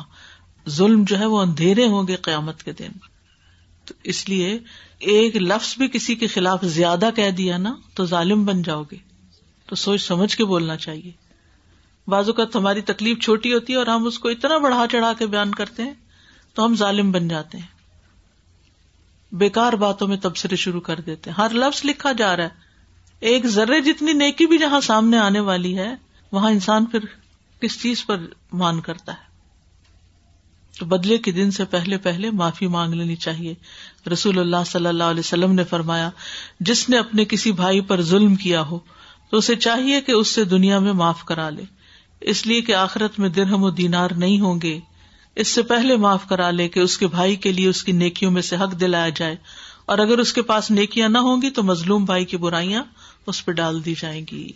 ظلم 0.77 1.03
جو 1.07 1.19
ہے 1.19 1.25
وہ 1.33 1.39
اندھیرے 1.41 1.85
ہوں 1.87 2.07
گے 2.07 2.15
قیامت 2.21 2.63
کے 2.63 2.71
دن 2.79 2.91
تو 3.85 3.93
اس 4.13 4.27
لیے 4.29 4.57
ایک 5.13 5.35
لفظ 5.35 5.73
بھی 5.77 5.87
کسی 5.93 6.15
کے 6.23 6.27
خلاف 6.27 6.63
زیادہ 6.75 7.09
کہہ 7.15 7.29
دیا 7.37 7.57
نا 7.57 7.73
تو 7.95 8.05
ظالم 8.05 8.43
بن 8.45 8.61
جاؤ 8.61 8.83
گے 8.91 8.97
تو 9.69 9.75
سوچ 9.75 10.01
سمجھ 10.03 10.35
کے 10.37 10.45
بولنا 10.45 10.75
چاہیے 10.77 11.11
بعض 12.11 12.27
اوقات 12.29 12.55
ہماری 12.55 12.81
تکلیف 12.91 13.19
چھوٹی 13.23 13.53
ہوتی 13.53 13.73
ہے 13.73 13.77
اور 13.77 13.87
ہم 13.87 14.05
اس 14.07 14.17
کو 14.19 14.29
اتنا 14.29 14.57
بڑھا 14.63 14.85
چڑھا 14.91 15.11
کے 15.19 15.25
بیان 15.27 15.53
کرتے 15.55 15.83
ہیں 15.83 15.93
تو 16.55 16.65
ہم 16.65 16.75
ظالم 16.75 17.11
بن 17.11 17.27
جاتے 17.27 17.57
ہیں 17.57 17.67
بیکار 19.39 19.73
باتوں 19.83 20.07
میں 20.07 20.17
تبصرے 20.21 20.55
شروع 20.55 20.81
کر 20.81 20.99
دیتے 21.05 21.29
ہیں 21.29 21.41
ہر 21.41 21.53
لفظ 21.63 21.81
لکھا 21.85 22.11
جا 22.17 22.35
رہا 22.37 22.43
ہے 22.43 22.65
ایک 23.29 23.45
ذرے 23.57 23.79
جتنی 23.91 24.13
نیکی 24.13 24.45
بھی 24.47 24.57
جہاں 24.57 24.79
سامنے 24.83 25.17
آنے 25.19 25.39
والی 25.51 25.77
ہے 25.77 25.93
وہاں 26.31 26.51
انسان 26.51 26.85
پھر 26.93 27.03
کس 27.61 27.79
چیز 27.81 28.05
پر 28.05 28.25
مان 28.59 28.79
کرتا 28.87 29.11
ہے 29.13 29.25
تو 30.79 30.85
بدلے 30.85 31.17
کے 31.25 31.31
دن 31.31 31.51
سے 31.51 31.65
پہلے 31.69 31.97
پہلے 32.07 32.29
معافی 32.39 32.67
مانگ 32.73 32.93
لینی 32.93 33.15
چاہیے 33.23 33.53
رسول 34.11 34.39
اللہ 34.39 34.63
صلی 34.71 34.87
اللہ 34.87 35.13
علیہ 35.13 35.19
وسلم 35.25 35.53
نے 35.55 35.63
فرمایا 35.69 36.09
جس 36.69 36.87
نے 36.89 36.97
اپنے 36.97 37.25
کسی 37.29 37.51
بھائی 37.61 37.81
پر 37.91 38.01
ظلم 38.11 38.35
کیا 38.43 38.61
ہو 38.71 38.79
تو 39.29 39.37
اسے 39.37 39.55
چاہیے 39.67 40.01
کہ 40.01 40.11
اس 40.11 40.27
سے 40.35 40.43
دنیا 40.53 40.79
میں 40.87 40.93
معاف 41.01 41.23
کرا 41.31 41.49
لے 41.55 41.63
اس 42.33 42.45
لیے 42.47 42.61
کہ 42.67 42.75
آخرت 42.75 43.19
میں 43.19 43.29
درہم 43.29 43.63
و 43.63 43.69
دینار 43.79 44.11
نہیں 44.25 44.39
ہوں 44.41 44.59
گے 44.63 44.79
اس 45.41 45.47
سے 45.47 45.61
پہلے 45.73 45.95
معاف 46.05 46.27
کرا 46.29 46.49
لے 46.51 46.67
کہ 46.75 46.79
اس 46.79 46.97
کے 46.97 47.07
بھائی 47.17 47.35
کے 47.41 47.51
لیے 47.51 47.67
اس 47.69 47.83
کی 47.83 47.91
نیکیوں 47.97 48.31
میں 48.37 48.41
سے 48.41 48.55
حق 48.61 48.79
دلایا 48.79 49.09
جائے 49.17 49.35
اور 49.93 49.97
اگر 50.05 50.17
اس 50.19 50.33
کے 50.33 50.41
پاس 50.51 50.71
نیکیاں 50.71 51.09
نہ 51.09 51.17
ہوں 51.27 51.41
گی 51.41 51.49
تو 51.57 51.63
مظلوم 51.63 52.05
بھائی 52.05 52.25
کی 52.31 52.37
برائیاں 52.45 52.83
اس 53.33 53.45
پہ 53.45 53.51
ڈال 53.61 53.83
دی 53.85 53.93
جائیں 53.99 54.21
گی 54.31 54.47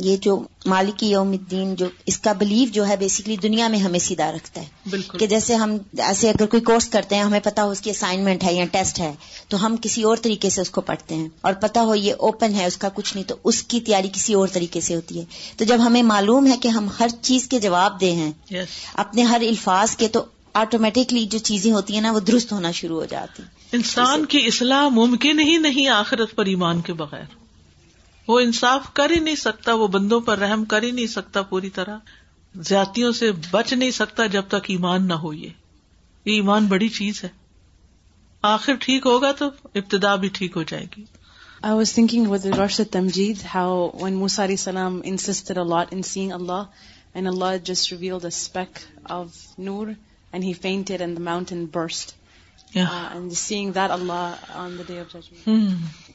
یہ 0.00 0.16
جو 0.22 0.36
مالکی 0.66 1.06
یوم 1.10 1.28
الدین 1.30 1.74
جو 1.76 1.86
اس 2.12 2.18
کا 2.24 2.32
بلیو 2.38 2.68
جو 2.72 2.86
ہے 2.88 2.96
بیسیکلی 2.96 3.36
دنیا 3.42 3.66
میں 3.68 3.78
ہمیں 3.78 3.98
سیدھا 3.98 4.30
رکھتا 4.32 4.60
ہے 4.60 4.88
بالکل 4.90 5.18
کہ 5.18 5.26
جیسے 5.26 5.54
ہم 5.62 5.76
ایسے 6.06 6.28
اگر 6.30 6.46
کوئی 6.50 6.62
کورس 6.68 6.88
کرتے 6.90 7.14
ہیں 7.14 7.22
ہمیں 7.22 7.40
پتا 7.44 7.64
ہو 7.64 7.70
اس 7.70 7.80
کی 7.80 7.90
اسائنمنٹ 7.90 8.44
ہے 8.44 8.52
یا 8.54 8.64
ٹیسٹ 8.72 9.00
ہے 9.00 9.12
تو 9.48 9.64
ہم 9.64 9.76
کسی 9.82 10.02
اور 10.10 10.16
طریقے 10.22 10.50
سے 10.50 10.60
اس 10.60 10.70
کو 10.70 10.80
پڑھتے 10.90 11.14
ہیں 11.14 11.28
اور 11.40 11.52
پتا 11.62 11.80
ہو 11.90 11.94
یہ 11.94 12.14
اوپن 12.28 12.54
ہے 12.54 12.66
اس 12.66 12.76
کا 12.78 12.88
کچھ 12.94 13.12
نہیں 13.16 13.28
تو 13.28 13.34
اس 13.48 13.62
کی 13.72 13.80
تیاری 13.90 14.08
کسی 14.12 14.34
اور 14.34 14.48
طریقے 14.52 14.80
سے 14.88 14.94
ہوتی 14.96 15.18
ہے 15.18 15.24
تو 15.56 15.64
جب 15.72 15.86
ہمیں 15.86 16.02
معلوم 16.12 16.46
ہے 16.52 16.56
کہ 16.62 16.68
ہم 16.78 16.86
ہر 17.00 17.08
چیز 17.20 17.46
کے 17.48 17.58
جواب 17.66 18.00
دے 18.00 18.12
ہیں 18.12 18.30
yes. 18.54 18.64
اپنے 19.04 19.22
ہر 19.32 19.42
الفاظ 19.48 19.96
کے 19.96 20.08
تو 20.16 20.24
آٹومیٹکلی 20.62 21.24
جو 21.34 21.38
چیزیں 21.50 21.70
ہوتی 21.72 21.94
ہیں 21.94 22.00
نا 22.02 22.10
وہ 22.12 22.20
درست 22.20 22.52
ہونا 22.52 22.70
شروع 22.80 22.98
ہو 23.00 23.04
جاتی 23.10 23.42
انسان 23.76 24.24
کی 24.32 24.44
اصلاح 24.46 24.88
ممکن 24.94 25.40
ہی 25.40 25.56
نہیں 25.58 25.88
آخرت 26.00 26.34
پر 26.36 26.46
ایمان 26.56 26.80
کے 26.88 26.92
بغیر 26.92 27.40
وہ 28.26 28.38
انصاف 28.40 28.92
کر 28.94 29.10
ہی 29.10 29.18
نہیں 29.20 29.36
سکتا 29.36 29.74
وہ 29.82 29.86
بندوں 29.94 30.20
پر 30.26 30.38
رحم 30.38 30.64
کر 30.72 30.82
ہی 30.82 30.90
نہیں 30.98 31.06
سکتا 31.14 31.42
پوری 31.52 31.70
طرح 31.78 31.98
زیاتیوں 32.68 33.12
سے 33.20 33.30
بچ 33.50 33.72
نہیں 33.72 33.90
سکتا 33.98 34.26
جب 34.34 34.44
تک 34.48 34.70
ایمان 34.70 35.06
نہ 35.08 35.14
ہو 35.22 35.32
یہ 35.32 35.48
ایمان 36.38 36.66
بڑی 36.74 36.88
چیز 36.98 37.22
ہے 37.24 37.28
آخر 38.54 38.74
ٹھیک 38.80 39.06
ہوگا 39.06 39.30
تو 39.38 39.48
ابتدا 39.80 40.14
بھی 40.24 40.28
ٹھیک 40.38 40.56
ہو 40.56 40.62
جائے 40.72 40.86
گی 40.96 41.04
I 41.70 41.74
was 41.76 41.92
thinking 41.94 42.26
with 42.30 42.44
Rushd 42.58 42.92
Tamjeed 42.92 43.42
how 43.54 43.88
when 44.02 44.14
موساری 44.18 44.56
سلام 44.62 45.00
insisted 45.10 45.56
a lot 45.62 45.92
in 45.94 46.02
seeing 46.12 46.32
Allah 46.32 46.64
and 47.14 47.28
Allah 47.28 47.56
just 47.64 47.92
reveal 47.92 48.22
the 48.22 48.28
speck 48.28 48.78
of 49.16 49.36
Noor 49.68 49.88
and 50.32 50.44
he 50.44 50.52
fainted 50.62 51.00
and 51.00 51.18
the 51.18 51.22
mountain 51.30 51.64
burst 51.74 52.14
seeing 53.38 53.72
that 53.72 53.90
Allah 53.90 54.34
on 54.64 54.78
the 54.78 54.82
day 54.92 55.00
of 55.00 55.12
judgement 55.14 56.10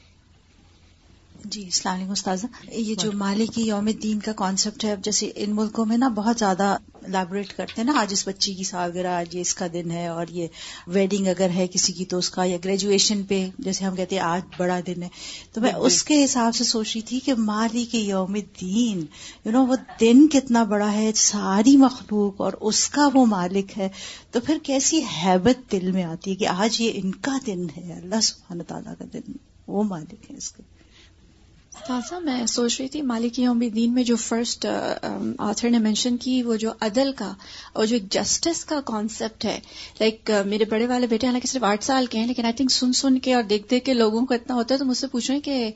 جی 1.54 1.62
السلام 1.64 1.96
علیکم 1.98 2.10
استاذ 2.12 2.44
یہ 2.72 2.94
جو 2.98 3.10
مالی 3.18 3.46
کی 3.54 3.62
یوم 3.62 3.88
دین 4.02 4.18
کا 4.20 4.32
کانسیپٹ 4.36 4.84
ہے 4.84 4.94
جیسے 5.04 5.30
ان 5.42 5.54
ملکوں 5.56 5.86
میں 5.86 5.96
نا 5.96 6.08
بہت 6.14 6.38
زیادہ 6.38 6.76
لیبوریٹ 7.12 7.52
کرتے 7.56 7.80
ہیں 7.80 7.84
نا 7.84 7.92
آج 8.00 8.12
اس 8.12 8.26
بچی 8.28 8.54
کی 8.54 8.64
سالگرہ 8.64 9.12
آج 9.18 9.34
یہ 9.36 9.40
اس 9.40 9.52
کا 9.54 9.66
دن 9.72 9.90
ہے 9.90 10.06
اور 10.14 10.26
یہ 10.32 10.48
ویڈنگ 10.96 11.26
اگر 11.28 11.50
ہے 11.54 11.66
کسی 11.72 11.92
کی 11.98 12.04
تو 12.14 12.18
اس 12.18 12.30
کا 12.30 12.44
یا 12.44 12.56
گریجویشن 12.64 13.22
پہ 13.28 13.38
جیسے 13.68 13.84
ہم 13.84 13.96
کہتے 13.96 14.14
ہیں 14.16 14.22
آج 14.22 14.40
بڑا 14.56 14.78
دن 14.86 15.02
ہے 15.02 15.08
تو 15.52 15.60
میں 15.60 15.72
اس 15.88 16.02
کے 16.04 16.22
حساب 16.24 16.54
سے 16.56 16.64
سوچ 16.64 16.88
رہی 16.94 17.00
تھی 17.10 17.20
کہ 17.24 17.34
مالی 17.52 17.84
کے 17.92 17.98
یوم 17.98 18.36
دین 18.60 19.04
یو 19.44 19.52
نو 19.52 19.64
وہ 19.66 19.76
دن 20.00 20.26
کتنا 20.32 20.62
بڑا 20.74 20.92
ہے 20.92 21.10
ساری 21.16 21.76
مخلوق 21.86 22.40
اور 22.48 22.52
اس 22.70 22.86
کا 22.96 23.08
وہ 23.14 23.24
مالک 23.36 23.78
ہے 23.78 23.88
تو 24.32 24.40
پھر 24.46 24.58
کیسی 24.72 25.00
ہیبت 25.22 25.70
دل 25.72 25.90
میں 25.92 26.04
آتی 26.04 26.30
ہے 26.30 26.36
کہ 26.44 26.48
آج 26.56 26.80
یہ 26.80 27.00
ان 27.02 27.12
کا 27.28 27.36
دن 27.46 27.64
ہے 27.76 27.92
اللہ 28.02 28.20
سبحانہ 28.30 28.62
تعالیٰ 28.68 28.92
کا 28.98 29.04
دن 29.12 29.32
وہ 29.76 29.82
مالک 29.94 30.30
ہے 30.30 30.36
اس 30.36 30.50
کے 30.52 30.62
میں 32.24 32.44
سوچ 32.48 32.78
رہی 32.80 32.88
تھی 32.92 33.00
مالک 33.08 33.38
یوم 33.38 33.62
دین 33.74 33.92
میں 33.94 34.02
جو 34.04 34.16
فرسٹ 34.16 34.66
آتھر 34.66 35.66
uh, 35.66 35.66
um, 35.66 35.72
نے 35.72 35.78
مینشن 35.84 36.16
کی 36.24 36.42
وہ 36.42 36.56
جو 36.62 36.70
عدل 36.86 37.12
کا 37.16 37.30
اور 37.74 37.86
جو 37.92 37.96
جسٹس 38.12 38.64
کا 38.70 38.80
کانسیپٹ 38.84 39.44
ہے 39.44 39.58
لائک 40.00 40.30
uh, 40.32 40.44
میرے 40.46 40.64
بڑے 40.70 40.86
والے 40.86 41.06
بیٹے 41.10 41.26
حالانکہ 41.26 41.48
صرف 41.48 41.64
آٹھ 41.70 41.84
سال 41.84 42.06
کے 42.14 42.18
ہیں 42.18 42.26
لیکن 42.26 42.44
آئی 42.44 42.54
تھنک 42.56 42.70
سن 42.72 42.92
سن 43.02 43.18
کے 43.26 43.34
اور 43.34 43.42
دیکھ 43.52 43.68
دیکھ 43.70 43.84
کے 43.84 43.94
لوگوں 43.94 44.24
کو 44.26 44.34
اتنا 44.34 44.54
ہوتا 44.56 44.74
ہے 44.74 44.78
تو 44.78 44.84
مجھ 44.84 44.98
سے 44.98 45.06
پوچھیں 45.12 45.38
کہ 45.44 45.70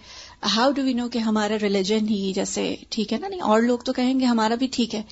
ہاؤ 0.57 0.71
ڈو 0.77 0.83
وی 0.85 0.93
نو 1.01 1.09
کہ 1.12 1.19
ہمارا 1.31 1.57
ریلیجن 1.62 2.09
ہی 2.09 2.33
جیسے 2.35 2.75
ٹھیک 2.91 3.12
ہے 3.12 3.19
نا 3.19 3.29
نہیں 3.29 3.41
اور 3.53 3.61
لوگ 3.62 3.79
تو 3.85 3.93
کہیں 4.01 4.19
گے 4.21 4.25
ہمارا 4.27 4.55
بھی 4.62 4.67
ٹھیک 4.73 4.95
ہے 4.95 5.03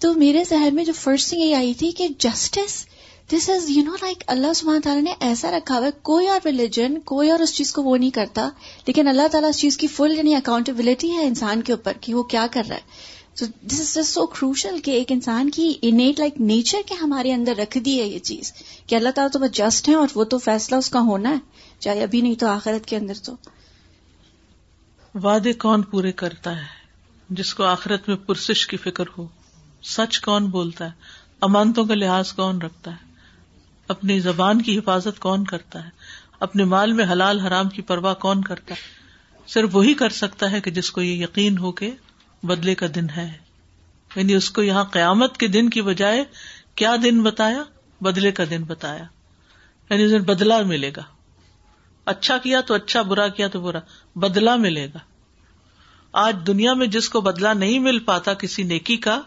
تو 0.00 0.14
میرے 0.24 0.44
ذہن 0.50 0.74
میں 0.74 0.84
جو 0.84 0.92
فرسٹ 1.02 1.34
یہ 1.34 1.54
آئی 1.56 1.74
تھی 1.80 1.90
کہ 2.02 2.08
justice 2.28 2.84
this 3.30 3.48
is 3.52 3.64
you 3.70 3.82
know 3.84 3.92
like 4.00 4.22
اللہ 4.32 4.52
سبحانہ 4.54 4.80
تعالیٰ 4.82 5.02
نے 5.02 5.12
ایسا 5.28 5.50
رکھا 5.56 5.74
ہوا 5.76 5.84
ہے 5.86 5.90
کوئی 6.08 6.26
اور 6.30 6.40
ریلیجن 6.44 6.98
کوئی 7.10 7.30
اور 7.30 7.40
اس 7.46 7.54
چیز 7.54 7.72
کو 7.72 7.82
وہ 7.82 7.96
نہیں 7.98 8.10
کرتا 8.18 8.48
لیکن 8.86 9.08
اللہ 9.08 9.26
تعالیٰ 9.32 9.48
اس 9.50 9.58
چیز 9.60 9.76
کی 9.76 9.86
فل 9.94 10.12
یعنی 10.16 10.34
اکاؤنٹبلٹی 10.34 11.10
ہے 11.16 11.24
انسان 11.26 11.62
کے 11.68 11.72
اوپر 11.72 11.96
کہ 12.00 12.14
وہ 12.14 12.22
کیا 12.34 12.46
کر 12.52 12.62
رہا 12.68 12.76
ہے 12.76 12.94
تو 13.38 13.46
دس 13.46 13.80
از 13.80 13.88
جسٹ 13.94 13.98
سو 14.12 14.26
کروشل 14.34 14.78
کہ 14.84 14.90
ایک 14.98 15.12
انسان 15.12 15.50
کی 15.56 15.72
انیٹ 15.90 16.18
لائک 16.20 16.40
نیچر 16.40 16.80
کے 16.88 16.94
ہمارے 17.00 17.32
اندر 17.34 17.56
رکھ 17.58 17.76
دی 17.84 17.98
ہے 18.00 18.06
یہ 18.08 18.18
چیز 18.28 18.52
کہ 18.88 18.94
اللہ 18.96 19.14
تعالیٰ 19.14 19.32
تو 19.32 19.40
وہ 19.40 19.46
جسٹ 19.60 19.88
ہے 19.88 19.94
اور 20.00 20.14
وہ 20.16 20.24
تو 20.34 20.38
فیصلہ 20.46 20.76
اس 20.84 20.90
کا 20.90 21.00
ہونا 21.10 21.30
ہے 21.30 21.78
چاہے 21.86 22.02
ابھی 22.02 22.20
نہیں 22.20 22.34
تو 22.40 22.46
آخرت 22.48 22.86
کے 22.92 22.96
اندر 22.96 23.22
تو 23.24 23.34
وعدے 25.22 25.52
کون 25.66 25.82
پورے 25.90 26.12
کرتا 26.22 26.50
ہے 26.60 27.34
جس 27.42 27.52
کو 27.54 27.64
آخرت 27.64 28.08
میں 28.08 28.16
پرسش 28.26 28.66
کی 28.66 28.76
فکر 28.86 29.08
ہو 29.18 29.26
سچ 29.96 30.18
کون 30.28 30.46
بولتا 30.58 30.84
ہے 30.86 31.24
امانتوں 31.50 31.84
کا 31.86 31.94
لحاظ 31.94 32.32
کون 32.32 32.62
رکھتا 32.62 32.90
ہے 32.92 33.04
اپنی 33.94 34.18
زبان 34.20 34.62
کی 34.62 34.78
حفاظت 34.78 35.18
کون 35.20 35.44
کرتا 35.50 35.84
ہے 35.84 35.90
اپنے 36.46 36.64
مال 36.70 36.92
میں 36.92 37.04
حلال 37.12 37.40
حرام 37.40 37.68
کی 37.74 37.82
پرواہ 37.90 38.14
کون 38.24 38.42
کرتا 38.44 38.74
ہے 38.74 38.94
صرف 39.52 39.74
وہی 39.74 39.94
کر 40.00 40.10
سکتا 40.20 40.50
ہے 40.52 40.60
کہ 40.60 40.70
جس 40.78 40.90
کو 40.92 41.02
یہ 41.02 41.22
یقین 41.22 41.58
ہو 41.58 41.70
کے 41.80 41.90
بدلے 42.52 42.74
کا 42.80 42.86
دن 42.94 43.10
ہے 43.16 43.28
یعنی 44.16 44.34
اس 44.34 44.50
کو 44.56 44.62
یہاں 44.62 44.84
قیامت 44.96 45.36
کے 45.38 45.46
دن 45.56 45.68
کی 45.70 45.82
بجائے 45.90 46.24
کیا 46.80 46.94
دن 47.02 47.22
بتایا 47.22 47.62
بدلے 48.06 48.32
کا 48.38 48.44
دن 48.50 48.62
بتایا 48.68 49.04
یعنی 49.90 50.02
اس 50.02 50.12
بدلا 50.26 50.60
ملے 50.72 50.90
گا 50.96 51.02
اچھا 52.12 52.36
کیا 52.42 52.60
تو 52.66 52.74
اچھا 52.74 53.02
برا 53.12 53.28
کیا 53.38 53.48
تو 53.52 53.60
برا 53.60 53.78
بدلا 54.26 54.54
ملے 54.66 54.86
گا 54.94 54.98
آج 56.26 56.36
دنیا 56.46 56.74
میں 56.82 56.86
جس 56.96 57.08
کو 57.14 57.20
بدلا 57.20 57.52
نہیں 57.62 57.78
مل 57.88 57.98
پاتا 58.10 58.34
کسی 58.44 58.62
نیکی 58.72 58.96
کا 59.08 59.20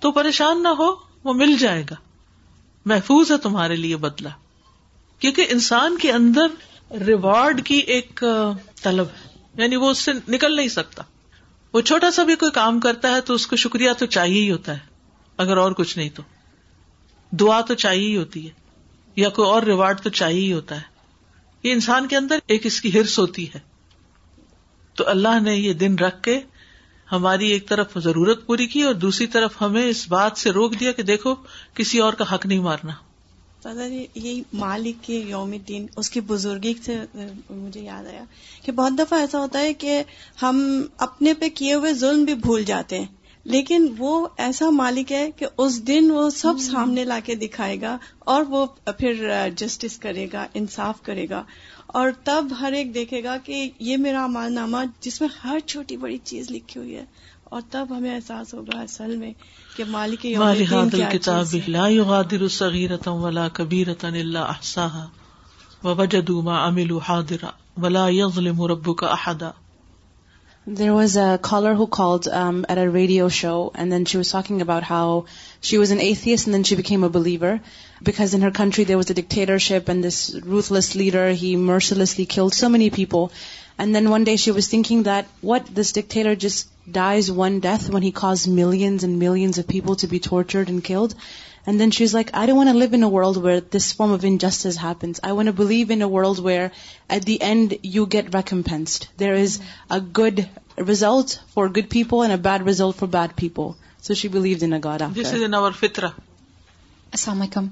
تو 0.00 0.12
پریشان 0.12 0.62
نہ 0.62 0.68
ہو 0.78 0.94
وہ 1.24 1.34
مل 1.42 1.56
جائے 1.60 1.84
گا 1.90 1.94
محفوظ 2.90 3.30
ہے 3.32 3.36
تمہارے 3.42 3.76
لیے 3.76 3.96
بدلا 4.06 4.28
کیونکہ 5.20 5.46
انسان 5.50 5.96
کے 6.04 6.12
اندر 6.12 7.02
ریوارڈ 7.06 7.62
کی 7.66 7.76
ایک 7.94 8.22
طلب 8.82 9.06
ہے 9.18 9.62
یعنی 9.62 9.76
وہ 9.76 9.90
اس 9.90 9.98
سے 10.04 10.12
نکل 10.28 10.56
نہیں 10.56 10.68
سکتا 10.76 11.02
وہ 11.72 11.80
چھوٹا 11.90 12.10
سا 12.10 12.22
بھی 12.30 12.34
کوئی 12.40 12.50
کام 12.54 12.80
کرتا 12.86 13.14
ہے 13.14 13.20
تو 13.28 13.34
اس 13.34 13.46
کو 13.46 13.56
شکریہ 13.64 13.90
تو 13.98 14.06
چاہیے 14.16 14.40
ہی 14.42 14.50
ہوتا 14.50 14.72
ہے 14.78 14.90
اگر 15.44 15.56
اور 15.56 15.72
کچھ 15.80 15.96
نہیں 15.98 16.08
تو 16.14 16.22
دعا 17.40 17.60
تو 17.68 17.74
چاہیے 17.84 18.08
ہی 18.08 18.16
ہوتی 18.16 18.46
ہے 18.46 18.52
یا 19.16 19.28
کوئی 19.38 19.48
اور 19.48 19.62
ریوارڈ 19.62 20.00
تو 20.02 20.10
چاہیے 20.20 20.40
ہی 20.40 20.52
ہوتا 20.52 20.76
ہے 20.80 20.90
یہ 21.68 21.72
انسان 21.72 22.06
کے 22.08 22.16
اندر 22.16 22.38
ایک 22.54 22.66
اس 22.66 22.80
کی 22.80 22.92
ہرس 22.98 23.18
ہوتی 23.18 23.46
ہے 23.54 23.58
تو 25.00 25.08
اللہ 25.08 25.40
نے 25.42 25.54
یہ 25.56 25.72
دن 25.82 25.94
رکھ 25.98 26.22
کے 26.22 26.38
ہماری 27.12 27.46
ایک 27.52 27.68
طرف 27.68 27.96
ضرورت 28.04 28.44
پوری 28.46 28.66
کی 28.74 28.82
اور 28.90 28.94
دوسری 29.06 29.26
طرف 29.32 29.60
ہمیں 29.62 29.84
اس 29.88 30.04
بات 30.10 30.38
سے 30.42 30.50
روک 30.58 30.78
دیا 30.80 30.92
کہ 30.98 31.02
دیکھو 31.12 31.34
کسی 31.80 31.98
اور 32.04 32.12
کا 32.20 32.24
حق 32.34 32.46
نہیں 32.46 32.58
مارنا 32.68 32.92
دادا 33.64 33.88
جی 33.88 34.06
یہ 34.26 34.40
مالک 34.60 35.02
کے 35.04 35.18
یوم 35.28 35.54
دین 35.68 35.86
اس 36.02 36.10
کی 36.10 36.20
بزرگی 36.28 36.72
سے 36.84 36.96
مجھے 37.50 37.80
یاد 37.80 38.06
آیا 38.10 38.22
کہ 38.62 38.72
بہت 38.78 38.92
دفعہ 38.98 39.18
ایسا 39.20 39.38
ہوتا 39.40 39.58
ہے 39.66 39.74
کہ 39.84 40.02
ہم 40.42 40.62
اپنے 41.08 41.34
پہ 41.40 41.48
کیے 41.60 41.74
ہوئے 41.74 41.92
ظلم 42.04 42.24
بھی 42.30 42.34
بھول 42.48 42.64
جاتے 42.72 42.98
ہیں 42.98 43.06
لیکن 43.52 43.86
وہ 43.98 44.14
ایسا 44.46 44.68
مالک 44.70 45.12
ہے 45.12 45.30
کہ 45.36 45.46
اس 45.62 45.80
دن 45.86 46.10
وہ 46.14 46.28
سب 46.30 46.58
سامنے 46.70 47.04
لا 47.04 47.18
کے 47.24 47.34
دکھائے 47.34 47.80
گا 47.80 47.96
اور 48.34 48.42
وہ 48.48 48.64
پھر 48.98 49.22
جسٹس 49.62 49.96
کرے 50.04 50.26
گا 50.32 50.46
انصاف 50.60 51.00
کرے 51.04 51.26
گا 51.30 51.42
اور 52.00 52.10
تب 52.24 52.52
ہر 52.60 52.72
ایک 52.76 52.92
دیکھے 52.94 53.22
گا 53.24 53.36
کہ 53.44 53.56
یہ 53.86 53.96
میرا 54.04 54.22
امان 54.24 54.54
نامہ 54.54 54.76
جس 55.06 55.20
میں 55.20 55.28
ہر 55.42 55.58
چھوٹی 55.72 55.96
بڑی 56.04 56.16
چیز 56.30 56.50
لکھی 56.50 56.80
ہوئی 56.80 56.94
ہے 56.96 57.04
اور 57.56 57.60
تب 57.70 57.96
ہمیں 57.96 58.14
احساس 58.14 58.54
ہوگا 58.54 58.80
اصل 58.80 59.16
میں 59.22 59.32
سغیر 62.58 62.92
ولا 63.06 63.44
الا 63.46 64.06
اللہ 64.06 65.04
ووجدوا 65.86 66.42
ما 66.50 66.66
عملوا 66.66 67.00
حاضرا 67.08 67.50
ولا 67.82 68.08
یل 68.18 68.48
ربک 68.70 69.04
احدا 69.10 69.50
There 70.64 70.94
was 70.94 71.16
a 71.16 71.40
caller 71.42 71.74
who 71.74 71.88
called 71.88 72.28
um, 72.28 72.64
at 72.68 72.78
a 72.78 72.88
radio 72.88 73.28
show, 73.28 73.72
and 73.74 73.90
then 73.90 74.04
she 74.04 74.16
was 74.16 74.30
talking 74.30 74.62
about 74.62 74.84
how 74.84 75.26
she 75.60 75.76
was 75.76 75.90
an 75.90 76.00
atheist 76.00 76.46
and 76.46 76.54
then 76.54 76.62
she 76.62 76.76
became 76.76 77.02
a 77.02 77.08
believer 77.08 77.60
because 78.00 78.32
in 78.32 78.42
her 78.42 78.52
country 78.52 78.84
there 78.84 78.96
was 78.96 79.10
a 79.10 79.14
dictatorship 79.14 79.88
and 79.88 80.04
this 80.04 80.36
ruthless 80.44 80.94
leader, 80.94 81.30
he 81.30 81.56
mercilessly 81.56 82.26
killed 82.26 82.54
so 82.54 82.68
many 82.68 82.90
people. 82.90 83.32
And 83.76 83.92
then 83.92 84.08
one 84.08 84.22
day 84.22 84.36
she 84.36 84.52
was 84.52 84.68
thinking 84.68 85.04
that 85.04 85.26
what, 85.40 85.66
this 85.66 85.90
dictator 85.90 86.36
just 86.36 86.68
dies 86.92 87.28
one 87.28 87.58
death 87.58 87.90
when 87.90 88.02
he 88.02 88.12
caused 88.12 88.48
millions 88.48 89.02
and 89.02 89.18
millions 89.18 89.58
of 89.58 89.66
people 89.66 89.96
to 89.96 90.06
be 90.06 90.20
tortured 90.20 90.68
and 90.68 90.84
killed? 90.84 91.16
And 91.66 91.78
then 91.80 91.90
she 91.96 92.04
is 92.04 92.14
live 92.14 92.60
in 92.60 93.02
world 93.02 93.36
where 93.44 93.58
this 93.76 93.94
form 93.96 94.12
of 94.12 94.24
injustice 94.28 94.78
happens 94.82 95.20
I 95.24 95.34
want 95.36 95.50
believe 95.56 95.86
in 95.92 96.02
world 96.12 96.38
where 96.46 96.66
at 97.12 97.26
the 97.26 97.36
end 97.48 97.74
you 97.96 98.04
get 98.12 98.34
ویکنفنسڈ 98.34 99.04
there 99.20 99.34
is 99.42 99.60
a 99.88 99.98
good 100.18 100.40
result 100.88 101.36
for 101.54 101.66
good 101.76 101.90
people 101.90 102.36
bad 102.48 102.66
result 102.68 102.98
for 102.98 103.08
bad 103.18 103.36
people 103.40 103.70
so 104.06 104.14
she 104.20 104.28
believes 104.28 104.62
السلام 107.14 107.40
علیکم 107.40 107.66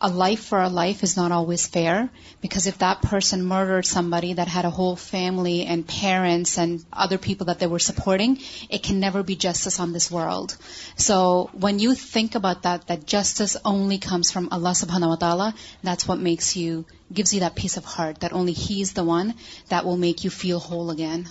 a 0.00 0.08
life 0.08 0.40
for 0.40 0.60
a 0.60 0.68
life 0.68 1.02
is 1.02 1.16
not 1.16 1.32
always 1.32 1.66
fair, 1.66 2.10
because 2.40 2.66
if 2.66 2.78
that 2.78 3.00
person 3.00 3.44
murdered 3.44 3.86
somebody 3.86 4.32
that 4.34 4.48
had 4.48 4.64
a 4.64 4.70
whole 4.70 4.96
family 4.96 5.64
and 5.66 5.86
parents 5.86 6.58
and 6.58 6.84
other 6.92 7.16
people 7.16 7.46
that 7.46 7.60
they 7.60 7.66
were 7.66 7.78
supporting, 7.78 8.38
it 8.68 8.82
can 8.82 8.98
never 8.98 9.22
be 9.22 9.36
justice 9.36 9.78
on 9.80 9.92
this 9.92 10.10
world. 10.10 10.56
So 10.96 11.48
when 11.52 11.78
you 11.78 11.94
think 11.94 12.34
about 12.34 12.62
that 12.62 13.06
justice 13.06 13.56
only 13.64 13.98
comes 13.98 14.32
from 14.32 14.48
Allah 14.50 14.70
subhanahu 14.70 15.10
wa 15.10 15.16
ta'ala, 15.16 15.54
that's 15.82 16.08
what 16.08 16.22
gives 16.22 16.56
you 16.56 16.84
that 17.12 17.54
peace 17.54 17.76
of 17.76 17.84
heart, 17.84 18.20
that 18.20 18.32
only 18.32 18.52
He's 18.52 18.94
the 18.94 19.04
one 19.04 19.34
that 19.68 19.84
will 19.84 19.96
make 19.96 20.24
you 20.24 20.30
feel 20.30 20.58
whole 20.58 20.90
again. 20.90 21.28